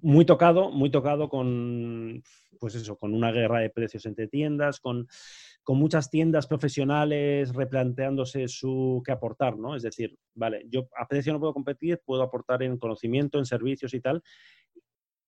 muy 0.00 0.24
tocado, 0.24 0.70
muy 0.70 0.90
tocado 0.90 1.28
con, 1.28 2.22
pues 2.58 2.74
eso, 2.74 2.96
con 2.96 3.14
una 3.14 3.32
guerra 3.32 3.60
de 3.60 3.70
precios 3.70 4.06
entre 4.06 4.28
tiendas, 4.28 4.80
con, 4.80 5.06
con 5.62 5.78
muchas 5.78 6.10
tiendas 6.10 6.46
profesionales 6.46 7.54
replanteándose 7.54 8.48
su 8.48 9.02
qué 9.04 9.12
aportar, 9.12 9.56
¿no? 9.56 9.74
Es 9.76 9.82
decir, 9.82 10.16
vale, 10.34 10.64
yo 10.68 10.88
a 10.98 11.06
precio 11.08 11.32
no 11.32 11.40
puedo 11.40 11.54
competir, 11.54 12.00
puedo 12.04 12.22
aportar 12.22 12.62
en 12.62 12.78
conocimiento, 12.78 13.38
en 13.38 13.46
servicios 13.46 13.94
y 13.94 14.00
tal, 14.00 14.22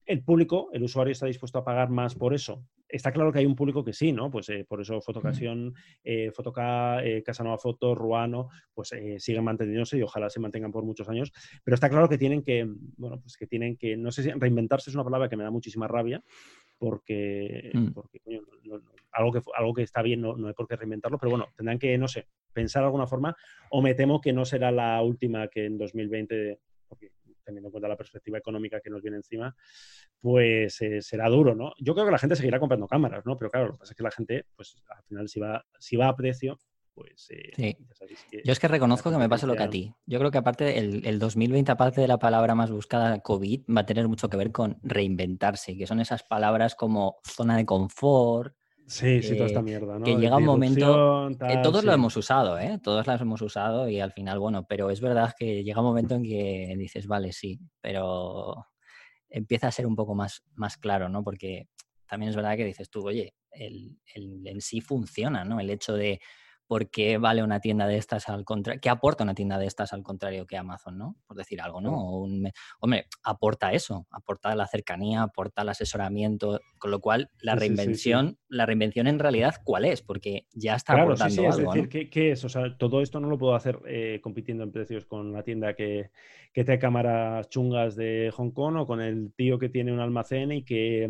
el 0.07 0.23
público, 0.23 0.69
el 0.71 0.83
usuario 0.83 1.11
está 1.11 1.25
dispuesto 1.25 1.59
a 1.59 1.65
pagar 1.65 1.89
más 1.89 2.15
por 2.15 2.33
eso. 2.33 2.65
Está 2.87 3.11
claro 3.11 3.31
que 3.31 3.39
hay 3.39 3.45
un 3.45 3.55
público 3.55 3.83
que 3.83 3.91
sí, 3.91 4.13
¿no? 4.13 4.31
Pues 4.31 4.47
eh, 4.49 4.65
por 4.67 4.79
eso 4.79 5.01
Fotocasión, 5.01 5.73
eh, 6.03 6.31
Fotoca, 6.31 7.03
eh, 7.05 7.21
Casanova 7.23 7.57
Foto, 7.57 7.93
Ruano, 7.93 8.47
pues 8.73 8.93
eh, 8.93 9.19
siguen 9.19 9.43
manteniéndose 9.43 9.97
y 9.97 10.01
ojalá 10.01 10.29
se 10.29 10.39
mantengan 10.39 10.71
por 10.71 10.85
muchos 10.85 11.09
años. 11.09 11.33
Pero 11.63 11.75
está 11.75 11.89
claro 11.89 12.07
que 12.07 12.17
tienen 12.17 12.41
que, 12.41 12.65
bueno, 12.95 13.19
pues 13.19 13.35
que 13.35 13.47
tienen 13.47 13.75
que, 13.75 13.97
no 13.97 14.11
sé 14.11 14.23
si 14.23 14.31
reinventarse 14.31 14.89
es 14.89 14.95
una 14.95 15.03
palabra 15.03 15.27
que 15.27 15.35
me 15.35 15.43
da 15.43 15.51
muchísima 15.51 15.87
rabia, 15.87 16.23
porque, 16.77 17.71
mm. 17.73 17.89
algo, 19.11 19.33
que, 19.33 19.41
algo 19.57 19.73
que 19.73 19.83
está 19.83 20.01
bien 20.01 20.21
no, 20.21 20.37
no 20.37 20.47
hay 20.47 20.53
por 20.53 20.67
qué 20.67 20.77
reinventarlo, 20.77 21.17
pero 21.17 21.31
bueno, 21.31 21.47
tendrán 21.57 21.79
que, 21.79 21.97
no 21.97 22.07
sé, 22.07 22.27
pensar 22.53 22.83
de 22.83 22.85
alguna 22.85 23.07
forma, 23.07 23.35
o 23.69 23.81
me 23.81 23.93
temo 23.93 24.21
que 24.21 24.31
no 24.31 24.45
será 24.45 24.71
la 24.71 25.01
última 25.01 25.49
que 25.49 25.65
en 25.65 25.77
2020, 25.77 26.35
porque 26.35 26.59
teniendo 27.47 27.69
en 27.69 27.71
cuenta 27.71 27.87
la 27.87 27.97
perspectiva 27.97 28.37
económica 28.37 28.79
que 28.81 28.89
nos 28.89 29.01
viene 29.01 29.17
encima, 29.17 29.55
pues 30.19 30.79
eh, 30.81 31.01
será 31.01 31.29
duro, 31.29 31.55
¿no? 31.55 31.73
Yo 31.79 31.93
creo 31.93 32.05
que 32.05 32.11
la 32.11 32.19
gente 32.19 32.35
seguirá 32.35 32.59
comprando 32.59 32.87
cámaras, 32.87 33.25
¿no? 33.25 33.37
Pero 33.37 33.49
claro, 33.49 33.67
lo 33.67 33.73
que 33.73 33.79
pasa 33.79 33.93
es 33.93 33.97
que 33.97 34.03
la 34.03 34.11
gente, 34.11 34.45
pues 34.55 34.75
al 34.89 35.03
final, 35.03 35.29
si 35.29 35.39
va, 35.39 35.65
si 35.79 35.95
va 35.95 36.09
a 36.09 36.15
precio, 36.15 36.59
pues... 36.93 37.27
Eh, 37.29 37.51
sí. 37.55 37.77
Yo 38.43 38.51
es 38.51 38.59
que 38.59 38.67
reconozco 38.67 39.11
que 39.11 39.17
me 39.17 39.29
pasa 39.29 39.47
lo 39.47 39.55
que 39.55 39.63
a 39.63 39.69
ti. 39.69 39.93
Yo 40.05 40.19
creo 40.19 40.31
que 40.31 40.39
aparte, 40.39 40.77
el, 40.77 41.05
el 41.05 41.19
2020, 41.19 41.71
aparte 41.71 42.01
de 42.01 42.07
la 42.07 42.19
palabra 42.19 42.55
más 42.55 42.71
buscada, 42.71 43.19
COVID, 43.21 43.61
va 43.75 43.81
a 43.81 43.85
tener 43.85 44.07
mucho 44.07 44.29
que 44.29 44.37
ver 44.37 44.51
con 44.51 44.77
reinventarse, 44.83 45.77
que 45.77 45.87
son 45.87 45.99
esas 45.99 46.23
palabras 46.23 46.75
como 46.75 47.17
zona 47.23 47.55
de 47.55 47.65
confort, 47.65 48.55
Sí, 48.87 49.21
sí, 49.21 49.35
toda 49.35 49.47
esta 49.47 49.61
mierda, 49.61 49.99
¿no? 49.99 50.05
Que 50.05 50.15
llega 50.15 50.37
un 50.37 50.45
momento. 50.45 51.29
todos 51.61 51.83
lo 51.83 51.91
hemos 51.91 52.15
usado, 52.15 52.57
¿eh? 52.57 52.79
Todos 52.81 53.05
las 53.05 53.19
hemos 53.19 53.41
usado 53.41 53.89
y 53.89 53.99
al 53.99 54.13
final, 54.13 54.39
bueno, 54.39 54.65
pero 54.65 54.89
es 54.89 55.01
verdad 55.01 55.35
que 55.37 55.63
llega 55.63 55.81
un 55.81 55.87
momento 55.87 56.15
en 56.15 56.23
que 56.23 56.73
dices, 56.77 57.05
vale, 57.05 57.33
sí, 57.33 57.59
pero 57.81 58.65
empieza 59.29 59.67
a 59.67 59.71
ser 59.71 59.85
un 59.85 59.95
poco 59.95 60.15
más, 60.15 60.41
más 60.55 60.77
claro, 60.77 61.09
¿no? 61.09 61.21
Porque 61.21 61.67
también 62.07 62.29
es 62.29 62.37
verdad 62.37 62.55
que 62.55 62.63
dices 62.63 62.89
tú, 62.89 63.05
oye, 63.05 63.35
el, 63.51 63.99
el 64.15 64.47
en 64.47 64.61
sí 64.61 64.79
funciona, 64.79 65.43
¿no? 65.43 65.59
El 65.59 65.69
hecho 65.69 65.93
de 65.93 66.21
¿por 66.67 66.89
qué 66.89 67.17
vale 67.17 67.43
una 67.43 67.59
tienda 67.59 67.87
de 67.87 67.97
estas 67.97 68.29
al 68.29 68.43
contrario? 68.43 68.81
¿Qué 68.81 68.89
aporta 68.89 69.23
una 69.23 69.33
tienda 69.33 69.57
de 69.57 69.65
estas 69.65 69.93
al 69.93 70.03
contrario 70.03 70.45
que 70.45 70.57
Amazon, 70.57 70.97
no? 70.97 71.15
Por 71.25 71.37
decir 71.37 71.61
algo, 71.61 71.81
¿no? 71.81 72.27
hombre, 72.79 73.07
aporta 73.23 73.71
eso, 73.71 74.05
aporta 74.11 74.53
la 74.55 74.67
cercanía, 74.67 75.23
aporta 75.23 75.61
el 75.61 75.69
asesoramiento, 75.69 76.59
con 76.77 76.91
lo 76.91 76.99
cual 76.99 77.29
la 77.41 77.55
reinvención, 77.55 78.37
la 78.49 78.65
reinvención 78.65 79.07
en 79.07 79.19
realidad, 79.19 79.55
¿cuál 79.63 79.85
es? 79.85 80.01
Porque 80.01 80.45
ya 80.53 80.75
está 80.75 80.93
aportando 80.93 81.41
algo. 81.49 81.73
Es 81.73 81.83
decir, 81.83 82.09
¿qué, 82.09 82.31
es? 82.31 82.43
O 82.43 82.49
sea, 82.49 82.77
todo 82.77 83.01
esto 83.01 83.19
no 83.19 83.29
lo 83.29 83.37
puedo 83.37 83.55
hacer 83.55 83.79
eh, 83.87 84.19
compitiendo 84.21 84.63
en 84.63 84.71
precios 84.71 85.05
con 85.05 85.31
la 85.31 85.43
tienda 85.43 85.73
que, 85.73 86.11
que 86.53 86.63
trae 86.63 86.79
cámaras 86.79 87.49
chungas 87.49 87.95
de 87.95 88.31
Hong 88.35 88.51
Kong 88.51 88.75
o 88.77 88.87
con 88.87 89.01
el 89.01 89.33
tío 89.33 89.57
que 89.57 89.69
tiene 89.69 89.93
un 89.93 89.99
almacén 89.99 90.51
y 90.51 90.63
que 90.63 91.07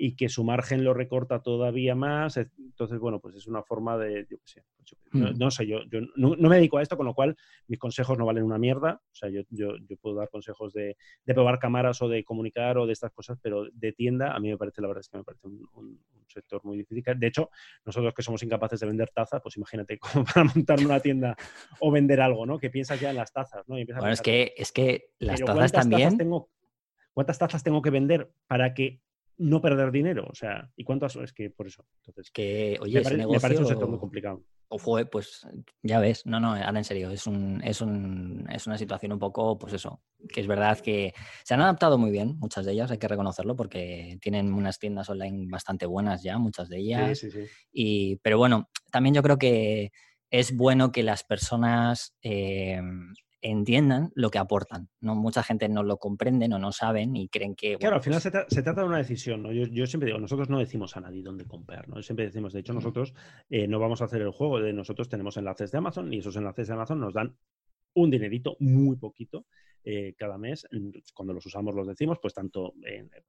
y 0.00 0.14
que 0.14 0.28
su 0.28 0.44
margen 0.44 0.84
lo 0.84 0.94
recorta 0.94 1.42
todavía 1.42 1.96
más. 1.96 2.36
Entonces, 2.36 3.00
bueno, 3.00 3.18
pues 3.18 3.34
es 3.34 3.48
una 3.48 3.64
forma 3.64 3.98
de, 3.98 4.26
yo 4.30 4.38
qué 4.38 4.46
sé, 4.46 4.64
pues 4.76 4.96
hmm. 5.10 5.38
no, 5.38 5.50
sé, 5.50 5.66
yo, 5.66 5.80
yo 5.90 6.00
no, 6.14 6.36
me 6.36 6.56
dedico 6.56 6.78
a 6.78 6.82
esto, 6.82 6.96
con 6.96 7.04
lo 7.04 7.14
cual 7.14 7.36
mis 7.66 7.80
consejos 7.80 8.16
no 8.16 8.24
valen 8.24 8.44
una 8.44 8.58
mierda. 8.58 9.02
O 9.02 9.14
sea, 9.14 9.28
yo, 9.28 9.42
yo, 9.50 9.76
yo 9.76 9.96
puedo 9.96 10.14
dar 10.14 10.30
consejos 10.30 10.72
de, 10.72 10.96
de, 11.24 11.34
probar 11.34 11.58
cámaras 11.58 12.00
o 12.00 12.08
de 12.08 12.22
comunicar 12.22 12.78
o 12.78 12.86
de 12.86 12.92
estas 12.92 13.10
cosas, 13.10 13.38
pero 13.42 13.66
de 13.72 13.92
tienda 13.92 14.34
a 14.34 14.38
mí 14.38 14.48
me 14.48 14.56
parece, 14.56 14.80
la 14.80 14.86
verdad 14.86 15.00
es 15.00 15.08
que 15.08 15.18
me 15.18 15.24
parece 15.24 15.48
un, 15.48 16.00
sector 16.28 16.62
muy 16.62 16.76
difícil. 16.76 17.02
De 17.16 17.26
hecho, 17.26 17.50
nosotros 17.84 18.14
que 18.14 18.22
somos 18.22 18.42
incapaces 18.42 18.78
de 18.78 18.86
vender 18.86 19.10
taza, 19.10 19.40
pues 19.40 19.56
imagínate 19.56 19.98
cómo 20.22 20.24
para 20.24 20.44
montar 20.44 20.78
una 20.78 21.00
tienda 21.00 21.34
o 21.80 21.90
vender 21.90 22.20
algo, 22.20 22.46
¿no? 22.46 22.58
Que 22.58 22.70
piensas 22.70 23.00
ya 23.00 23.10
en 23.10 23.16
las 23.16 23.32
tazas, 23.32 23.66
¿no? 23.66 23.74
bueno, 23.74 24.12
es 24.12 24.20
que, 24.20 24.54
es 24.56 24.70
que 24.70 25.10
las 25.18 25.40
tazas 25.40 25.72
también... 25.72 26.16
tengo, 26.16 26.50
¿Cuántas 27.14 27.38
tazas 27.38 27.64
tengo 27.64 27.82
que 27.82 27.90
vender 27.90 28.30
para 28.46 28.74
que 28.74 29.00
no 29.38 29.60
perder 29.60 29.90
dinero. 29.90 30.26
O 30.30 30.34
sea, 30.34 30.70
¿y 30.76 30.84
cuánto 30.84 31.06
es 31.06 31.32
que 31.32 31.50
por 31.50 31.66
eso? 31.66 31.86
Entonces, 31.98 32.30
que, 32.30 32.76
oye, 32.80 33.00
me, 33.02 33.26
me 33.26 33.40
parece 33.40 33.60
un 33.60 33.66
sector 33.66 33.88
muy 33.88 33.98
complicado. 33.98 34.44
O 34.70 34.78
fue, 34.78 35.06
pues 35.06 35.46
ya 35.82 35.98
ves, 35.98 36.26
no, 36.26 36.40
no, 36.40 36.48
ahora 36.54 36.78
en 36.78 36.84
serio, 36.84 37.10
es, 37.10 37.26
un, 37.26 37.62
es, 37.64 37.80
un, 37.80 38.46
es 38.50 38.66
una 38.66 38.76
situación 38.76 39.12
un 39.12 39.18
poco, 39.18 39.58
pues 39.58 39.72
eso, 39.72 40.02
que 40.28 40.42
es 40.42 40.46
verdad 40.46 40.78
que 40.80 41.14
se 41.42 41.54
han 41.54 41.62
adaptado 41.62 41.96
muy 41.96 42.10
bien, 42.10 42.36
muchas 42.38 42.66
de 42.66 42.72
ellas, 42.72 42.90
hay 42.90 42.98
que 42.98 43.08
reconocerlo, 43.08 43.56
porque 43.56 44.18
tienen 44.20 44.52
unas 44.52 44.78
tiendas 44.78 45.08
online 45.08 45.46
bastante 45.48 45.86
buenas 45.86 46.22
ya, 46.22 46.36
muchas 46.36 46.68
de 46.68 46.80
ellas. 46.80 47.18
Sí, 47.18 47.30
sí, 47.30 47.46
sí. 47.46 47.50
Y, 47.72 48.16
pero 48.16 48.36
bueno, 48.36 48.68
también 48.92 49.14
yo 49.14 49.22
creo 49.22 49.38
que 49.38 49.90
es 50.30 50.54
bueno 50.54 50.92
que 50.92 51.02
las 51.02 51.24
personas 51.24 52.14
eh, 52.22 52.82
entiendan 53.40 54.10
lo 54.14 54.30
que 54.30 54.38
aportan. 54.38 54.88
¿no? 55.00 55.14
Mucha 55.14 55.42
gente 55.42 55.68
no 55.68 55.82
lo 55.82 55.98
comprende 55.98 56.46
o 56.46 56.58
no 56.58 56.72
saben 56.72 57.16
y 57.16 57.28
creen 57.28 57.54
que... 57.54 57.76
claro, 57.76 57.96
al 57.96 58.02
final 58.02 58.20
pues 58.20 58.44
se, 58.48 58.62
trata 58.62 58.82
de 58.82 58.86
una 58.86 58.98
decisión. 58.98 59.42
¿no? 59.42 59.52
Yo, 59.52 59.86
siempre 59.86 60.06
digo, 60.06 60.18
nosotros 60.18 60.48
no 60.48 60.58
decimos 60.58 60.96
a 60.96 61.00
nadie 61.00 61.22
dónde 61.22 61.46
comprar. 61.46 61.88
¿no? 61.88 62.02
Siempre 62.02 62.26
decimos, 62.26 62.52
de 62.52 62.60
hecho, 62.60 62.72
nosotros 62.72 63.14
eh, 63.48 63.66
no 63.66 63.78
vamos 63.78 64.02
a 64.02 64.06
hacer 64.06 64.22
el 64.22 64.30
juego 64.30 64.60
de 64.60 64.72
nosotros 64.72 65.08
tenemos 65.08 65.36
enlaces 65.36 65.70
de 65.70 65.78
Amazon 65.78 66.12
y 66.12 66.18
esos 66.18 66.36
enlaces 66.36 66.68
de 66.68 66.74
Amazon 66.74 67.00
nos 67.00 67.14
dan 67.14 67.36
un 67.94 68.10
dinerito 68.10 68.56
muy 68.60 68.96
poquito 68.96 69.46
eh, 69.90 70.12
cada 70.18 70.36
mes. 70.36 70.68
Cuando 71.14 71.32
los 71.32 71.46
usamos 71.46 71.74
los 71.74 71.86
decimos, 71.86 72.18
pues 72.20 72.34
tanto 72.34 72.74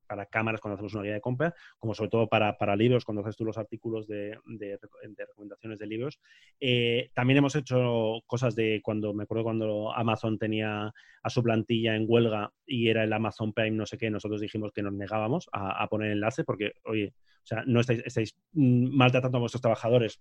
para 0.06 0.26
cámaras 0.26 0.60
cuando 0.60 0.74
hacemos 0.74 0.94
una 0.94 1.04
guía 1.04 1.14
de 1.14 1.22
compra, 1.22 1.56
como 1.78 1.94
sobre 1.94 2.10
todo 2.10 2.28
para, 2.28 2.58
para 2.58 2.76
libros, 2.76 3.06
cuando 3.06 3.22
haces 3.22 3.38
tú 3.38 3.46
los 3.46 3.58
artículos 3.58 4.08
de, 4.08 4.38
recomendaciones 4.46 5.80
de 5.80 5.88
libros. 5.88 6.20
Eh, 6.60 7.12
también 7.14 7.38
hemos 7.38 7.56
hecho 7.56 8.22
cosas 8.28 8.58
de 8.58 8.82
cuando, 8.84 9.14
me 9.14 9.24
acuerdo 9.24 9.46
cuando 9.46 9.94
Amazon 9.96 10.38
tenía 10.38 10.94
a 11.30 11.32
su 11.32 11.42
plantilla 11.42 11.96
en 11.96 12.06
huelga 12.08 12.52
y 12.66 12.90
era 12.90 13.04
el 13.04 13.14
Amazon 13.14 13.54
Prime, 13.54 13.78
no 13.78 13.86
sé 13.86 13.98
qué, 13.98 14.10
nosotros 14.10 14.42
dijimos 14.42 14.72
que 14.74 14.84
nos 14.84 14.94
negábamos 14.94 15.50
a, 15.52 15.82
a 15.82 15.88
poner 15.88 16.12
enlace 16.12 16.44
porque, 16.44 16.74
oye, 16.84 17.14
o 17.18 17.46
sea, 17.50 17.64
no 17.66 17.80
estáis, 17.80 18.04
estáis 18.06 18.36
maltratando 18.54 19.38
a 19.38 19.42
vuestros 19.42 19.62
trabajadores 19.62 20.20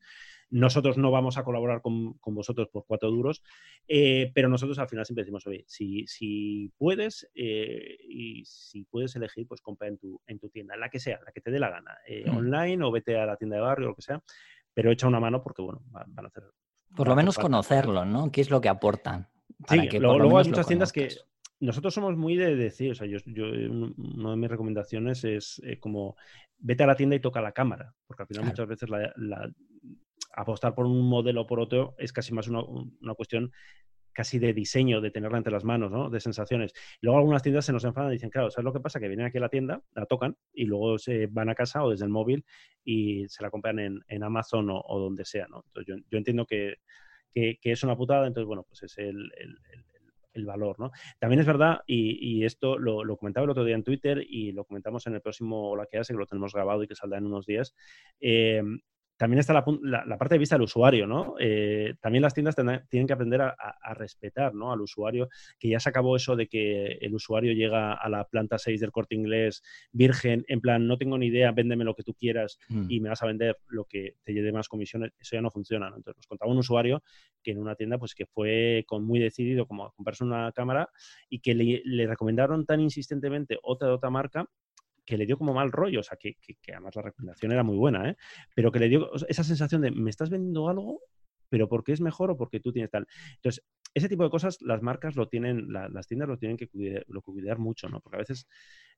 nosotros 0.50 0.96
no 0.96 1.10
vamos 1.10 1.36
a 1.36 1.44
colaborar 1.44 1.82
con, 1.82 2.18
vosotros 2.24 2.68
por 2.68 2.84
cuatro 2.86 3.10
duros, 3.10 3.42
eh, 3.86 4.30
pero 4.34 4.48
nosotros 4.48 4.78
al 4.78 4.88
final 4.88 5.04
siempre 5.04 5.22
decimos, 5.22 5.46
oye, 5.46 5.64
si, 5.66 6.06
si 6.06 6.72
puedes 6.78 7.28
eh, 7.34 7.98
y 8.08 8.44
si 8.44 8.84
puedes 8.84 9.14
elegir, 9.16 9.46
pues 9.46 9.60
compra 9.60 9.88
en 9.88 9.98
tu, 9.98 10.20
en 10.26 10.38
tu 10.38 10.48
tienda, 10.48 10.76
la 10.76 10.88
que 10.88 11.00
sea, 11.00 11.20
la 11.24 11.32
que 11.32 11.40
te 11.40 11.50
dé 11.50 11.58
la 11.58 11.70
gana, 11.70 11.98
eh, 12.06 12.30
mm. 12.30 12.36
online 12.36 12.84
o 12.84 12.90
vete 12.90 13.18
a 13.18 13.26
la 13.26 13.36
tienda 13.36 13.56
de 13.56 13.62
barrio 13.62 13.86
o 13.86 13.90
lo 13.90 13.94
que 13.94 14.02
sea, 14.02 14.22
pero 14.72 14.90
echa 14.90 15.06
una 15.06 15.20
mano 15.20 15.42
porque, 15.42 15.62
bueno, 15.62 15.82
van, 15.86 16.12
a 16.16 16.28
hacer... 16.28 16.44
Por 16.96 17.08
lo 17.08 17.16
menos 17.16 17.36
conocerlo, 17.36 18.04
¿no? 18.04 18.32
¿Qué 18.32 18.40
es 18.40 18.50
lo 18.50 18.60
que 18.60 18.68
aportan? 18.68 19.28
Sí, 19.68 19.98
luego, 19.98 20.38
hay 20.38 20.48
muchas 20.48 20.66
tiendas 20.66 20.92
que 20.92 21.08
nosotros 21.60 21.92
somos 21.92 22.16
muy 22.16 22.36
de 22.36 22.54
decir, 22.54 22.92
o 22.92 22.94
sea, 22.94 23.06
yo, 23.06 23.18
yo 23.26 23.46
una 23.46 24.30
de 24.30 24.36
mis 24.36 24.50
recomendaciones 24.50 25.24
es 25.24 25.60
como 25.80 26.16
vete 26.58 26.82
a 26.82 26.86
la 26.86 26.96
tienda 26.96 27.16
y 27.16 27.20
toca 27.20 27.40
la 27.40 27.52
cámara, 27.52 27.94
porque 28.06 28.22
al 28.22 28.26
final 28.26 28.44
muchas 28.46 28.66
veces 28.66 28.88
la, 28.88 29.50
apostar 30.34 30.74
por 30.74 30.86
un 30.86 31.08
modelo 31.08 31.42
o 31.42 31.46
por 31.46 31.60
otro 31.60 31.94
es 31.98 32.12
casi 32.12 32.32
más 32.32 32.48
una, 32.48 33.14
cuestión 33.14 33.50
casi 34.12 34.40
de 34.40 34.52
diseño, 34.52 35.00
de 35.00 35.12
tenerla 35.12 35.38
entre 35.38 35.52
las 35.52 35.62
manos, 35.62 35.92
¿no? 35.92 36.10
De 36.10 36.18
sensaciones. 36.18 36.72
Luego 37.00 37.18
algunas 37.18 37.42
tiendas 37.42 37.64
se 37.64 37.72
nos 37.72 37.84
enfadan 37.84 38.10
y 38.10 38.14
dicen, 38.14 38.30
claro, 38.30 38.50
¿sabes 38.50 38.64
lo 38.64 38.72
que 38.72 38.80
pasa? 38.80 38.98
Que 38.98 39.06
vienen 39.06 39.26
aquí 39.26 39.38
a 39.38 39.42
la 39.42 39.48
tienda, 39.48 39.80
la 39.94 40.06
tocan 40.06 40.36
y 40.52 40.64
luego 40.64 40.98
se 40.98 41.28
van 41.28 41.50
a 41.50 41.54
casa 41.54 41.84
o 41.84 41.90
desde 41.90 42.04
el 42.04 42.10
móvil 42.10 42.44
y 42.82 43.28
se 43.28 43.44
la 43.44 43.50
compran 43.50 43.78
en, 43.78 44.22
Amazon 44.22 44.70
o, 44.70 44.98
donde 44.98 45.24
sea, 45.24 45.46
¿no? 45.46 45.62
Entonces 45.66 46.04
yo, 46.10 46.18
entiendo 46.18 46.46
que, 46.46 46.78
es 47.34 47.82
una 47.82 47.96
putada, 47.96 48.26
entonces, 48.26 48.46
bueno, 48.46 48.64
pues 48.64 48.82
es 48.82 48.98
el, 48.98 49.30
valor, 50.44 50.78
¿no? 50.78 50.92
También 51.18 51.40
es 51.40 51.46
verdad, 51.46 51.80
y, 51.86 52.44
esto 52.44 52.78
lo, 52.78 53.16
comentaba 53.16 53.44
el 53.44 53.50
otro 53.50 53.64
día 53.64 53.74
en 53.74 53.82
Twitter 53.82 54.24
y 54.28 54.52
lo 54.52 54.64
comentamos 54.64 55.06
en 55.08 55.14
el 55.14 55.20
próximo 55.20 55.74
La 55.76 55.86
que 55.86 55.98
hace, 55.98 56.12
que 56.12 56.18
lo 56.18 56.26
tenemos 56.26 56.54
grabado 56.54 56.82
y 56.84 56.86
que 56.86 56.94
saldrá 56.94 57.18
en 57.18 57.26
unos 57.26 57.44
días, 57.44 57.74
eh, 58.20 58.62
también 59.18 59.40
está 59.40 59.52
la, 59.52 59.64
parte 60.16 60.36
de 60.36 60.38
vista 60.38 60.54
del 60.54 60.62
usuario, 60.62 61.04
¿no? 61.06 61.34
Eh, 61.40 61.94
también 62.00 62.22
las 62.22 62.34
tiendas 62.34 62.54
tienen 62.88 63.06
que 63.06 63.12
aprender 63.12 63.42
a, 63.42 63.54
respetar, 63.94 64.54
¿no? 64.54 64.72
Al 64.72 64.80
usuario, 64.80 65.28
que 65.58 65.68
ya 65.68 65.80
se 65.80 65.88
acabó 65.88 66.14
eso 66.14 66.36
de 66.36 66.46
que 66.46 66.98
el 67.00 67.14
usuario 67.14 67.52
llega 67.52 67.94
a 67.94 68.08
la 68.08 68.24
planta 68.24 68.58
6 68.58 68.80
del 68.80 68.92
corte 68.92 69.16
inglés 69.16 69.62
virgen, 69.90 70.44
en 70.46 70.60
plan, 70.60 70.86
no 70.86 70.98
tengo 70.98 71.18
ni 71.18 71.26
idea, 71.26 71.50
véndeme 71.50 71.84
lo 71.84 71.96
que 71.96 72.04
tú 72.04 72.14
quieras 72.14 72.58
mm. 72.68 72.86
y 72.88 73.00
me 73.00 73.08
vas 73.08 73.20
a 73.20 73.26
vender 73.26 73.56
lo 73.66 73.86
que 73.86 74.14
te 74.22 74.32
lleve 74.32 74.52
más 74.52 74.68
comisiones. 74.68 75.12
Eso 75.18 75.34
ya 75.34 75.42
no 75.42 75.50
funciona, 75.50 75.90
¿no? 75.90 75.96
Entonces 75.96 76.18
nos 76.18 76.26
contaba 76.28 76.52
un 76.52 76.58
usuario 76.58 77.02
que 77.42 77.50
en 77.50 77.58
una 77.58 77.74
tienda, 77.74 77.98
pues 77.98 78.14
que 78.14 78.26
fue 78.26 78.84
con 78.86 79.04
muy 79.04 79.18
decidido 79.18 79.66
como 79.66 79.84
a 79.84 79.92
comprarse 79.92 80.22
una 80.22 80.52
cámara 80.52 80.90
y 81.28 81.40
que 81.40 81.54
le, 81.54 81.82
le 81.84 82.06
recomendaron 82.06 82.64
tan 82.66 82.80
insistentemente 82.80 83.58
otra 83.62 83.88
de 83.88 83.94
otra 83.94 84.10
marca 84.10 84.48
que 85.08 85.16
le 85.16 85.24
dio 85.24 85.38
como 85.38 85.54
mal 85.54 85.72
rollo, 85.72 86.00
o 86.00 86.02
sea, 86.02 86.18
que, 86.18 86.36
además 86.70 86.94
la 86.94 87.00
recomendación 87.00 87.50
era 87.50 87.62
muy 87.62 87.78
buena, 87.78 88.10
¿eh? 88.10 88.16
pero 88.54 88.70
que 88.70 88.78
le 88.78 88.90
dio 88.90 89.10
esa 89.26 89.42
sensación 89.42 89.80
de, 89.80 89.90
me 89.90 90.10
estás 90.10 90.28
vendiendo 90.28 90.68
algo, 90.68 91.00
pero 91.48 91.66
porque 91.66 91.92
es 91.92 92.02
mejor 92.02 92.30
o 92.30 92.36
porque 92.36 92.60
tú 92.60 92.72
tienes 92.72 92.90
tal. 92.90 93.06
Entonces, 93.36 93.64
ese 93.94 94.10
tipo 94.10 94.22
de 94.22 94.28
cosas 94.28 94.58
las 94.60 94.82
marcas 94.82 95.16
lo 95.16 95.26
tienen, 95.26 95.72
las 95.72 96.06
tiendas 96.06 96.28
lo 96.28 96.36
tienen 96.36 96.58
que 96.58 96.68
cuidar 96.68 97.58
mucho, 97.58 97.88
¿no? 97.88 98.00
Porque 98.00 98.16
a 98.16 98.18
veces, 98.18 98.46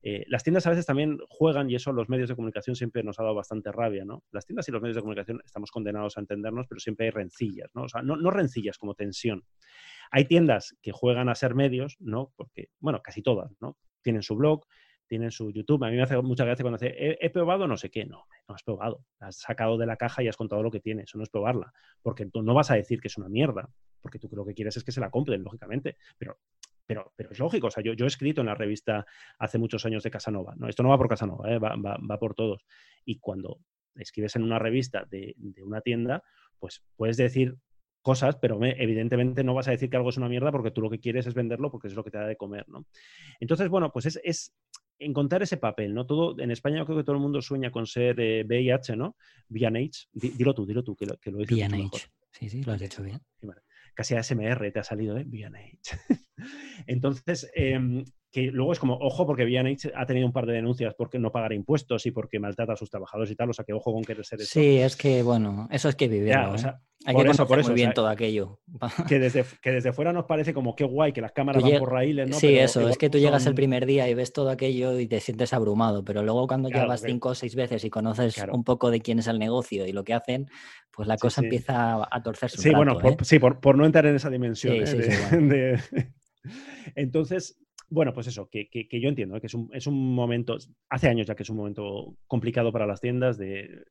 eh, 0.03 0.25
las 0.27 0.43
tiendas 0.43 0.67
a 0.67 0.71
veces 0.71 0.85
también 0.85 1.17
juegan 1.29 1.71
y 1.71 1.77
eso 1.77 1.93
los 1.93 2.09
medios 2.09 2.29
de 2.29 2.35
comunicación 2.35 2.75
siempre 2.75 3.05
nos 3.05 3.21
ha 3.21 3.23
dado 3.23 3.37
bastante 3.37 3.71
rabia, 3.71 4.05
¿no? 4.05 4.25
Las 4.33 4.47
tiendas 4.47 4.69
y 4.69 4.73
los 4.73 4.83
medios 4.83 4.97
de 4.97 5.03
comunicación 5.03 5.41
estamos 5.45 5.71
condenados 5.71 6.17
a 6.17 6.21
entendernos, 6.21 6.67
pero 6.69 6.81
siempre 6.81 7.07
hay 7.07 7.13
rencillas, 7.13 7.71
¿no? 7.73 7.85
O 7.85 7.89
sea, 7.89 8.03
no, 8.03 8.17
no 8.17 8.33
rencillas 8.33 8.79
como 8.79 8.97
tensión. 8.97 9.45
Hay 10.11 10.25
tiendas 10.25 10.77
que 10.83 10.91
juegan 10.91 11.29
a 11.29 11.37
ser 11.37 11.55
medios, 11.55 11.97
¿no? 12.01 12.33
Porque, 12.35 12.71
bueno, 12.81 13.01
casi 13.01 13.23
todas, 13.23 13.53
¿no? 13.61 13.79
Tienen 14.03 14.25
su 14.25 14.35
blog, 14.35 14.67
tienen 15.11 15.33
su 15.33 15.51
YouTube. 15.51 15.83
A 15.85 15.91
mí 15.91 15.97
me 15.97 16.03
hace 16.03 16.17
mucha 16.23 16.45
gracia 16.45 16.63
cuando 16.63 16.79
dice, 16.79 16.95
he, 16.97 17.31
probado 17.31 17.67
no 17.67 17.77
sé 17.77 17.91
qué. 17.91 18.07
No, 18.07 18.29
no 18.49 18.55
has 18.55 18.63
probado. 18.63 19.05
has 19.19 19.39
sacado 19.39 19.77
de 19.77 19.85
la 19.85 19.97
caja 19.97 20.23
y 20.23 20.29
has 20.29 20.37
contado 20.37 20.63
lo 20.63 20.71
que 20.71 20.79
tiene. 20.79 21.03
Eso 21.03 21.19
no 21.19 21.25
es 21.25 21.31
probarla. 21.31 21.73
Porque 22.01 22.27
tú 22.27 22.43
no 22.43 22.55
vas 22.55 22.71
a 22.71 22.77
decir 22.77 23.01
que 23.01 23.09
es 23.09 23.19
una 23.19 23.29
mierda. 23.29 23.69
Porque 24.01 24.21
tú 24.21 24.29
lo 24.33 24.47
que 24.47 24.55
quieres 24.55 24.77
es 24.77 24.85
que 24.85 24.93
se 24.93 25.01
la 25.01 25.11
compren, 25.11 25.43
lógicamente. 25.43 25.97
Pero, 26.17 26.39
pero, 26.87 27.13
pero 27.17 27.33
es 27.33 27.41
lógico. 27.41 27.67
O 27.67 27.71
sea, 27.73 27.83
yo, 27.83 27.93
yo 27.95 28.05
he 28.05 28.09
escrito 28.09 28.41
en 28.41 28.47
la 28.47 28.55
revista 28.55 29.05
hace 29.41 29.59
muchos 29.59 29.85
años 29.85 30.05
de 30.05 30.13
Casanova. 30.13 30.55
No, 30.57 30.69
esto 30.69 30.85
no 30.85 30.91
va 30.91 30.97
por 30.97 31.09
Casanova, 31.09 31.53
¿eh? 31.53 31.59
va, 31.59 31.75
va, 31.77 32.19
por 32.19 32.35
todos. 32.35 32.65
Y 33.05 33.19
cuando 33.19 33.59
escribes 33.97 34.37
en 34.37 34.45
una 34.45 34.61
revista 34.61 35.05
de, 35.11 35.35
de 35.37 35.63
una 35.65 35.81
tienda, 35.81 36.23
pues 36.61 36.85
puedes 36.95 37.17
decir 37.17 37.59
cosas, 38.03 38.37
pero 38.37 38.59
evidentemente 38.63 39.45
no 39.45 39.55
vas 39.55 39.69
a 39.69 39.73
decir 39.73 39.91
que 39.91 39.97
algo 39.97 40.11
es 40.11 40.17
una 40.17 40.29
mierda 40.29 40.51
porque 40.51 40.71
tú 40.71 40.81
lo 40.81 40.91
que 40.91 41.01
quieres 41.01 41.27
es 41.27 41.35
venderlo 41.35 41.71
porque 41.71 41.89
es 41.89 41.95
lo 41.95 42.05
que 42.05 42.11
te 42.11 42.19
da 42.19 42.27
de 42.27 42.37
comer, 42.37 42.69
¿no? 42.69 42.87
Entonces, 43.41 43.69
bueno, 43.69 43.93
pues 43.93 44.07
es, 44.07 44.21
es, 44.25 44.55
encontrar 45.01 45.43
ese 45.43 45.57
papel, 45.57 45.95
¿no? 45.95 46.07
Todo, 46.07 46.39
en 46.39 46.51
España 46.51 46.79
yo 46.79 46.87
creo 46.87 46.99
que 46.99 47.05
todo 47.05 47.17
el 47.17 47.23
mundo 47.23 47.43
sueña 47.43 47.71
con 47.71 47.87
ser 47.87 48.17
VIH, 48.47 48.93
eh, 48.93 48.97
¿no? 48.97 49.17
VNH. 49.49 50.09
dilo 50.13 50.55
tú, 50.55 50.67
dilo 50.67 50.85
tú, 50.85 50.95
que 50.95 51.07
lo, 51.07 51.17
que 51.17 51.31
lo 51.31 51.39
VNH. 51.39 52.11
Sí, 52.31 52.49
sí, 52.49 52.63
lo 52.63 52.73
has 52.73 52.83
hecho 52.83 53.03
bien. 53.03 53.21
Casi 53.95 54.15
a 54.15 54.23
SMR 54.23 54.71
te 54.71 54.79
ha 54.79 54.85
salido, 54.85 55.17
¿eh? 55.17 55.25
VNH. 55.25 55.99
Entonces, 56.87 57.51
eh, 57.55 58.05
que 58.31 58.43
luego 58.53 58.73
es 58.73 58.79
como, 58.79 58.95
ojo, 58.95 59.27
porque 59.27 59.45
VNH 59.45 59.93
ha 59.95 60.07
tenido 60.07 60.27
un 60.27 60.33
par 60.33 60.47
de 60.47 60.53
denuncias 60.53 60.95
porque 60.97 61.19
no 61.19 61.33
pagar 61.33 61.53
impuestos 61.53 62.07
y 62.07 62.13
porque 62.13 62.39
maltrata 62.39 62.75
a 62.75 62.77
sus 62.77 62.89
trabajadores 62.89 63.31
y 63.31 63.37
tal, 63.37 63.51
o 63.51 63.53
sea 63.53 63.65
que 63.65 63.73
ojo 63.73 63.93
con 63.93 64.05
querer 64.05 64.25
ser 64.25 64.41
eso. 64.41 64.51
Sí, 64.53 64.79
es 64.79 64.97
que, 64.97 65.23
bueno, 65.23 65.69
eso 65.71 65.89
es 65.89 65.97
que 65.97 66.09
vivirlo, 66.09 66.55
¿eh? 66.55 66.75
Hay 67.07 67.17
que 67.17 67.31
eso, 67.31 67.47
por 67.47 67.59
eso, 67.59 67.71
muy 67.71 67.77
bien 67.77 67.95
todo 67.95 68.09
aquello. 68.09 68.61
Que 69.09 69.19
desde, 69.19 69.45
que 69.63 69.71
desde 69.73 69.93
fuera 69.93 70.13
nos 70.13 70.27
parece 70.27 70.53
como 70.53 70.77
qué 70.77 70.85
guay 70.85 71.13
que 71.13 71.23
las 71.23 71.33
cámaras 71.33 71.63
van 71.63 71.79
por 71.79 71.91
raíles, 71.91 72.29
¿no? 72.29 72.37
Sí, 72.37 72.59
eso, 72.59 72.87
es 72.89 72.99
que 72.99 73.09
tú 73.09 73.19
llegas 73.19 73.47
el 73.47 73.55
primer 73.55 73.87
día 73.87 74.09
y 74.09 74.15
ves 74.15 74.35
todo 74.35 74.51
aquello 74.51 74.99
y 74.99 75.07
te 75.07 75.19
sientes 75.21 75.55
abrumado, 75.55 76.05
pero 76.05 76.23
luego 76.23 76.47
cuando 76.47 76.69
llevas 76.69 77.01
cinco 77.01 77.31
o 77.31 77.35
seis 77.35 77.55
veces 77.55 77.85
y 77.85 77.91
conoces 77.91 78.37
un 78.53 78.65
poco 78.65 78.91
de 78.91 79.01
quién 79.01 79.19
es 79.19 79.29
el 79.29 79.39
negocio 79.39 79.87
y 79.87 79.93
lo 79.93 80.05
que 80.05 80.13
hacen, 80.13 80.47
pues 80.93 81.09
la 81.09 81.17
cosa 81.17 81.41
empieza 81.41 82.07
a 82.11 82.23
torcerse 82.23 82.59
un 82.59 82.63
Sí, 82.63 82.71
bueno, 82.71 82.99
por, 82.99 83.13
¿eh? 83.13 83.17
sí, 83.23 83.39
por, 83.39 83.77
no 83.77 83.87
entrar 83.87 84.05
en 84.07 84.17
esa 84.17 84.29
dimensión. 84.29 84.77
¿eh? 84.77 85.79
Entonces, 86.95 87.59
bueno, 87.91 88.13
pues 88.15 88.29
eso, 88.29 88.49
que, 88.49 88.69
yo 88.91 89.09
entiendo 89.09 89.41
que 89.41 89.49
es 89.49 89.55
un, 89.55 89.69
es 89.73 89.87
un, 89.87 90.15
momento, 90.15 90.57
hace 90.89 91.09
años 91.09 91.27
ya 91.27 91.35
que 91.35 91.43
es 91.43 91.51
un 91.51 91.57
momento 91.57 92.17
complicado 92.27 92.73
para 92.73 92.87
las 92.87 93.01
tiendas 93.01 93.37
de 93.37 93.85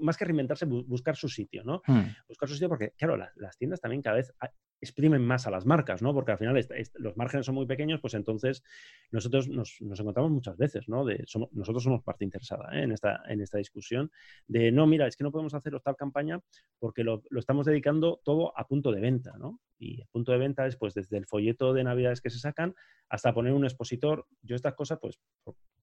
más 0.00 0.16
que 0.16 0.24
reinventarse, 0.24 0.66
buscar 0.66 1.16
su 1.16 1.28
sitio, 1.28 1.62
¿no? 1.64 1.82
Hmm. 1.86 2.04
Buscar 2.26 2.48
su 2.48 2.54
sitio 2.54 2.68
porque, 2.68 2.92
claro, 2.96 3.16
las 3.16 3.56
tiendas 3.56 3.80
también 3.80 4.02
cada 4.02 4.16
vez 4.16 4.32
exprimen 4.80 5.22
más 5.22 5.46
a 5.46 5.50
las 5.50 5.66
marcas, 5.66 6.02
¿no? 6.02 6.14
Porque 6.14 6.32
al 6.32 6.38
final 6.38 6.66
los 6.94 7.16
márgenes 7.16 7.46
son 7.46 7.54
muy 7.54 7.66
pequeños, 7.66 8.00
pues 8.00 8.14
entonces 8.14 8.62
nosotros 9.10 9.48
nos, 9.48 9.80
encontramos 9.80 10.30
muchas 10.30 10.56
veces, 10.56 10.88
¿no? 10.88 11.04
De, 11.04 11.24
nosotros 11.52 11.82
somos 11.82 12.02
parte 12.02 12.24
interesada 12.24 12.68
¿eh? 12.72 12.82
en, 12.82 12.92
esta, 12.92 13.22
en 13.28 13.40
esta 13.40 13.58
discusión 13.58 14.10
de, 14.46 14.70
no, 14.70 14.86
mira, 14.86 15.06
es 15.06 15.16
que 15.16 15.24
no 15.24 15.32
podemos 15.32 15.54
hacer 15.54 15.78
tal 15.80 15.96
campaña 15.96 16.40
porque 16.78 17.04
lo, 17.04 17.22
estamos 17.36 17.66
dedicando 17.66 18.20
todo 18.24 18.56
a 18.56 18.66
punto 18.66 18.92
de 18.92 19.00
venta, 19.00 19.36
¿no? 19.38 19.60
Y 19.78 20.02
a 20.02 20.06
punto 20.06 20.32
de 20.32 20.38
venta 20.38 20.66
es, 20.66 20.76
pues, 20.76 20.94
desde 20.94 21.18
el 21.18 21.26
folleto 21.26 21.72
de 21.72 21.84
Navidades 21.84 22.20
que 22.20 22.30
se 22.30 22.38
sacan 22.38 22.74
hasta 23.08 23.32
poner 23.32 23.52
un 23.52 23.64
expositor. 23.64 24.26
Yo 24.42 24.56
estas 24.56 24.74
cosas, 24.74 24.98
pues, 25.00 25.18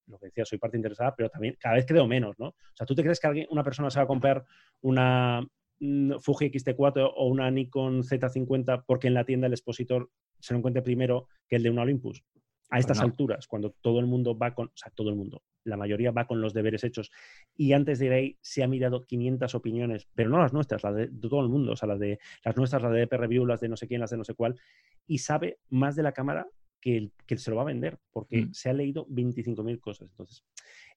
lo 0.07 0.19
que 0.19 0.27
decía, 0.27 0.45
soy 0.45 0.57
parte 0.57 0.77
interesada, 0.77 1.15
pero 1.15 1.29
también 1.29 1.55
cada 1.59 1.75
vez 1.75 1.85
creo 1.85 2.07
menos, 2.07 2.37
¿no? 2.39 2.49
O 2.49 2.75
sea, 2.75 2.85
¿tú 2.85 2.95
te 2.95 3.03
crees 3.03 3.19
que 3.19 3.27
alguien, 3.27 3.47
una 3.49 3.63
persona 3.63 3.89
se 3.89 3.99
va 3.99 4.03
a 4.03 4.07
comprar 4.07 4.45
una 4.81 5.45
Fuji 6.19 6.45
X-T4 6.45 7.11
o 7.15 7.27
una 7.27 7.51
Nikon 7.51 8.03
Z50 8.03 8.83
porque 8.85 9.07
en 9.07 9.13
la 9.13 9.25
tienda 9.25 9.47
el 9.47 9.53
expositor 9.53 10.09
se 10.39 10.53
lo 10.53 10.59
encuentre 10.59 10.81
primero 10.81 11.27
que 11.47 11.57
el 11.57 11.63
de 11.63 11.69
un 11.69 11.79
Olympus? 11.79 12.23
A 12.71 12.79
estas 12.79 12.99
alturas, 12.99 13.45
cuando 13.47 13.75
todo 13.79 13.99
el 13.99 14.07
mundo 14.07 14.35
va 14.35 14.55
con, 14.55 14.67
o 14.67 14.71
sea, 14.75 14.91
todo 14.95 15.09
el 15.09 15.15
mundo, 15.15 15.43
la 15.63 15.77
mayoría 15.77 16.09
va 16.09 16.25
con 16.25 16.41
los 16.41 16.51
deberes 16.51 16.83
hechos 16.83 17.11
y 17.55 17.73
antes 17.73 17.99
de 17.99 18.07
ir 18.07 18.11
ahí 18.11 18.37
se 18.41 18.63
ha 18.63 18.67
mirado 18.67 19.05
500 19.05 19.53
opiniones, 19.53 20.07
pero 20.15 20.31
no 20.31 20.39
las 20.39 20.51
nuestras, 20.51 20.83
las 20.83 20.95
de, 20.95 21.07
todo 21.07 21.41
el 21.41 21.49
mundo, 21.49 21.73
o 21.73 21.75
sea, 21.75 21.87
las 21.87 21.99
de 21.99 22.19
las 22.43 22.57
nuestras, 22.57 22.81
las 22.81 22.91
de 22.91 23.03
EP 23.03 23.13
Review, 23.13 23.45
las 23.45 23.59
de 23.59 23.69
no 23.69 23.77
sé 23.77 23.87
quién, 23.87 24.01
las 24.01 24.09
de 24.09 24.17
no 24.17 24.23
sé 24.23 24.33
cuál, 24.33 24.59
y 25.05 25.19
sabe 25.19 25.59
más 25.69 25.95
de 25.95 26.03
la 26.03 26.11
cámara 26.11 26.47
que, 26.85 27.09
que 27.25 27.37
se 27.37 27.49
lo 27.49 27.55
va 27.57 27.63
a 27.63 27.65
vender, 27.65 27.97
porque 28.11 28.43
Mm. 28.43 28.53
se 28.53 28.69
ha 28.69 28.73
leído 28.73 29.07
25.000 29.09 29.79
cosas. 29.79 30.07
Entonces, 30.11 30.43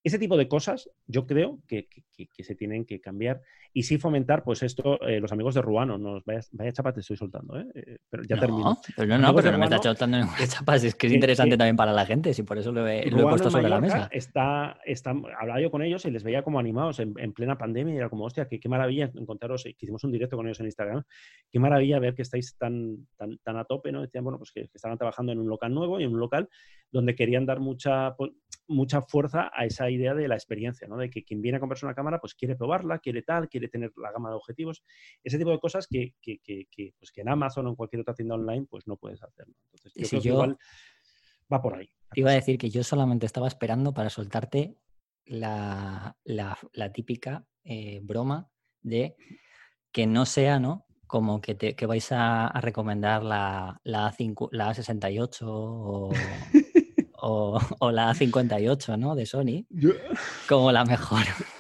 ese 0.05 0.19
tipo 0.19 0.37
de 0.37 0.49
cosas 0.49 0.91
yo 1.07 1.27
creo 1.27 1.59
que, 1.67 1.87
que- 1.89 2.03
que- 2.17 2.27
que 2.29 2.45
se 2.45 2.55
tienen 2.55 2.85
que 2.85 3.01
cambiar 3.01 3.41
y 3.73 3.83
sí 3.83 3.99
fomentar, 3.99 4.43
pues 4.43 4.63
esto, 4.63 5.01
eh, 5.07 5.21
los 5.21 5.31
amigos 5.33 5.55
de 5.55 5.63
Ruano, 5.63 5.99
nos 5.99 6.25
vaya, 6.25 6.41
vaya 6.53 6.73
chapa 6.73 6.93
te 6.93 7.01
estoy 7.01 7.17
soltando, 7.17 7.59
¿eh? 7.61 7.67
Eh, 7.75 7.99
pero 8.09 8.23
ya 8.25 8.37
no, 8.37 8.41
termino. 8.41 8.77
pero 8.97 9.09
no, 9.09 9.19
no, 9.19 9.35
pero 9.35 9.53
no 9.53 9.59
me 9.59 9.65
está 9.67 9.79
soltando 9.83 10.17
ninguna 10.19 10.47
chapa, 10.49 10.77
es 10.77 10.95
que 10.95 11.07
es 11.09 11.13
interesante 11.13 11.57
también 11.57 11.77
para 11.77 11.93
la 11.93 12.07
gente, 12.07 12.33
si 12.35 12.43
por 12.43 12.59
eso 12.59 12.73
lo 12.73 12.87
he, 12.89 13.09
lo 13.11 13.19
he 13.21 13.23
puesto 13.25 13.51
sobre 13.51 13.69
la 13.69 13.81
mesa. 13.81 14.09
Está, 14.11 14.81
está, 14.85 15.11
hablaba 15.11 15.61
yo 15.61 15.71
con 15.71 15.83
ellos 15.83 16.05
y 16.07 16.11
les 16.11 16.23
veía 16.25 16.43
como 16.43 16.59
animados 16.59 16.99
en, 17.01 17.15
en 17.19 17.33
plena 17.33 17.57
pandemia 17.59 17.95
y 17.95 17.97
era 17.99 18.09
como, 18.09 18.25
hostia, 18.25 18.49
qué, 18.49 18.59
qué 18.59 18.69
maravilla 18.69 19.11
encontraros, 19.15 19.63
que 19.65 19.75
hicimos 19.79 20.03
un 20.05 20.13
directo 20.13 20.37
con 20.37 20.47
ellos 20.47 20.59
en 20.61 20.67
Instagram, 20.67 21.03
qué 21.51 21.59
maravilla 21.59 21.99
ver 21.99 22.15
que 22.15 22.23
estáis 22.23 22.57
tan, 22.57 23.07
tan, 23.17 23.39
tan 23.39 23.57
a 23.59 23.65
tope, 23.65 23.93
¿no? 23.93 24.01
Decían, 24.01 24.25
bueno, 24.25 24.39
pues 24.39 24.51
que, 24.51 24.63
que 24.63 24.71
estaban 24.77 24.97
trabajando 24.99 25.33
en 25.33 25.39
un 25.39 25.49
local 25.49 25.73
nuevo 25.75 26.01
y 26.01 26.05
en 26.05 26.13
un 26.15 26.21
local 26.21 26.49
donde 26.91 27.15
querían 27.15 27.47
dar 27.47 27.61
mucha, 27.61 28.15
pues, 28.17 28.33
mucha 28.67 29.01
fuerza 29.03 29.51
a 29.55 29.65
esa 29.65 29.89
idea 29.91 30.15
de 30.15 30.29
la 30.29 30.35
experiencia, 30.35 30.87
¿no? 30.89 30.97
De 30.97 31.09
que 31.11 31.25
quien 31.25 31.41
viene 31.41 31.57
a 31.57 31.61
comprarse 31.61 31.87
una 31.87 31.95
cámara, 31.95 32.21
pues 32.21 32.35
quiere 32.35 32.55
probarla, 32.57 32.99
quiere 32.99 33.23
tal, 33.23 33.49
quiere 33.49 33.69
tener 33.69 33.93
la 33.97 34.13
gama 34.13 34.29
de 34.31 34.37
objetivos, 34.37 34.83
ese 35.25 35.39
tipo 35.39 35.51
de 35.51 35.59
cosas 35.59 35.87
que, 35.87 36.15
que, 36.21 36.39
que- 36.41 36.67
que, 36.71 36.93
pues 36.99 37.11
que 37.11 37.23
en 37.23 37.29
Amazon 37.31 37.67
o 37.67 37.71
en 37.71 37.77
cualquier 37.77 38.01
otra 38.03 38.15
tienda 38.15 38.35
online, 38.35 38.67
pues 38.69 38.87
no 38.87 38.97
puedes 38.97 39.23
hacer. 39.23 39.49
¿no? 39.49 39.55
Entonces, 39.73 39.93
Y 39.97 40.03
yo 40.03 40.07
si 40.07 40.11
creo 40.11 40.23
que 40.23 40.29
igual 40.29 40.59
va 41.53 41.63
por 41.63 41.75
ahí. 41.77 41.89
iba 42.15 42.31
a 42.31 42.35
decir 42.35 42.59
que 42.59 42.69
yo 42.71 42.83
solamente 42.85 43.25
estaba 43.27 43.49
esperando 43.49 43.95
para 43.95 44.11
soltarte 44.11 44.77
la, 45.25 46.17
la- 46.25 46.59
la 46.73 46.93
típica 46.93 47.47
eh, 47.65 48.01
broma 48.03 48.49
de 48.83 49.17
que 49.93 50.07
no 50.07 50.27
sea, 50.27 50.59
¿no? 50.61 50.87
Como 51.07 51.41
que, 51.41 51.55
te, 51.55 51.75
que 51.75 51.87
vais 51.87 52.13
a, 52.13 52.47
a 52.49 52.61
recomendar 52.61 53.23
la, 53.23 53.81
la, 53.83 54.11
A5 54.13 54.49
la 54.53 54.71
A68 54.71 55.39
o, 55.43 56.11
o- 57.21 57.59
o 57.81 57.91
la 57.93 58.11
A58, 58.13 58.99
¿no? 58.99 59.15
De 59.15 59.27
Sony, 59.27 59.65
como 60.49 60.73
la 60.73 60.85
mejor. 60.85 61.21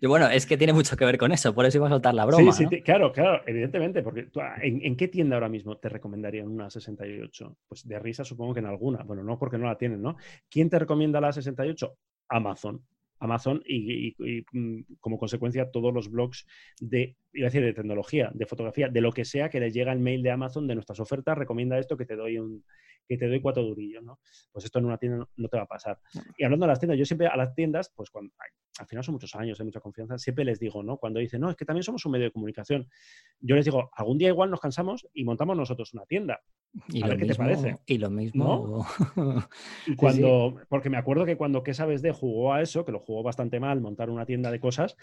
Y 0.00 0.06
bueno, 0.06 0.28
es 0.28 0.46
que 0.46 0.56
tiene 0.56 0.72
mucho 0.72 0.96
que 0.96 1.04
ver 1.04 1.18
con 1.18 1.30
eso, 1.30 1.54
por 1.54 1.66
eso 1.66 1.76
iba 1.76 1.86
a 1.88 1.90
soltar 1.90 2.14
la 2.14 2.22
Sí, 2.22 2.28
broma. 2.28 2.52
sí, 2.52 2.64
¿no? 2.64 2.70
te- 2.70 2.82
claro, 2.82 3.12
claro, 3.12 3.42
evidentemente, 3.46 4.02
porque 4.02 4.22
tú, 4.24 4.40
ah, 4.40 4.54
¿en, 4.62 4.82
en 4.82 4.96
qué 4.96 5.08
tienda 5.08 5.36
ahora 5.36 5.50
mismo 5.50 5.76
te 5.76 5.90
recomendarían 5.90 6.48
una 6.48 6.70
68? 6.70 7.58
Pues 7.68 7.86
de 7.86 7.98
risa 7.98 8.24
supongo 8.24 8.54
que 8.54 8.60
en 8.60 8.66
alguna. 8.66 9.02
Bueno, 9.04 9.22
no 9.24 9.38
porque 9.38 9.58
no 9.58 9.66
la 9.66 9.76
tienen, 9.76 10.00
¿no? 10.00 10.16
¿Quién 10.48 10.70
te 10.70 10.78
recomienda 10.78 11.20
la 11.20 11.32
68? 11.32 11.94
Amazon. 12.30 12.82
Amazon 13.20 13.60
y, 13.66 14.08
y- 14.08 14.16
y, 14.38 14.44
mm, 14.58 14.84
como 15.00 15.18
consecuencia 15.18 15.70
todos 15.70 15.92
los 15.92 16.10
blogs 16.10 16.46
de, 16.80 17.16
iba 17.34 17.46
a 17.48 17.50
decir, 17.50 17.62
de 17.62 17.74
tecnología, 17.74 18.30
de 18.32 18.46
fotografía, 18.46 18.88
de 18.88 19.00
lo 19.02 19.12
que 19.12 19.24
sea 19.26 19.50
que 19.50 19.60
les 19.60 19.74
llega 19.74 19.92
el 19.92 19.98
mail 19.98 20.22
de 20.22 20.30
Amazon 20.30 20.66
de 20.66 20.76
nuestras 20.76 21.00
ofertas, 21.00 21.36
recomienda 21.36 21.78
esto 21.78 21.96
que 21.96 22.06
te 22.06 22.16
doy 22.16 22.38
un 22.38 22.64
que 23.08 23.16
te 23.16 23.26
doy 23.26 23.40
cuatro 23.40 23.62
durillos, 23.64 24.04
¿no? 24.04 24.20
Pues 24.52 24.64
esto 24.66 24.78
en 24.78 24.84
una 24.84 24.98
tienda 24.98 25.18
no, 25.18 25.28
no 25.36 25.48
te 25.48 25.56
va 25.56 25.62
a 25.64 25.66
pasar. 25.66 25.98
Y 26.36 26.44
hablando 26.44 26.66
de 26.66 26.68
las 26.68 26.78
tiendas, 26.78 26.98
yo 26.98 27.04
siempre 27.04 27.26
a 27.26 27.36
las 27.36 27.54
tiendas, 27.54 27.90
pues 27.96 28.10
cuando 28.10 28.32
al 28.78 28.86
final 28.86 29.02
son 29.02 29.14
muchos 29.14 29.34
años, 29.34 29.58
hay 29.58 29.66
mucha 29.66 29.80
confianza, 29.80 30.18
siempre 30.18 30.44
les 30.44 30.60
digo, 30.60 30.82
¿no? 30.82 30.98
Cuando 30.98 31.18
dicen, 31.18 31.40
no, 31.40 31.50
es 31.50 31.56
que 31.56 31.64
también 31.64 31.82
somos 31.82 32.04
un 32.06 32.12
medio 32.12 32.26
de 32.26 32.30
comunicación. 32.32 32.88
Yo 33.40 33.56
les 33.56 33.64
digo, 33.64 33.90
algún 33.94 34.18
día 34.18 34.28
igual 34.28 34.50
nos 34.50 34.60
cansamos 34.60 35.08
y 35.14 35.24
montamos 35.24 35.56
nosotros 35.56 35.92
una 35.94 36.04
tienda. 36.04 36.40
Y 36.88 37.02
a 37.02 37.06
lo 37.06 37.08
ver 37.10 37.18
qué 37.18 37.24
te 37.24 37.28
mismo, 37.30 37.44
parece. 37.44 37.76
Y 37.86 37.98
lo 37.98 38.10
mismo. 38.10 38.86
Y 39.86 39.96
cuando, 39.96 40.56
porque 40.68 40.90
me 40.90 40.98
acuerdo 40.98 41.24
que 41.24 41.36
cuando 41.36 41.62
¿Qué 41.62 41.74
sabes 41.74 42.02
de 42.02 42.12
jugó 42.12 42.52
a 42.52 42.62
eso, 42.62 42.84
que 42.84 42.92
lo 42.92 43.00
jugó 43.00 43.22
bastante 43.22 43.58
mal, 43.58 43.80
montar 43.80 44.10
una 44.10 44.26
tienda 44.26 44.50
de 44.50 44.60
cosas, 44.60 44.96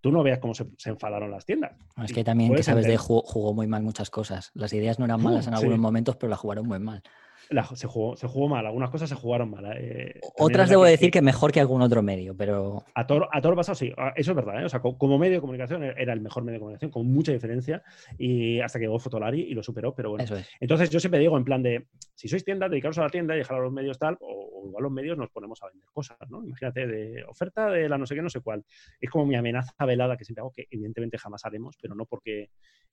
tú 0.00 0.10
no 0.12 0.22
veas 0.22 0.38
cómo 0.38 0.54
se, 0.54 0.66
se 0.78 0.90
enfadaron 0.90 1.30
las 1.30 1.44
tiendas. 1.44 1.76
Es 2.02 2.12
que 2.12 2.24
también, 2.24 2.54
que 2.54 2.62
sabes, 2.62 2.86
de 2.86 2.96
jugó, 2.96 3.22
jugó 3.22 3.52
muy 3.52 3.66
mal 3.66 3.82
muchas 3.82 4.08
cosas. 4.10 4.50
Las 4.54 4.72
ideas 4.72 4.98
no 4.98 5.04
eran 5.04 5.22
malas 5.22 5.46
en 5.46 5.52
Sí. 5.52 5.58
algunos 5.58 5.78
momentos, 5.78 6.16
pero 6.16 6.30
la 6.30 6.36
jugaron 6.36 6.66
muy 6.66 6.78
mal. 6.78 7.02
La- 7.50 7.64
se, 7.64 7.86
jugó, 7.88 8.16
se 8.16 8.28
jugó 8.28 8.48
mal, 8.48 8.64
algunas 8.64 8.90
cosas 8.90 9.08
se 9.08 9.16
jugaron 9.16 9.50
mal. 9.50 9.64
eh. 9.76 10.20
Otras 10.38 10.70
debo 10.70 10.84
decir 10.84 11.10
que 11.10 11.20
mejor 11.20 11.50
que 11.50 11.58
algún 11.60 11.82
otro 11.82 12.00
medio, 12.00 12.36
pero 12.36 12.84
A 12.94 13.06
toro, 13.06 13.28
a 13.32 13.40
toro 13.40 13.56
pasado, 13.56 13.74
sí, 13.74 13.92
eso 14.14 14.30
es 14.30 14.36
verdad. 14.36 14.62
¿eh? 14.62 14.64
O 14.64 14.68
sea, 14.68 14.80
co- 14.80 14.96
como 14.96 15.18
medio 15.18 15.34
de 15.34 15.40
comunicación 15.40 15.82
e- 15.82 15.94
era 15.96 16.12
el 16.12 16.20
mejor 16.20 16.44
medio 16.44 16.54
de 16.54 16.60
comunicación, 16.60 16.90
con 16.92 17.06
mucha 17.12 17.32
diferencia, 17.32 17.82
y 18.16 18.60
hasta 18.60 18.78
que 18.78 18.84
llegó 18.84 18.98
Fotolari 19.00 19.40
y 19.42 19.54
lo 19.54 19.62
superó, 19.64 19.92
pero 19.94 20.10
bueno. 20.10 20.22
eso 20.24 20.36
es. 20.36 20.48
Entonces 20.60 20.90
yo 20.90 21.00
siempre 21.00 21.18
digo 21.20 21.36
en 21.36 21.44
plan 21.44 21.60
de, 21.62 21.86
si 22.14 22.28
sois 22.28 22.44
tienda, 22.44 22.68
dedicaros 22.68 22.98
a 22.98 23.02
la 23.02 23.08
tienda 23.10 23.34
y 23.34 23.38
dejar 23.38 23.56
a 23.58 23.62
los 23.62 23.72
medios 23.72 23.98
tal, 23.98 24.16
o, 24.20 24.48
o 24.62 24.66
igual 24.68 24.84
los 24.84 24.92
medios 24.92 25.18
nos 25.18 25.30
ponemos 25.30 25.60
a 25.62 25.66
vender 25.66 25.88
cosas, 25.92 26.18
¿no? 26.28 26.44
Imagínate, 26.44 26.86
de 26.86 27.24
oferta 27.24 27.68
de 27.70 27.88
la 27.88 27.98
no 27.98 28.06
sé 28.06 28.14
qué, 28.14 28.22
no 28.22 28.30
sé 28.30 28.40
cuál. 28.42 28.64
Es 29.00 29.10
como 29.10 29.26
mi 29.26 29.34
amenaza 29.34 29.72
velada 29.84 30.16
que 30.16 30.24
siempre 30.24 30.42
hago, 30.42 30.52
que 30.52 30.66
evidentemente 30.70 31.18
jamás 31.18 31.44
haremos, 31.44 31.76
pero 31.82 31.96
no 31.96 32.06
porque 32.06 32.50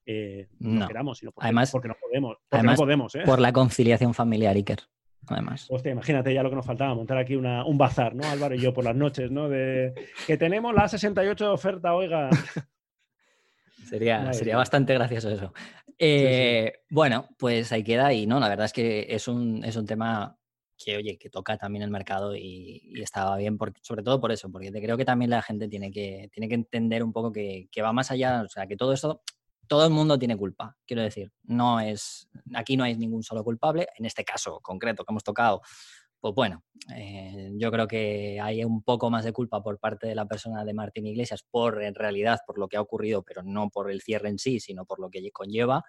eh, 0.10 0.48
no, 0.60 0.80
No. 0.80 0.88
queramos, 0.88 1.18
sino 1.18 1.34
porque, 1.34 1.48
Además- 1.48 1.70
porque 1.70 1.90
no 1.90 1.96
podemos. 2.00 2.38
Porque 2.38 2.56
además, 2.60 2.80
no 2.80 2.86
podemos, 2.86 3.16
¿eh? 3.16 3.24
Por 3.26 3.40
la 3.42 3.52
conciliación 3.52 4.14
familiar, 4.14 4.47
Iker. 4.56 4.80
Además. 5.30 5.68
Hostia, 5.70 5.92
imagínate 5.92 6.34
ya 6.34 6.42
lo 6.42 6.50
que 6.50 6.56
nos 6.56 6.66
faltaba, 6.66 6.96
montar 6.96 7.18
aquí 7.18 7.36
una, 7.36 7.66
un 7.66 7.78
bazar, 7.78 8.16
¿no, 8.16 8.26
Álvaro 8.28 8.56
y 8.56 8.60
yo, 8.60 8.74
por 8.74 8.86
las 8.86 8.96
noches, 8.96 9.30
¿no? 9.30 9.50
De 9.50 9.94
que 10.26 10.38
tenemos 10.38 10.74
la 10.74 10.88
68 10.88 11.44
de 11.44 11.52
oferta, 11.52 11.94
oiga. 11.94 12.30
Sería, 13.90 14.20
Madre 14.20 14.34
sería 14.34 14.58
bastante 14.58 14.94
gracioso 14.94 15.30
eso. 15.30 15.54
Eh, 15.98 16.74
Bueno, 16.90 17.30
pues 17.38 17.72
ahí 17.72 17.84
queda 17.84 18.12
y 18.12 18.28
no, 18.28 18.38
la 18.40 18.50
verdad 18.50 18.66
es 18.66 18.74
que 18.74 19.08
es 19.10 19.30
un, 19.30 19.64
es 19.64 19.78
un 19.78 19.86
tema 19.86 20.38
que, 20.78 20.98
oye, 20.98 21.18
que 21.18 21.30
toca 21.30 21.58
también 21.58 21.84
el 21.84 21.90
mercado 21.90 22.36
y, 22.36 22.82
y 22.84 23.02
estaba 23.02 23.38
bien, 23.38 23.58
sobre 23.82 24.04
todo 24.04 24.20
por 24.20 24.32
eso, 24.32 24.52
porque 24.52 24.72
te 24.72 24.82
creo 24.82 24.98
que 24.98 25.06
también 25.06 25.32
la 25.32 25.42
gente 25.42 25.68
tiene 25.68 25.90
que, 25.92 26.30
tiene 26.34 26.50
que 26.50 26.56
entender 26.56 27.02
un 27.02 27.14
poco 27.14 27.32
que, 27.32 27.68
que 27.72 27.82
va 27.82 27.94
más 27.94 28.12
allá, 28.12 28.42
o 28.44 28.50
sea, 28.50 28.68
que 28.68 28.76
todo 28.76 28.94
esto, 28.94 29.22
todo 29.68 29.86
el 29.86 29.92
mundo 29.92 30.18
tiene 30.18 30.38
culpa, 30.38 30.78
quiero 30.86 31.02
decir, 31.02 31.32
no 31.44 31.80
es, 31.80 32.30
aquí 32.56 32.78
no 32.78 32.84
hay 32.84 32.96
ningún 32.96 33.24
solo 33.24 33.44
culpable, 33.44 33.88
en 33.98 34.06
este 34.06 34.24
caso 34.24 34.60
concreto 34.62 35.04
que 35.04 35.12
hemos 35.12 35.24
tocado, 35.24 35.62
pues 36.20 36.34
bueno, 36.34 36.64
eh, 36.96 37.52
yo 37.58 37.72
creo 37.72 37.88
que 37.88 38.40
hay 38.42 38.64
un 38.64 38.82
poco 38.82 39.10
más 39.10 39.24
de 39.24 39.34
culpa 39.34 39.62
por 39.62 39.80
parte 39.80 40.08
de 40.08 40.16
la 40.16 40.26
persona 40.26 40.66
de 40.66 40.74
Martín 40.74 41.06
Iglesias 41.06 41.44
por 41.44 41.84
en 41.84 41.94
realidad 41.94 42.40
por 42.46 42.58
lo 42.58 42.68
que 42.68 42.78
ha 42.78 42.82
ocurrido, 42.82 43.24
pero 43.24 43.44
no 43.44 43.70
por 43.70 43.92
el 43.92 44.02
cierre 44.02 44.30
en 44.30 44.40
sí, 44.40 44.60
sino 44.60 44.86
por 44.86 45.00
lo 45.00 45.10
que 45.10 45.30
conlleva, 45.32 45.84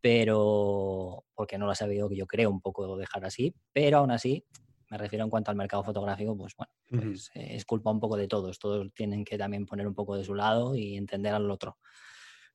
pero 0.00 1.24
porque 1.34 1.58
no 1.58 1.66
lo 1.66 1.72
ha 1.72 1.76
sabido, 1.76 2.10
yo 2.10 2.26
creo, 2.26 2.50
un 2.50 2.60
poco 2.60 2.96
dejar 2.96 3.24
así, 3.24 3.54
pero 3.72 3.98
aún 3.98 4.10
así, 4.10 4.44
me 4.90 4.98
refiero 4.98 5.24
en 5.24 5.30
cuanto 5.30 5.52
al 5.52 5.56
mercado 5.56 5.84
fotográfico, 5.84 6.36
pues 6.36 6.54
bueno, 6.56 6.72
pues, 6.88 7.30
eh, 7.34 7.54
es 7.54 7.64
culpa 7.64 7.90
un 7.90 8.00
poco 8.00 8.16
de 8.16 8.26
todos, 8.26 8.58
todos 8.58 8.92
tienen 8.92 9.24
que 9.24 9.38
también 9.38 9.66
poner 9.66 9.86
un 9.86 9.94
poco 9.94 10.16
de 10.16 10.24
su 10.24 10.34
lado 10.34 10.74
y 10.74 10.96
entender 10.96 11.32
al 11.32 11.48
otro. 11.48 11.78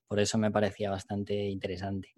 Por 0.07 0.19
eso 0.19 0.37
me 0.37 0.51
parecía 0.51 0.89
bastante 0.89 1.33
interesante. 1.49 2.09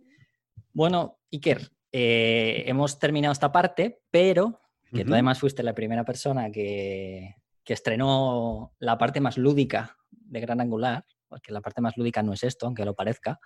Bueno, 0.74 1.20
Iker, 1.32 1.72
eh, 1.92 2.64
hemos 2.68 3.00
terminado 3.00 3.32
esta 3.32 3.52
parte, 3.52 4.02
pero 4.12 4.60
que 4.94 5.04
tú 5.04 5.14
además 5.14 5.40
fuiste 5.40 5.64
la 5.64 5.76
primera 5.76 6.06
persona 6.06 6.50
que, 6.50 7.36
que 7.64 7.74
estrenó 7.74 8.74
la 8.80 8.98
parte 8.98 9.20
más 9.20 9.38
lúdica 9.38 9.98
de 10.10 10.40
Gran 10.40 10.62
Angular, 10.62 11.06
porque 11.28 11.52
la 11.52 11.62
parte 11.62 11.82
más 11.82 11.98
lúdica 11.98 12.24
no 12.24 12.34
es 12.34 12.44
esto, 12.44 12.66
aunque 12.66 12.86
lo 12.86 12.96
parezca. 12.96 13.40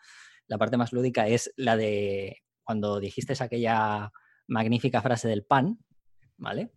La 0.48 0.58
parte 0.58 0.78
más 0.78 0.94
lúdica 0.94 1.28
es 1.28 1.52
la 1.56 1.76
de 1.76 2.38
cuando 2.64 3.00
dijiste 3.00 3.34
aquella 3.44 4.12
magnífica 4.48 5.02
frase 5.02 5.28
del 5.28 5.44
pan, 5.44 5.80
¿vale? 6.38 6.72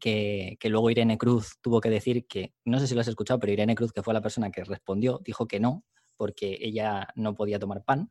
Que, 0.00 0.56
que 0.58 0.68
luego 0.68 0.90
Irene 0.90 1.18
Cruz 1.18 1.58
tuvo 1.60 1.80
que 1.80 1.90
decir 1.90 2.26
que, 2.26 2.54
no 2.64 2.80
sé 2.80 2.86
si 2.86 2.94
lo 2.94 3.02
has 3.02 3.08
escuchado, 3.08 3.38
pero 3.38 3.52
Irene 3.52 3.74
Cruz, 3.74 3.92
que 3.92 4.02
fue 4.02 4.14
la 4.14 4.22
persona 4.22 4.50
que 4.50 4.64
respondió, 4.64 5.20
dijo 5.22 5.46
que 5.46 5.60
no, 5.60 5.84
porque 6.22 6.56
ella 6.60 7.08
no 7.16 7.34
podía 7.34 7.58
tomar 7.58 7.82
pan 7.82 8.08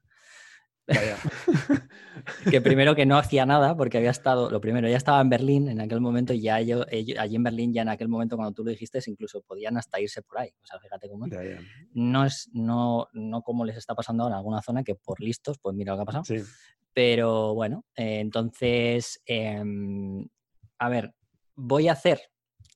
Vaya. 0.88 1.16
que 2.52 2.60
primero 2.60 2.96
que 2.96 3.06
no 3.06 3.18
hacía 3.18 3.46
nada 3.46 3.78
porque 3.78 3.98
había 4.00 4.10
estado, 4.10 4.50
lo 4.50 4.60
primero, 4.60 4.90
ya 4.90 4.98
estaba 4.98 5.22
en 5.22 5.30
Berlín 5.30 5.68
en 5.70 5.80
aquel 5.80 6.02
momento 6.02 6.34
y 6.34 6.42
ya 6.42 6.60
ello- 6.60 6.86
allí 7.18 7.36
en 7.36 7.44
Berlín 7.44 7.72
ya 7.74 7.84
en 7.84 7.90
aquel 7.90 8.10
momento 8.10 8.36
cuando 8.36 8.52
tú 8.54 8.64
lo 8.66 8.72
dijiste 8.72 9.00
incluso 9.08 9.42
podían 9.42 9.78
hasta 9.78 10.02
irse 10.02 10.22
por 10.22 10.40
ahí, 10.40 10.50
o 10.62 10.66
sea, 10.66 10.80
fíjate 10.80 11.08
cómo 11.08 11.28
es. 11.28 11.32
No 11.94 12.26
es, 12.26 12.50
no, 12.52 13.08
no 13.14 13.42
como 13.44 13.64
les 13.64 13.78
está 13.78 13.96
pasando 13.96 14.24
ahora 14.24 14.36
en 14.36 14.40
alguna 14.40 14.62
zona 14.62 14.84
que 14.84 14.96
por 14.96 15.22
listos, 15.22 15.58
pues 15.62 15.74
mira 15.76 15.94
lo 15.94 15.98
que 16.00 16.02
ha 16.02 16.06
pasado. 16.06 16.26
Sí. 16.26 16.40
Pero 16.94 17.54
bueno, 17.54 17.86
eh, 17.96 18.20
entonces, 18.20 19.22
em, 19.26 20.28
a 20.78 20.90
ver, 20.90 21.14
voy 21.56 21.88
a 21.88 21.94
hacer 21.94 22.20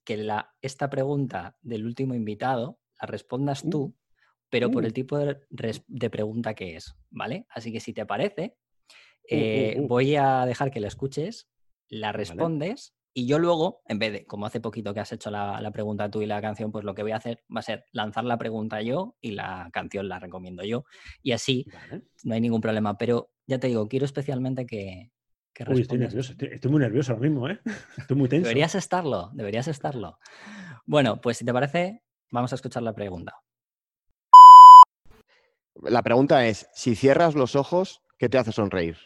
que 0.05 0.15
la, 0.15 0.53
esta 0.61 0.89
pregunta 0.89 1.57
del 1.61 1.85
último 1.85 2.13
invitado 2.13 2.79
la 3.01 3.07
respondas 3.07 3.63
Uh, 3.65 3.69
tú, 3.71 3.95
pero 4.55 4.71
por 4.71 4.83
uh. 4.83 4.85
el 4.85 4.93
tipo 4.93 5.17
de, 5.17 6.09
pregunta 6.09 6.53
que 6.53 6.77
es, 6.77 6.95
¿vale? 7.09 7.45
Así 7.49 7.73
que 7.73 7.81
si 7.81 7.91
te 7.91 8.05
parece, 8.05 8.55
Uh, 9.27 9.33
uh, 9.33 9.37
eh, 9.39 9.77
uh. 9.79 9.87
voy 9.87 10.15
a 10.15 10.45
dejar 10.45 10.69
que 10.69 10.79
la 10.79 10.87
escuches, 10.87 11.49
la 11.89 12.11
respondes 12.11 12.93
y 13.11 13.25
yo 13.25 13.39
luego, 13.39 13.81
en 13.87 13.97
vez 13.97 14.13
de, 14.13 14.25
como 14.27 14.45
hace 14.45 14.59
poquito 14.59 14.93
que 14.93 14.99
has 14.99 15.11
hecho 15.11 15.31
la, 15.31 15.59
la 15.61 15.71
pregunta 15.71 16.11
tú 16.11 16.21
y 16.21 16.27
la 16.27 16.39
canción, 16.41 16.71
pues 16.71 16.85
lo 16.85 16.93
que 16.93 17.01
voy 17.01 17.13
a 17.13 17.15
hacer 17.15 17.43
va 17.49 17.61
a 17.61 17.63
ser 17.63 17.85
lanzar 17.91 18.23
la 18.23 18.37
pregunta 18.37 18.83
yo 18.83 19.17
y 19.19 19.31
la 19.31 19.71
canción 19.73 20.07
la 20.07 20.19
recomiendo 20.19 20.63
yo. 20.63 20.85
Y 21.23 21.31
así 21.31 21.65
Vale. 21.73 22.03
no 22.23 22.35
hay 22.35 22.41
ningún 22.41 22.61
problema. 22.61 22.99
Pero 22.99 23.31
ya 23.47 23.57
te 23.57 23.65
digo, 23.65 23.87
quiero 23.87 24.05
especialmente 24.05 24.67
que, 24.67 25.09
Uy, 25.67 25.81
estoy 25.81 25.97
nervioso, 25.97 26.33
estoy, 26.33 26.49
estoy 26.51 26.69
muy 26.69 26.81
nervioso 26.81 27.13
ahora 27.13 27.27
mismo, 27.27 27.49
¿eh? 27.49 27.59
Estoy 27.97 28.15
muy 28.15 28.29
tenso. 28.29 28.43
Deberías 28.43 28.75
estarlo, 28.75 29.31
deberías 29.33 29.67
estarlo. 29.67 30.19
Bueno, 30.85 31.19
pues 31.19 31.37
si 31.37 31.45
te 31.45 31.51
parece, 31.51 32.03
vamos 32.29 32.53
a 32.53 32.55
escuchar 32.55 32.83
la 32.83 32.93
pregunta. 32.93 33.33
La 35.81 36.01
pregunta 36.03 36.45
es, 36.47 36.67
si 36.73 36.95
cierras 36.95 37.35
los 37.35 37.55
ojos, 37.55 38.01
¿qué 38.17 38.29
te 38.29 38.37
hace 38.37 38.51
sonreír? 38.51 38.97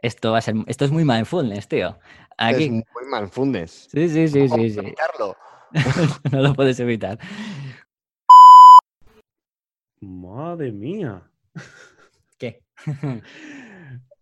Esto 0.00 0.30
va 0.32 0.38
a 0.38 0.42
ser, 0.42 0.54
esto 0.66 0.84
es 0.84 0.92
muy 0.92 1.04
mindfulness, 1.04 1.66
tío. 1.68 1.98
Aquí. 2.36 2.64
Es 2.64 2.70
muy 2.70 2.84
mindfulness. 3.12 3.88
Sí, 3.90 4.08
sí, 4.08 4.28
sí, 4.28 4.48
sí, 4.48 4.70
sí. 4.70 4.78
evitarlo? 4.78 5.36
no 6.32 6.40
lo 6.42 6.54
puedes 6.54 6.78
evitar. 6.80 7.18
Madre 10.00 10.70
mía. 10.72 11.22
¿Qué? 12.38 12.62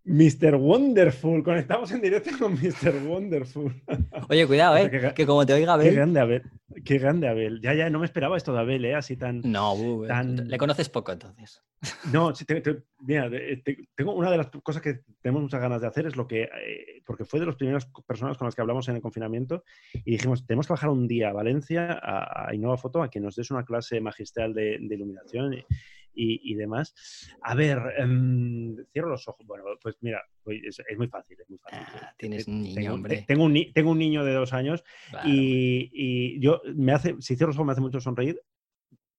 Mr. 0.04 0.54
Wonderful, 0.56 1.42
conectamos 1.42 1.90
en 1.92 2.00
directo 2.00 2.30
con 2.38 2.54
Mr. 2.54 2.94
Wonderful. 3.06 3.82
Oye, 4.30 4.46
cuidado, 4.46 4.76
eh, 4.78 4.90
que- 4.90 5.12
que 5.14 5.26
como 5.26 5.44
te 5.44 5.52
oiga 5.52 5.66
Qué 5.66 5.72
Abel. 5.88 5.94
grande 5.94 6.20
Abel, 6.20 6.42
qué 6.86 6.98
grande 6.98 7.28
Abel. 7.28 7.60
Ya, 7.60 7.74
ya, 7.74 7.90
no 7.90 7.98
me 7.98 8.06
esperaba 8.06 8.36
esto 8.38 8.54
de 8.54 8.60
Abel, 8.60 8.84
¿eh? 8.86 8.94
Así 8.94 9.16
tan... 9.16 9.42
No, 9.44 9.74
uh, 9.74 10.06
Tan- 10.06 10.48
le 10.48 10.56
conoces 10.56 10.88
poco 10.88 11.12
entonces. 11.12 11.62
No, 12.12 12.34
sí, 12.34 12.44
te- 12.46 12.62
te- 12.62 12.84
mira, 13.00 13.28
te- 13.28 13.62
tengo 13.94 14.14
una 14.14 14.30
de 14.30 14.38
las 14.38 14.46
cosas 14.62 14.80
que 14.80 15.00
tenemos 15.20 15.42
muchas 15.42 15.60
ganas 15.60 15.82
de 15.82 15.86
hacer 15.88 16.06
es 16.06 16.16
lo 16.16 16.26
que, 16.26 16.44
eh, 16.44 17.02
porque 17.04 17.24
fue 17.26 17.38
de 17.40 17.46
las 17.46 17.56
primeras 17.56 17.86
personas 18.06 18.38
con 18.38 18.46
las 18.46 18.54
que 18.54 18.62
hablamos 18.62 18.88
en 18.88 18.96
el 18.96 19.02
confinamiento 19.02 19.62
y 19.92 20.12
dijimos, 20.12 20.46
tenemos 20.46 20.66
que 20.66 20.72
bajar 20.72 20.88
un 20.88 21.06
día 21.06 21.28
a 21.28 21.32
Valencia, 21.34 21.92
a, 22.02 22.48
a 22.48 22.54
Innova 22.54 22.78
Foto, 22.78 23.02
a 23.02 23.10
que 23.10 23.20
nos 23.20 23.36
des 23.36 23.50
una 23.50 23.64
clase 23.64 24.00
magistral 24.00 24.54
de, 24.54 24.78
de 24.80 24.94
iluminación 24.94 25.52
y, 25.52 25.64
y- 26.16 26.40
y 26.52 26.54
demás. 26.54 26.94
A 27.42 27.54
ver, 27.54 27.78
em, 27.98 28.76
cierro 28.92 29.10
los 29.10 29.28
ojos. 29.28 29.46
Bueno, 29.46 29.64
pues 29.80 29.96
mira, 30.00 30.22
es, 30.46 30.80
es 30.88 30.96
muy 30.98 31.08
fácil, 31.08 31.38
es 31.40 31.48
muy 31.48 31.58
fácil. 31.58 31.78
Ah, 31.88 32.12
tienes 32.18 32.48
un 32.48 32.62
niño, 32.62 32.74
tengo, 32.80 32.94
hombre. 32.94 33.16
te- 33.18 33.22
tengo 33.22 33.44
un, 33.44 33.72
tengo 33.72 33.90
un 33.90 33.98
niño 33.98 34.24
de 34.24 34.32
dos 34.34 34.52
años 34.52 34.82
Claro. 35.10 35.28
y, 35.28 35.90
y 35.92 36.40
yo 36.40 36.60
me 36.74 36.92
hace, 36.92 37.14
si 37.20 37.36
cierro 37.36 37.48
los 37.50 37.56
ojos 37.56 37.66
me 37.66 37.72
hace 37.72 37.80
mucho 37.80 38.00
sonreír, 38.00 38.40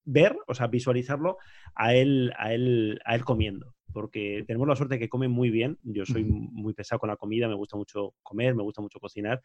ver, 0.03 0.35
o 0.47 0.53
sea, 0.53 0.67
visualizarlo 0.67 1.37
a 1.75 1.93
él, 1.93 2.33
a 2.37 2.53
él, 2.53 2.99
a 3.05 3.15
él 3.15 3.23
comiendo. 3.25 3.73
Porque 3.93 4.43
tenemos 4.45 4.67
la 4.67 4.75
suerte 4.75 4.95
de 4.95 4.99
que 4.99 5.09
come 5.09 5.27
muy 5.27 5.49
bien. 5.49 5.79
Yo 5.83 6.05
soy 6.05 6.23
muy 6.23 6.73
pesado 6.73 6.99
con 6.99 7.09
la 7.09 7.15
comida, 7.17 7.47
me 7.47 7.55
gusta 7.55 7.77
mucho 7.77 8.13
comer, 8.21 8.53
me 8.55 8.61
gusta 8.63 8.81
mucho 8.81 8.99
cocinar 8.99 9.41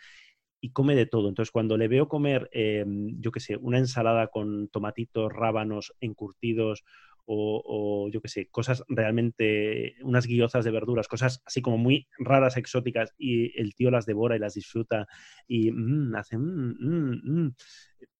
y 0.60 0.70
come 0.70 0.94
de 0.94 1.06
todo. 1.06 1.28
Entonces, 1.28 1.50
cuando 1.50 1.76
le 1.76 1.88
veo 1.88 2.06
comer, 2.06 2.48
eh, 2.52 2.84
yo 3.18 3.32
qué 3.32 3.40
sé, 3.40 3.56
una 3.56 3.78
ensalada 3.78 4.28
con 4.28 4.68
tomatitos, 4.68 5.32
rábanos 5.32 5.94
encurtidos 6.00 6.84
o, 7.26 7.62
o, 7.64 8.08
yo 8.10 8.20
qué 8.20 8.28
sé, 8.28 8.48
cosas 8.50 8.84
realmente, 8.88 9.94
unas 10.02 10.26
guiozas 10.26 10.64
de 10.64 10.70
verduras, 10.70 11.08
cosas 11.08 11.42
así 11.44 11.62
como 11.62 11.78
muy 11.78 12.06
raras, 12.18 12.56
exóticas, 12.56 13.14
y 13.18 13.58
el 13.60 13.74
tío 13.74 13.90
las 13.90 14.06
devora 14.06 14.36
y 14.36 14.38
las 14.40 14.54
disfruta 14.54 15.06
y 15.46 15.70
mm, 15.70 16.14
hace... 16.16 16.36
mm, 16.38 16.76
mm, 16.80 17.20
mm. 17.46 17.54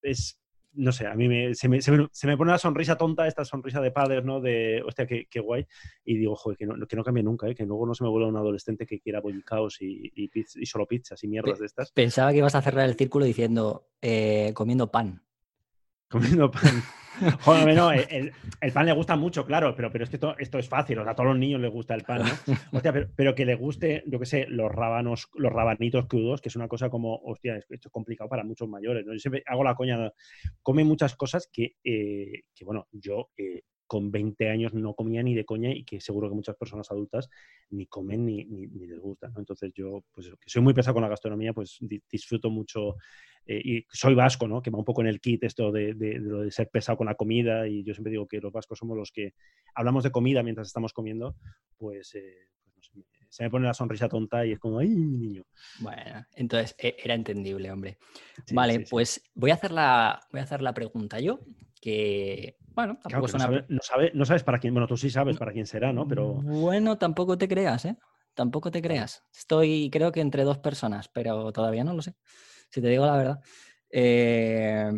Es, 0.01 0.39
no 0.75 0.91
sé, 0.91 1.05
a 1.05 1.13
mí 1.13 1.27
me, 1.27 1.53
se, 1.53 1.69
me, 1.69 1.81
se, 1.81 1.91
me, 1.91 2.07
se 2.11 2.25
me 2.27 2.35
pone 2.35 2.49
una 2.51 2.57
sonrisa 2.57 2.97
tonta, 2.97 3.27
esta 3.27 3.45
sonrisa 3.45 3.79
de 3.79 3.91
padres, 3.91 4.25
¿no? 4.25 4.41
De, 4.41 4.81
hostia, 4.83 5.05
qué, 5.05 5.27
qué 5.29 5.39
guay. 5.39 5.65
Y 6.03 6.17
digo, 6.17 6.35
joder, 6.35 6.57
que 6.57 6.65
no, 6.65 6.87
que 6.87 6.95
no 6.95 7.03
cambie 7.03 7.21
nunca, 7.23 7.47
¿eh? 7.47 7.53
que 7.53 7.65
luego 7.65 7.85
no 7.85 7.93
se 7.93 8.03
me 8.03 8.09
vuelva 8.09 8.27
un 8.27 8.37
adolescente 8.37 8.85
que 8.87 8.99
quiera 8.99 9.21
bollicaos 9.21 9.81
y, 9.81 10.11
y, 10.15 10.29
pizza- 10.29 10.59
y 10.59 10.65
solo 10.65 10.87
pizzas 10.87 11.23
y 11.23 11.27
mierdas 11.27 11.59
de 11.59 11.67
estas. 11.67 11.91
Pensaba 11.91 12.31
que 12.31 12.39
ibas 12.39 12.55
a 12.55 12.61
cerrar 12.63 12.89
el 12.89 12.95
círculo 12.95 13.25
diciendo 13.25 13.87
eh, 14.01 14.51
comiendo 14.55 14.89
pan. 14.91 15.21
Comiendo 16.09 16.49
pan. 16.49 16.81
Joder, 17.41 17.75
no, 17.75 17.91
el, 17.91 18.31
pan 18.73 18.85
le 18.85 18.91
gusta 18.93 19.15
mucho, 19.15 19.45
claro, 19.45 19.75
pero, 19.75 19.91
pero 19.91 20.03
es 20.03 20.09
que 20.09 20.15
esto, 20.17 20.35
esto 20.37 20.57
es 20.59 20.67
fácil, 20.67 20.99
o 20.99 21.03
sea, 21.03 21.11
a 21.11 21.15
todos 21.15 21.29
los 21.29 21.37
niños 21.37 21.61
les 21.61 21.71
gusta 21.71 21.93
el 21.95 22.03
pan, 22.03 22.23
¿no? 22.23 22.25
Hostia, 22.71 22.91
pero, 22.93 23.07
pero 23.15 23.35
que 23.35 23.45
le 23.45 23.55
guste, 23.55 24.03
yo 24.07 24.19
qué 24.19 24.25
sé, 24.25 24.45
los 24.49 24.71
rábanos, 24.71 25.29
los 25.35 25.51
rabanitos 25.51 26.07
crudos, 26.07 26.41
que 26.41 26.49
es 26.49 26.55
una 26.55 26.67
cosa 26.67 26.89
como, 26.89 27.15
hostia, 27.23 27.57
es- 27.57 27.65
esto 27.69 27.89
es 27.89 27.91
complicado 27.91 28.29
para 28.29 28.43
muchos 28.43 28.67
mayores, 28.67 29.05
¿no? 29.05 29.13
Yo 29.13 29.19
siempre 29.19 29.43
hago 29.45 29.63
la 29.63 29.75
coña, 29.75 30.11
come 30.61 30.83
muchas 30.83 31.15
cosas 31.15 31.49
que, 31.51 31.75
eh, 31.83 32.43
que 32.55 32.65
bueno, 32.65 32.87
yo 32.91 33.29
eh, 33.37 33.61
con 33.93 34.09
20 34.09 34.49
años 34.49 34.73
no 34.73 34.95
comía 34.95 35.21
ni 35.21 35.35
de 35.35 35.45
coña 35.45 35.69
y 35.71 35.83
que 35.83 36.01
seguro 36.01 36.27
que 36.27 36.33
muchas 36.33 36.55
personas 36.55 36.89
adultas 36.89 37.29
ni 37.69 37.85
comen 37.85 38.25
ni, 38.25 38.43
ni, 38.45 38.65
ni 38.65 38.87
les 38.87 38.97
gusta, 38.99 39.29
¿no? 39.29 39.37
Entonces 39.37 39.71
yo, 39.75 40.03
pues 40.11 40.31
que 40.41 40.49
soy 40.49 40.63
muy 40.63 40.73
pesado 40.73 40.95
con 40.95 41.03
la 41.03 41.09
gastronomía, 41.09 41.53
pues 41.53 41.77
di- 41.79 42.01
disfruto 42.11 42.49
mucho 42.49 42.95
eh, 43.45 43.61
y 43.63 43.85
soy 43.91 44.15
vasco, 44.15 44.47
¿no? 44.47 44.63
Que 44.63 44.71
va 44.71 44.79
un 44.79 44.83
poco 44.83 45.01
en 45.01 45.07
el 45.09 45.19
kit 45.21 45.43
esto 45.43 45.71
de, 45.71 45.93
de- 45.93 46.13
de 46.13 46.19
lo 46.19 46.41
de 46.41 46.49
ser 46.49 46.69
pesado 46.69 46.97
con 46.97 47.05
la 47.05 47.13
comida 47.13 47.67
y 47.67 47.83
yo 47.83 47.93
siempre 47.93 48.09
digo 48.09 48.27
que 48.27 48.41
los 48.41 48.51
vascos 48.51 48.79
somos 48.79 48.97
los 48.97 49.11
que 49.11 49.35
hablamos 49.75 50.03
de 50.03 50.09
comida 50.09 50.41
mientras 50.41 50.65
estamos 50.69 50.91
comiendo, 50.91 51.35
pues, 51.77 52.15
eh, 52.15 52.47
pues 52.73 52.91
se 53.29 53.43
me 53.43 53.51
pone 53.51 53.67
la 53.67 53.75
sonrisa 53.75 54.09
tonta 54.09 54.43
y 54.43 54.53
es 54.53 54.59
como, 54.59 54.79
¡ay, 54.79 54.89
mi 54.89 55.17
niño! 55.19 55.43
Bueno, 55.81 56.25
entonces 56.35 56.75
e- 56.79 56.95
era 57.03 57.13
entendible, 57.13 57.69
hombre. 57.71 57.97
Sí, 58.47 58.55
vale, 58.55 58.73
sí, 58.73 58.79
sí. 58.79 58.85
pues 58.89 59.23
voy 59.35 59.51
a 59.51 59.53
hacer 59.53 59.71
la 59.71 60.19
voy 60.31 60.39
a 60.39 60.43
hacer 60.45 60.63
la 60.63 60.73
pregunta 60.73 61.19
yo, 61.19 61.39
que 61.83 62.57
bueno, 62.75 62.93
tampoco 63.03 63.09
Claro, 63.09 63.25
que 63.25 63.31
no, 63.31 63.35
una 63.37 63.45
sabe- 63.45 63.65
no 63.67 63.81
sabe- 63.81 64.11
no 64.13 64.25
sabes 64.25 64.43
para 64.43 64.57
quién, 64.59 64.73
bueno, 64.73 64.87
tú 64.87 64.95
sí 64.95 65.09
sabes 65.09 65.37
para 65.37 65.51
quién 65.51 65.65
será, 65.67 65.91
¿no? 65.91 66.07
Pero 66.07 66.35
Bueno, 66.35 66.97
tampoco 66.97 67.37
te 67.37 67.47
creas, 67.49 67.83
¿eh? 67.85 67.97
Tampoco 68.33 68.71
te 68.71 68.81
creas. 68.81 69.23
Estoy, 69.35 69.89
creo 69.91 70.11
que 70.13 70.21
entre 70.21 70.43
dos 70.43 70.57
personas, 70.59 71.09
pero 71.09 71.51
todavía 71.51 71.83
no 71.83 71.93
lo 71.93 72.01
sé. 72.01 72.15
Si 72.69 72.81
te 72.81 72.87
digo 72.87 73.05
la 73.05 73.17
verdad. 73.17 73.39
Eh, 73.91 74.91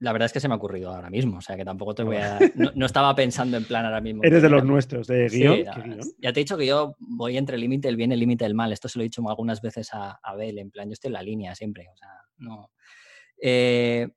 la 0.00 0.12
verdad 0.12 0.26
es 0.26 0.32
que 0.32 0.40
se 0.40 0.48
me 0.48 0.54
ha 0.54 0.56
ocurrido 0.56 0.90
ahora 0.92 1.08
mismo, 1.08 1.38
o 1.38 1.40
sea 1.40 1.56
que 1.56 1.64
tampoco 1.64 1.94
te 1.94 2.02
voy 2.02 2.16
a. 2.16 2.38
No, 2.56 2.72
no 2.74 2.86
estaba 2.86 3.14
pensando 3.14 3.56
en 3.58 3.64
plan 3.64 3.84
ahora 3.84 4.00
mismo. 4.00 4.24
eres 4.24 4.42
de 4.42 4.48
los 4.48 4.64
nuestros, 4.64 5.06
de 5.06 5.28
Sí, 5.28 5.40
guion. 5.40 5.64
no, 5.64 5.72
¿Qué 5.74 5.80
guion? 5.82 6.08
Ya 6.18 6.32
te 6.32 6.40
he 6.40 6.44
dicho 6.44 6.56
que 6.56 6.66
yo 6.66 6.96
voy 6.98 7.36
entre 7.36 7.54
el 7.56 7.60
límite 7.60 7.88
del 7.88 7.96
bien 7.96 8.10
y 8.10 8.14
el 8.14 8.20
límite 8.20 8.44
del 8.44 8.54
mal. 8.54 8.72
Esto 8.72 8.88
se 8.88 8.98
lo 8.98 9.02
he 9.02 9.04
dicho 9.10 9.22
algunas 9.28 9.60
veces 9.60 9.92
a 9.92 10.12
a 10.12 10.18
Abel, 10.22 10.58
en 10.58 10.70
plan, 10.70 10.88
yo 10.88 10.94
estoy 10.94 11.08
en 11.10 11.12
la 11.14 11.22
línea 11.22 11.54
siempre. 11.54 11.86
O 11.92 11.96
sea, 11.96 12.08
no. 12.38 12.70
Eh, 13.40 14.08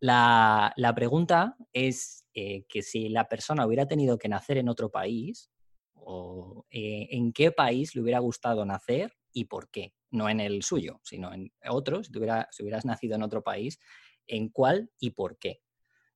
la, 0.00 0.72
la 0.76 0.94
pregunta 0.94 1.56
es 1.72 2.26
eh, 2.34 2.64
que 2.68 2.82
si 2.82 3.08
la 3.08 3.28
persona 3.28 3.66
hubiera 3.66 3.86
tenido 3.86 4.18
que 4.18 4.28
nacer 4.28 4.58
en 4.58 4.68
otro 4.68 4.90
país, 4.90 5.50
o 5.94 6.64
eh, 6.70 7.08
en 7.10 7.32
qué 7.32 7.52
país 7.52 7.94
le 7.94 8.00
hubiera 8.00 8.18
gustado 8.18 8.64
nacer 8.64 9.12
y 9.32 9.44
por 9.44 9.70
qué. 9.70 9.94
No 10.10 10.28
en 10.28 10.40
el 10.40 10.62
suyo, 10.62 11.00
sino 11.04 11.32
en 11.34 11.52
otro. 11.68 12.02
Si, 12.02 12.10
tuviera, 12.10 12.48
si 12.50 12.62
hubieras 12.62 12.86
nacido 12.86 13.16
en 13.16 13.22
otro 13.22 13.42
país, 13.42 13.78
¿en 14.26 14.48
cuál 14.48 14.90
y 14.98 15.10
por 15.10 15.38
qué? 15.38 15.60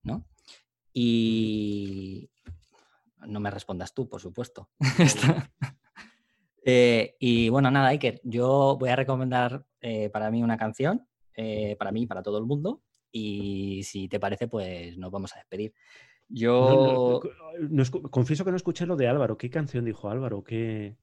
¿No? 0.03 0.27
Y 0.95 2.31
no 3.27 3.41
me 3.41 3.51
respondas 3.51 3.95
tú, 3.95 4.09
por 4.09 4.21
supuesto. 4.21 4.71
Eh, 6.65 7.17
y 7.19 7.49
bueno, 7.49 7.73
nada, 7.73 7.89
Iker, 7.89 8.21
yo 8.23 8.77
voy 8.79 8.91
a 8.91 8.95
recomendar 8.95 9.67
eh, 9.81 10.11
para 10.11 10.31
mí 10.31 10.45
una 10.45 10.57
canción, 10.57 11.09
eh, 11.35 11.75
para 11.77 11.91
mí, 11.91 12.07
para 12.07 12.23
todo 12.23 12.39
el 12.39 12.45
mundo, 12.45 12.85
y 13.13 13.83
si 13.85 14.09
te 14.09 14.19
parece, 14.19 14.49
pues 14.49 14.97
nos 14.99 15.11
vamos 15.13 15.33
a 15.35 15.39
despedir. 15.39 15.73
Yo, 16.29 17.21
no, 17.61 17.69
no 17.69 17.83
escu- 17.83 18.09
confieso 18.11 18.45
que 18.45 18.51
no 18.51 18.57
escuché 18.57 18.87
lo 18.87 18.97
de 18.97 19.07
Álvaro. 19.07 19.37
¿Qué 19.37 19.51
canción 19.51 19.85
dijo 19.85 20.09
Álvaro? 20.09 20.43
¿Qué... 20.43 20.97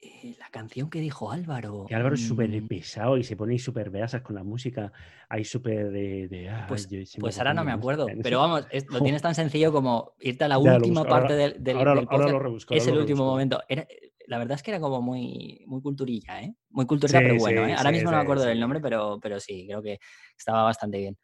eh, 0.00 0.36
la 0.38 0.48
canción 0.50 0.88
que 0.88 1.00
dijo 1.00 1.32
Álvaro. 1.32 1.86
Que 1.88 1.96
Álvaro 1.96 2.14
es 2.14 2.24
súper 2.26 2.48
mm, 2.48 2.68
pesado 2.68 3.16
y 3.18 3.24
se 3.24 3.34
pone 3.36 3.58
súper 3.58 3.90
beasas 3.90 4.22
con 4.22 4.36
la 4.36 4.44
música. 4.44 4.92
Hay 5.28 5.44
súper 5.44 5.90
de. 5.90 6.28
de, 6.28 6.48
"Ay, 6.48 6.64
Pues, 6.68 6.88
yo 6.88 7.00
pues 7.18 7.36
ahora 7.38 7.54
no 7.54 7.64
me 7.64 7.72
acuerdo, 7.72 8.04
música". 8.04 8.22
pero 8.22 8.38
vamos, 8.38 8.68
es- 8.70 8.86
lo 8.88 9.00
tienes 9.02 9.20
tan 9.22 9.34
sencillo 9.34 9.72
como 9.72 10.12
irte 10.20 10.44
a 10.44 10.48
la 10.48 10.58
última 10.94 11.00
busco, 11.00 11.12
ahora- 11.14 11.26
parte 11.26 11.34
del, 11.34 11.64
del, 11.64 11.76
ahora, 11.76 11.94
del 11.96 11.98
ahora 12.08 12.18
lo 12.18 12.24
podcast. 12.24 12.42
rebusco. 12.44 12.74
Es 12.74 12.86
el 12.86 12.94
lo 12.94 13.00
último 13.00 13.24
momento. 13.24 13.60
Era- 13.68 13.86
la 14.28 14.38
verdad 14.38 14.56
es 14.56 14.62
que 14.62 14.70
era 14.70 14.78
como 14.78 15.00
muy, 15.02 15.64
muy 15.66 15.80
culturilla, 15.80 16.42
¿eh? 16.42 16.54
Muy 16.70 16.84
culturilla, 16.86 17.18
Sí, 17.20 17.24
pero 17.24 17.38
bueno, 17.40 17.66
¿eh? 17.66 17.72
Ahora 17.74 17.88
sí, 17.90 17.96
mismo 17.96 18.10
no 18.12 18.16
me 18.18 18.22
acuerdo 18.22 18.44
del 18.44 18.60
nombre, 18.60 18.78
pero, 18.80 19.18
pero 19.20 19.40
sí, 19.40 19.66
creo 19.66 19.82
que 19.82 19.98
estaba 20.36 20.62
bastante 20.64 20.98
bien. 20.98 21.16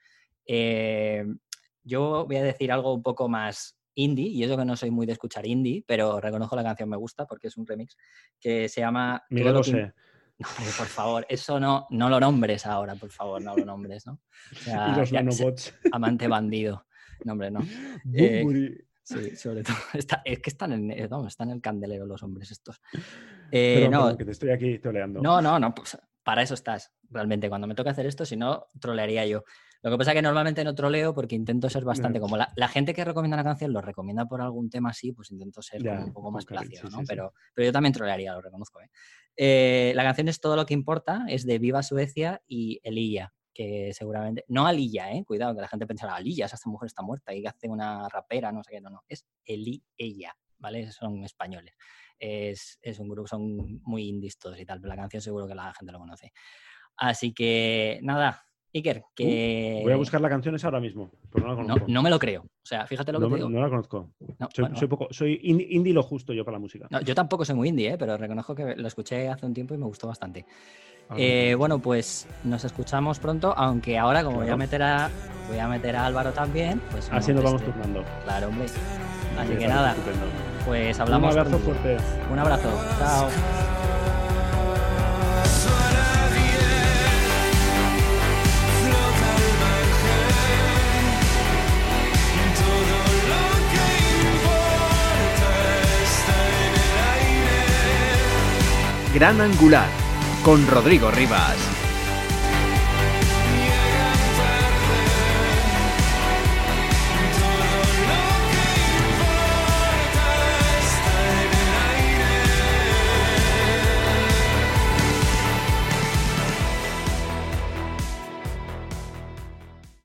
Eh, 0.46 1.24
yo 1.82 2.24
voy 2.26 2.36
a 2.36 2.42
decir 2.42 2.72
algo 2.72 2.94
un 2.94 3.02
poco 3.02 3.28
más 3.28 3.78
indie, 3.94 4.26
y 4.28 4.42
eso 4.42 4.56
que 4.56 4.64
no 4.64 4.76
soy 4.76 4.90
muy 4.90 5.06
de 5.06 5.12
escuchar 5.12 5.46
indie, 5.46 5.84
pero 5.86 6.20
reconozco 6.20 6.56
la 6.56 6.64
canción 6.64 6.88
me 6.88 6.96
gusta 6.96 7.26
porque 7.26 7.46
es 7.48 7.56
un 7.56 7.66
remix 7.66 7.96
que 8.40 8.68
se 8.68 8.80
llama 8.80 9.22
Miguel 9.30 9.52
lo 9.52 9.58
Bosé. 9.60 9.92
No, 10.36 10.48
por 10.76 10.86
favor, 10.88 11.24
eso 11.28 11.60
no, 11.60 11.86
no 11.90 12.08
lo 12.10 12.18
nombres 12.18 12.66
ahora, 12.66 12.96
por 12.96 13.08
favor, 13.12 13.40
no 13.40 13.56
lo 13.56 13.64
nombres, 13.64 14.04
¿no? 14.04 14.14
O 14.14 14.54
sea, 14.60 14.88
y 14.92 14.98
los 14.98 15.10
ya- 15.10 15.18
se- 15.20 15.24
nanobots. 15.24 15.74
amante 15.92 16.26
bandido. 16.26 16.86
No, 17.24 17.32
hombre, 17.32 17.52
no. 17.52 17.60
Eh. 18.12 18.44
Sí, 19.04 19.36
sobre 19.36 19.62
todo. 19.62 19.76
Está- 19.92 20.22
es 20.24 20.40
que 20.40 20.50
están 20.50 20.72
en, 20.72 20.90
eh, 20.90 21.08
están 21.28 21.50
en 21.50 21.56
el 21.56 21.60
candelero 21.62 22.04
los 22.04 22.22
hombres 22.24 22.50
estos. 22.50 22.80
Eh, 23.52 23.74
Perdón, 23.74 23.90
no, 23.92 23.98
perdón, 24.00 24.16
que 24.18 24.24
te 24.24 24.30
estoy 24.32 24.50
aquí 24.50 24.78
toleando. 24.80 25.20
no, 25.20 25.40
no, 25.40 25.60
no, 25.60 25.72
pues 25.72 25.96
para 26.24 26.42
eso 26.42 26.54
estás, 26.54 26.90
realmente. 27.10 27.48
Cuando 27.48 27.66
me 27.68 27.74
toca 27.76 27.90
hacer 27.90 28.06
esto, 28.06 28.24
si 28.24 28.36
no, 28.36 28.66
trolearía 28.80 29.24
yo. 29.26 29.44
Lo 29.84 29.90
que 29.90 29.98
pasa 29.98 30.12
es 30.12 30.14
que 30.14 30.22
normalmente 30.22 30.64
no 30.64 30.74
troleo 30.74 31.12
porque 31.12 31.34
intento 31.34 31.68
ser 31.68 31.84
bastante 31.84 32.18
como 32.18 32.38
la, 32.38 32.50
la 32.56 32.68
gente 32.68 32.94
que 32.94 33.04
recomienda 33.04 33.36
una 33.36 33.44
canción 33.44 33.70
lo 33.70 33.82
recomienda 33.82 34.24
por 34.24 34.40
algún 34.40 34.70
tema 34.70 34.88
así, 34.88 35.12
pues 35.12 35.30
intento 35.30 35.60
ser 35.60 35.82
como 35.84 36.04
un 36.06 36.12
poco 36.14 36.30
más 36.30 36.44
ok, 36.44 36.48
plácido, 36.48 36.88
sí, 36.88 36.88
¿no? 36.90 37.00
sí. 37.00 37.04
Pero, 37.06 37.34
pero 37.52 37.66
yo 37.66 37.72
también 37.72 37.92
trolearía, 37.92 38.32
lo 38.32 38.40
reconozco. 38.40 38.80
¿eh? 38.80 38.88
Eh, 39.36 39.92
la 39.94 40.02
canción 40.02 40.28
es 40.28 40.40
Todo 40.40 40.56
lo 40.56 40.64
que 40.64 40.72
importa, 40.72 41.26
es 41.28 41.44
de 41.44 41.58
Viva 41.58 41.82
Suecia 41.82 42.40
y 42.46 42.80
Elilla, 42.82 43.34
que 43.52 43.92
seguramente, 43.92 44.46
no 44.48 44.66
Alilla, 44.66 45.12
¿eh? 45.12 45.22
cuidado, 45.26 45.54
que 45.54 45.60
la 45.60 45.68
gente 45.68 45.86
pensará, 45.86 46.14
Alilla, 46.14 46.46
esa 46.46 46.56
mujer 46.64 46.86
está 46.86 47.02
muerta 47.02 47.34
y 47.34 47.42
que 47.42 47.48
hace 47.48 47.68
una 47.68 48.08
rapera, 48.08 48.52
no 48.52 48.64
sé 48.64 48.70
qué, 48.70 48.80
no, 48.80 48.88
no, 48.88 49.02
es 49.06 49.26
Eli, 49.44 49.84
ella, 49.98 50.34
¿vale? 50.56 50.92
Son 50.92 51.22
españoles. 51.24 51.74
Es, 52.18 52.78
es 52.80 52.98
un 53.00 53.10
grupo, 53.10 53.28
son 53.28 53.82
muy 53.82 54.08
indies 54.08 54.38
todos 54.38 54.58
y 54.58 54.64
tal, 54.64 54.80
pero 54.80 54.94
la 54.94 55.02
canción 55.02 55.20
seguro 55.20 55.46
que 55.46 55.54
la 55.54 55.74
gente 55.74 55.92
lo 55.92 55.98
conoce. 55.98 56.32
Así 56.96 57.34
que 57.34 58.00
nada, 58.02 58.46
Iker, 58.74 59.04
que. 59.14 59.80
Voy 59.84 59.92
a 59.92 59.96
buscar 59.96 60.20
la 60.20 60.28
canción 60.28 60.54
esa 60.56 60.66
ahora 60.66 60.80
mismo, 60.80 61.10
pero 61.32 61.46
no 61.46 61.54
la 61.54 61.60
No, 61.62 61.66
conozco. 61.68 61.86
no 61.88 62.02
me 62.02 62.10
lo 62.10 62.18
creo. 62.18 62.42
O 62.42 62.66
sea, 62.66 62.86
fíjate 62.86 63.12
lo 63.12 63.18
que 63.20 63.24
No 63.24 63.28
te 63.30 63.36
digo. 63.36 63.48
no 63.48 63.60
la 63.60 63.68
conozco. 63.68 64.10
No, 64.38 64.48
Soy, 64.52 64.62
bueno, 64.64 64.76
soy 64.76 64.88
poco, 64.88 65.06
soy 65.10 65.38
indie, 65.44 65.66
indie 65.70 65.92
lo 65.94 66.02
justo 66.02 66.32
yo 66.32 66.44
para 66.44 66.56
la 66.56 66.60
música. 66.60 66.88
yo 67.04 67.14
tampoco 67.14 67.44
soy 67.44 67.54
muy 67.54 67.68
indie, 67.68 67.92
¿eh? 67.92 67.96
pero 67.98 68.16
reconozco 68.16 68.54
que 68.54 68.74
lo 68.74 68.88
escuché 68.88 69.28
hace 69.28 69.46
un 69.46 69.54
tiempo 69.54 69.74
y 69.74 69.78
me 69.78 69.84
gustó 69.86 70.08
bastante. 70.08 70.44
Ah, 71.08 71.14
Eh, 71.18 71.54
bueno, 71.56 71.78
pues 71.78 72.26
nos 72.44 72.64
escuchamos 72.64 73.18
pronto, 73.20 73.54
aunque 73.56 73.96
ahora, 73.98 74.24
como 74.24 74.38
voy 74.38 74.48
a 74.48 74.56
meter 74.56 74.82
a, 74.82 75.10
voy 75.48 75.58
a 75.58 75.68
meter 75.68 75.94
a 75.96 76.06
Álvaro 76.06 76.32
también, 76.32 76.80
pues. 76.90 77.08
Así 77.12 77.32
nos 77.32 77.44
vamos 77.44 77.60
este- 77.60 77.72
turnando. 77.72 78.02
Claro, 78.24 78.48
hombre. 78.48 78.66
Así 79.38 79.54
que 79.56 79.68
nada, 79.68 79.90
estupendo. 79.92 80.26
pues 80.66 80.98
hablamos. 80.98 81.32
Un 81.34 81.38
abrazo 81.40 81.58
fuerte. 81.60 81.96
Un 82.32 82.38
abrazo. 82.38 82.68
Chao. 82.98 83.93
Gran 99.14 99.40
Angular 99.40 99.88
con 100.42 100.66
Rodrigo 100.66 101.08
Rivas. 101.12 101.73